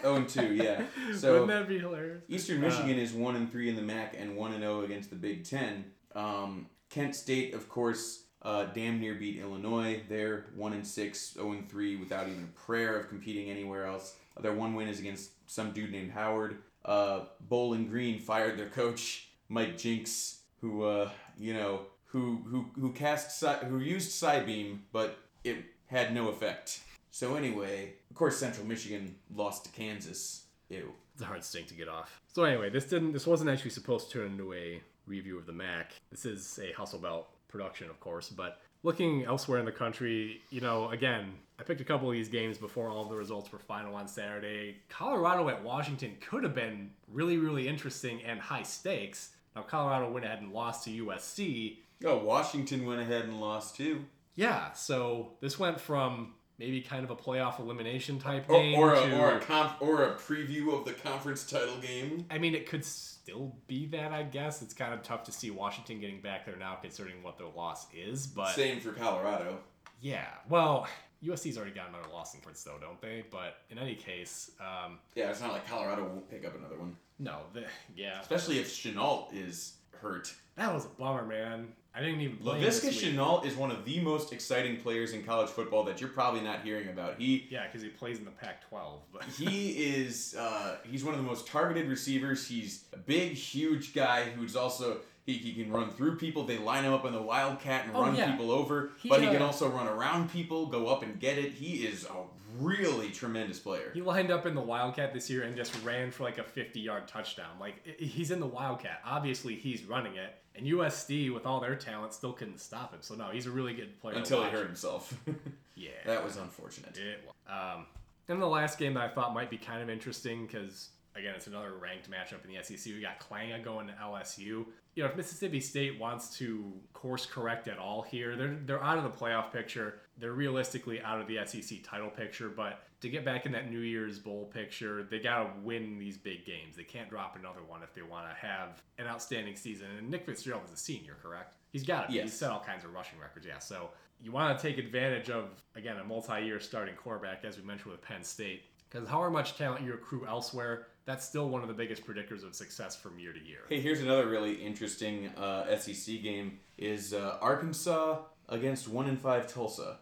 0 0.00 0.14
and 0.16 0.28
2, 0.28 0.54
yeah. 0.54 0.82
So- 1.16 1.32
wouldn't 1.32 1.48
that 1.48 1.68
be 1.68 1.78
hilarious? 1.78 2.22
Eastern 2.28 2.60
Michigan 2.60 2.98
is 2.98 3.12
one 3.12 3.36
and 3.36 3.50
three 3.50 3.68
in 3.68 3.76
the 3.76 3.82
MAC 3.82 4.14
and 4.18 4.36
one 4.36 4.52
and 4.52 4.62
zero 4.62 4.82
against 4.82 5.10
the 5.10 5.16
Big 5.16 5.44
Ten. 5.44 5.84
Um, 6.14 6.66
Kent 6.90 7.14
State, 7.16 7.54
of 7.54 7.68
course, 7.68 8.24
uh, 8.42 8.66
damn 8.66 9.00
near 9.00 9.14
beat 9.14 9.38
Illinois. 9.38 10.02
They're 10.08 10.46
one 10.54 10.72
and 10.72 10.86
six, 10.86 11.34
zero 11.34 11.52
and 11.52 11.68
three, 11.68 11.96
without 11.96 12.28
even 12.28 12.44
a 12.44 12.58
prayer 12.66 12.98
of 12.98 13.08
competing 13.08 13.50
anywhere 13.50 13.86
else. 13.86 14.14
Their 14.40 14.52
one 14.52 14.74
win 14.74 14.88
is 14.88 14.98
against 14.98 15.30
some 15.50 15.72
dude 15.72 15.92
named 15.92 16.12
Howard. 16.12 16.58
Uh, 16.84 17.26
Bowling 17.40 17.86
Green 17.86 18.18
fired 18.18 18.58
their 18.58 18.68
coach 18.68 19.28
Mike 19.48 19.76
Jinks, 19.76 20.40
who 20.60 20.84
uh, 20.84 21.10
you 21.38 21.54
know 21.54 21.82
who 22.12 22.42
who 22.46 22.66
who 22.78 22.92
cast 22.92 23.42
who 23.64 23.78
used 23.78 24.10
Psybeam, 24.10 24.78
but 24.92 25.18
it 25.44 25.56
had 25.86 26.14
no 26.14 26.28
effect. 26.28 26.80
So 27.10 27.34
anyway, 27.34 27.94
of 28.10 28.16
course, 28.16 28.36
Central 28.36 28.66
Michigan 28.66 29.16
lost 29.34 29.64
to 29.64 29.70
Kansas. 29.72 30.44
Ew. 30.68 30.92
It's 31.14 31.22
a 31.22 31.26
hard 31.26 31.44
stink 31.44 31.68
to 31.68 31.74
get 31.74 31.88
off. 31.88 32.20
So 32.32 32.44
anyway, 32.44 32.70
this 32.70 32.84
didn't. 32.84 33.12
This 33.12 33.26
wasn't 33.26 33.50
actually 33.50 33.70
supposed 33.70 34.10
to 34.10 34.18
turn 34.18 34.32
into 34.32 34.54
a 34.54 34.80
review 35.06 35.38
of 35.38 35.46
the 35.46 35.52
MAC. 35.52 35.92
This 36.10 36.24
is 36.24 36.58
a 36.62 36.72
Hustle 36.72 36.98
Belt 36.98 37.28
production, 37.48 37.90
of 37.90 37.98
course. 38.00 38.28
But 38.28 38.60
looking 38.82 39.24
elsewhere 39.24 39.58
in 39.58 39.64
the 39.64 39.72
country, 39.72 40.40
you 40.50 40.60
know, 40.60 40.90
again, 40.90 41.32
I 41.58 41.62
picked 41.64 41.80
a 41.80 41.84
couple 41.84 42.08
of 42.08 42.14
these 42.14 42.28
games 42.28 42.58
before 42.58 42.88
all 42.88 43.04
the 43.04 43.16
results 43.16 43.52
were 43.52 43.58
final 43.58 43.94
on 43.94 44.08
Saturday. 44.08 44.76
Colorado 44.88 45.48
at 45.48 45.62
Washington 45.62 46.16
could 46.20 46.44
have 46.44 46.54
been 46.54 46.90
really, 47.10 47.36
really 47.36 47.68
interesting 47.68 48.22
and 48.22 48.40
high 48.40 48.62
stakes. 48.62 49.30
Now 49.54 49.62
Colorado 49.62 50.10
went 50.10 50.24
ahead 50.24 50.40
and 50.40 50.52
lost 50.52 50.84
to 50.84 51.06
USC. 51.06 51.76
Oh, 52.04 52.18
Washington 52.18 52.84
went 52.86 53.00
ahead 53.00 53.24
and 53.24 53.40
lost 53.40 53.76
too. 53.76 54.04
Yeah, 54.34 54.72
so 54.72 55.32
this 55.40 55.58
went 55.58 55.80
from 55.80 56.34
maybe 56.58 56.80
kind 56.80 57.04
of 57.04 57.10
a 57.10 57.16
playoff 57.16 57.58
elimination 57.58 58.18
type 58.18 58.48
Or, 58.48 58.60
game 58.60 58.78
or, 58.78 58.94
a, 58.94 59.00
to 59.00 59.18
or, 59.18 59.36
a 59.36 59.40
comp, 59.40 59.80
or 59.80 60.04
a 60.04 60.14
preview 60.14 60.72
of 60.78 60.84
the 60.84 60.92
conference 60.92 61.44
title 61.44 61.76
game. 61.78 62.24
I 62.30 62.38
mean, 62.38 62.54
it 62.54 62.68
could 62.68 62.84
still 62.84 63.54
be 63.66 63.86
that, 63.88 64.12
I 64.12 64.22
guess. 64.22 64.62
It's 64.62 64.72
kind 64.74 64.94
of 64.94 65.02
tough 65.02 65.24
to 65.24 65.32
see 65.32 65.50
Washington 65.50 66.00
getting 66.00 66.20
back 66.20 66.46
there 66.46 66.56
now, 66.56 66.76
considering 66.80 67.22
what 67.22 67.36
their 67.36 67.48
loss 67.48 67.86
is. 67.94 68.26
But 68.26 68.50
Same 68.54 68.80
for 68.80 68.92
Colorado. 68.92 69.58
yeah, 70.00 70.26
well, 70.48 70.86
USC's 71.22 71.56
already 71.56 71.72
got 71.72 71.88
another 71.88 72.08
loss 72.12 72.34
in 72.34 72.40
Prince, 72.40 72.62
though, 72.64 72.78
don't 72.80 73.00
they? 73.00 73.24
But 73.30 73.56
in 73.70 73.78
any 73.78 73.94
case, 73.96 74.50
um, 74.60 74.98
Yeah, 75.14 75.30
it's 75.30 75.40
not 75.40 75.52
like 75.52 75.66
Colorado 75.68 76.02
won't 76.04 76.30
pick 76.30 76.46
up 76.46 76.56
another 76.56 76.78
one. 76.78 76.96
no, 77.18 77.38
the, 77.52 77.64
yeah, 77.96 78.20
Especially 78.20 78.58
if 78.58 78.68
Shenault 78.68 79.32
is 79.34 79.74
hurt. 80.00 80.32
that 80.56 80.72
was 80.72 80.84
a 80.86 80.88
bummer, 80.88 81.24
man. 81.26 81.68
I 81.94 82.00
didn't 82.00 82.22
even 82.22 82.38
play 82.38 82.56
him 82.56 82.62
this 82.62 82.82
Laviska. 82.82 83.14
Shenault 83.14 83.44
is 83.44 83.54
one 83.54 83.70
of 83.70 83.84
the 83.84 84.00
most 84.00 84.32
exciting 84.32 84.78
players 84.78 85.12
in 85.12 85.22
college 85.22 85.50
football 85.50 85.84
that 85.84 86.00
you're 86.00 86.08
probably 86.08 86.40
not 86.40 86.62
hearing 86.62 86.88
about. 86.88 87.16
He 87.18 87.46
Yeah, 87.50 87.66
because 87.66 87.82
he 87.82 87.88
plays 87.88 88.18
in 88.18 88.24
the 88.24 88.30
Pac-12. 88.30 89.00
But 89.12 89.24
he 89.24 89.70
is 89.70 90.34
uh, 90.38 90.76
he's 90.84 91.04
one 91.04 91.12
of 91.12 91.20
the 91.20 91.26
most 91.26 91.46
targeted 91.46 91.88
receivers. 91.88 92.48
He's 92.48 92.84
a 92.94 92.98
big, 92.98 93.32
huge 93.34 93.92
guy 93.92 94.24
who's 94.24 94.56
also 94.56 95.00
he, 95.24 95.34
he 95.34 95.52
can 95.54 95.72
run 95.72 95.90
through 95.90 96.16
people. 96.16 96.44
They 96.44 96.58
line 96.58 96.84
him 96.84 96.92
up 96.92 97.04
in 97.04 97.12
the 97.12 97.22
wildcat 97.22 97.86
and 97.86 97.96
Oh, 97.96 98.02
run 98.02 98.14
yeah. 98.16 98.30
people 98.32 98.50
over, 98.50 98.90
He, 98.98 99.08
but 99.08 99.20
he 99.20 99.28
uh, 99.28 99.32
can 99.32 99.42
also 99.42 99.68
run 99.68 99.86
around 99.86 100.30
people, 100.32 100.66
go 100.66 100.88
up 100.88 101.02
and 101.02 101.18
get 101.20 101.38
it. 101.38 101.52
He 101.52 101.84
is 101.86 102.04
a 102.04 102.24
really 102.58 103.10
tremendous 103.10 103.58
player. 103.58 103.90
he 103.94 104.02
lined 104.02 104.30
up 104.30 104.44
in 104.46 104.54
the 104.54 104.60
Wildcat 104.60 105.14
this 105.14 105.30
year 105.30 105.42
and 105.44 105.56
just 105.56 105.74
ran 105.84 106.10
for 106.10 106.24
like 106.24 106.36
a 106.38 106.42
50-yard 106.42 107.08
touchdown. 107.08 107.48
Like 107.58 107.98
he's 107.98 108.30
in 108.30 108.40
the 108.40 108.46
Wildcat. 108.46 109.00
Obviously, 109.06 109.54
he's 109.54 109.84
running 109.84 110.16
it, 110.16 110.34
and 110.54 110.66
USC 110.66 111.32
with 111.32 111.46
all 111.46 111.60
their 111.60 111.76
talent 111.76 112.12
still 112.12 112.32
couldn't 112.34 112.60
stop 112.60 112.92
him. 112.92 113.00
So 113.00 113.14
no, 113.14 113.30
he's 113.30 113.46
a 113.46 113.50
really 113.50 113.72
good 113.72 113.98
player. 114.02 114.16
Until 114.16 114.44
he 114.44 114.50
hurt 114.50 114.66
himself. 114.66 115.16
Yeah. 115.74 115.88
that 116.06 116.22
was 116.22 116.36
unfortunate. 116.36 116.96
It 116.98 117.20
was. 117.26 117.32
Um, 117.48 117.86
and 118.28 118.40
the 118.40 118.46
last 118.46 118.78
game 118.78 118.94
that 118.94 119.02
I 119.02 119.08
thought 119.12 119.34
might 119.34 119.50
be 119.50 119.56
kind 119.56 119.82
of 119.82 119.88
interesting 119.90 120.46
because 120.46 120.90
again, 121.16 121.32
it's 121.34 121.46
another 121.48 121.72
ranked 121.74 122.08
matchup 122.10 122.44
in 122.46 122.54
the 122.54 122.62
SEC. 122.62 122.92
We 122.94 123.00
got 123.00 123.18
Clanga 123.18 123.64
going 123.64 123.86
to 123.88 123.94
LSU. 123.94 124.66
You 124.94 125.02
know, 125.02 125.08
if 125.08 125.16
Mississippi 125.16 125.60
State 125.60 125.98
wants 125.98 126.36
to 126.38 126.72
course 126.92 127.26
correct 127.26 127.66
at 127.66 127.78
all 127.78 128.02
here, 128.02 128.36
they're 128.36 128.58
they're 128.64 128.82
out 128.82 128.98
of 128.98 129.04
the 129.04 129.10
playoff 129.10 129.52
picture. 129.52 130.00
They're 130.18 130.32
realistically 130.32 131.00
out 131.00 131.20
of 131.20 131.26
the 131.26 131.38
SEC 131.44 131.78
title 131.82 132.10
picture, 132.10 132.48
but 132.48 132.82
to 133.00 133.08
get 133.08 133.24
back 133.24 133.46
in 133.46 133.52
that 133.52 133.68
New 133.70 133.80
Year's 133.80 134.20
Bowl 134.20 134.44
picture, 134.44 135.02
they 135.02 135.18
got 135.18 135.42
to 135.42 135.50
win 135.62 135.98
these 135.98 136.16
big 136.16 136.46
games. 136.46 136.76
They 136.76 136.84
can't 136.84 137.10
drop 137.10 137.36
another 137.36 137.62
one 137.66 137.82
if 137.82 137.92
they 137.92 138.02
want 138.02 138.28
to 138.28 138.34
have 138.34 138.80
an 138.98 139.06
outstanding 139.08 139.56
season. 139.56 139.88
And 139.98 140.08
Nick 140.08 140.24
Fitzgerald 140.24 140.62
is 140.66 140.72
a 140.72 140.76
senior, 140.76 141.16
correct? 141.20 141.56
He's 141.72 141.82
got 141.82 142.04
it. 142.08 142.14
Yes. 142.14 142.24
He's 142.24 142.34
set 142.34 142.50
all 142.50 142.60
kinds 142.60 142.84
of 142.84 142.92
rushing 142.92 143.18
records. 143.18 143.44
Yeah, 143.44 143.58
so 143.58 143.90
you 144.22 144.30
want 144.30 144.56
to 144.56 144.62
take 144.62 144.78
advantage 144.78 145.30
of 145.30 145.48
again 145.74 145.96
a 145.96 146.04
multi-year 146.04 146.60
starting 146.60 146.94
quarterback, 146.94 147.44
as 147.44 147.58
we 147.58 147.64
mentioned 147.64 147.90
with 147.90 148.02
Penn 148.02 148.22
State, 148.22 148.62
because 148.88 149.08
however 149.08 149.30
much 149.30 149.56
talent 149.56 149.84
you 149.84 149.94
accrue 149.94 150.24
elsewhere, 150.26 150.86
that's 151.04 151.24
still 151.26 151.48
one 151.48 151.62
of 151.62 151.68
the 151.68 151.74
biggest 151.74 152.06
predictors 152.06 152.44
of 152.44 152.54
success 152.54 152.94
from 152.96 153.18
year 153.18 153.32
to 153.32 153.40
year. 153.44 153.60
Hey, 153.68 153.80
here's 153.80 154.00
another 154.00 154.26
really 154.28 154.54
interesting 154.54 155.28
uh, 155.36 155.76
SEC 155.76 156.22
game: 156.22 156.58
is 156.78 157.12
uh, 157.14 157.38
Arkansas 157.40 158.18
against 158.48 158.88
one 158.88 159.08
in 159.08 159.16
five 159.16 159.46
Tulsa. 159.52 159.98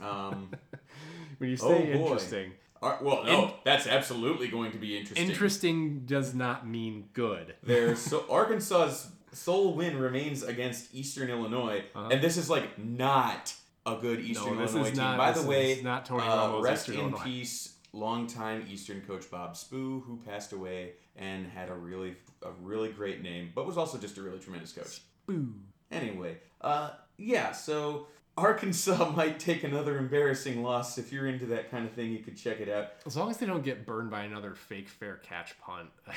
Um, 0.00 0.50
When 1.38 1.50
you 1.50 1.56
Oh, 1.60 1.68
say 1.68 1.92
boy. 1.92 1.98
interesting, 2.04 2.52
Ar- 2.80 2.98
well, 3.02 3.24
no, 3.24 3.54
that's 3.64 3.88
absolutely 3.88 4.46
going 4.48 4.70
to 4.72 4.78
be 4.78 4.96
interesting. 4.96 5.28
interesting 5.28 6.00
does 6.06 6.32
not 6.34 6.64
mean 6.66 7.08
good. 7.12 7.54
Their 7.64 7.96
so 7.96 8.24
Arkansas's 8.30 9.10
sole 9.32 9.74
win 9.74 9.98
remains 9.98 10.44
against 10.44 10.94
Eastern 10.94 11.28
Illinois, 11.30 11.84
Uh-huh. 11.94 12.08
and 12.12 12.22
this 12.22 12.36
is 12.36 12.48
like 12.48 12.78
not 12.78 13.52
a 13.84 13.96
good 13.96 14.20
Eastern 14.20 14.58
this 14.58 14.72
Illinois 14.72 14.90
team. 14.90 14.96
not- 14.98 15.18
By 15.18 15.32
the 15.32 15.42
way, 15.42 15.80
not 15.82 16.04
Tony 16.06 16.22
uh, 16.24 16.60
rest 16.60 16.88
Eastern 16.88 16.94
in 16.94 17.00
Illinois. 17.10 17.24
peace, 17.24 17.73
longtime 17.94 18.66
Eastern 18.70 19.00
coach 19.02 19.30
Bob 19.30 19.54
Spoo, 19.54 20.04
who 20.04 20.20
passed 20.26 20.52
away 20.52 20.92
and 21.16 21.46
had 21.46 21.70
a 21.70 21.74
really 21.74 22.16
a 22.42 22.50
really 22.60 22.90
great 22.90 23.22
name, 23.22 23.52
but 23.54 23.66
was 23.66 23.78
also 23.78 23.96
just 23.98 24.18
a 24.18 24.22
really 24.22 24.38
tremendous 24.38 24.72
coach. 24.72 25.00
Boo. 25.26 25.54
Anyway, 25.90 26.38
uh, 26.60 26.90
yeah, 27.16 27.52
so 27.52 28.08
Arkansas 28.36 29.10
might 29.16 29.38
take 29.38 29.62
another 29.62 29.98
embarrassing 29.98 30.62
loss. 30.62 30.98
If 30.98 31.12
you're 31.12 31.26
into 31.26 31.46
that 31.46 31.70
kind 31.70 31.86
of 31.86 31.92
thing, 31.92 32.10
you 32.10 32.18
could 32.18 32.36
check 32.36 32.60
it 32.60 32.68
out. 32.68 32.88
As 33.06 33.16
long 33.16 33.30
as 33.30 33.36
they 33.36 33.46
don't 33.46 33.62
get 33.62 33.86
burned 33.86 34.10
by 34.10 34.22
another 34.22 34.54
fake 34.54 34.88
fair 34.88 35.16
catch 35.16 35.58
punt. 35.60 35.90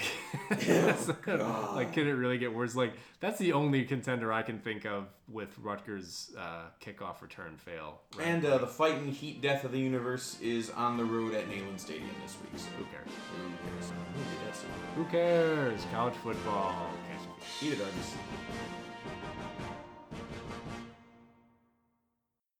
Oh, 1.27 1.71
like, 1.75 1.93
can 1.93 2.07
it 2.07 2.11
really 2.11 2.37
get 2.37 2.53
worse? 2.53 2.75
Like, 2.75 2.93
that's 3.19 3.37
the 3.37 3.53
only 3.53 3.83
contender 3.83 4.31
I 4.31 4.41
can 4.41 4.59
think 4.59 4.85
of 4.85 5.07
with 5.27 5.49
Rutgers' 5.59 6.31
uh, 6.37 6.63
kickoff 6.83 7.21
return 7.21 7.57
fail. 7.57 8.01
Right? 8.17 8.27
And 8.27 8.45
uh, 8.45 8.57
the 8.59 8.67
fighting 8.67 9.11
heat 9.11 9.41
death 9.41 9.63
of 9.63 9.71
the 9.71 9.79
universe 9.79 10.39
is 10.41 10.69
on 10.71 10.97
the 10.97 11.03
road 11.03 11.33
at 11.33 11.49
Neyland 11.49 11.79
Stadium 11.79 12.09
this 12.23 12.35
week. 12.41 12.51
So 12.55 12.69
who 12.77 12.85
cares? 12.85 13.09
who 13.35 13.69
cares? 13.69 13.91
Who 13.91 14.23
did 14.23 14.47
that 14.47 14.55
so? 14.55 14.67
Who 14.95 15.05
cares? 15.05 15.85
College 15.91 16.15
football. 16.15 16.89
Eat 17.61 17.73
it, 17.73 17.81
Argus. 17.81 18.15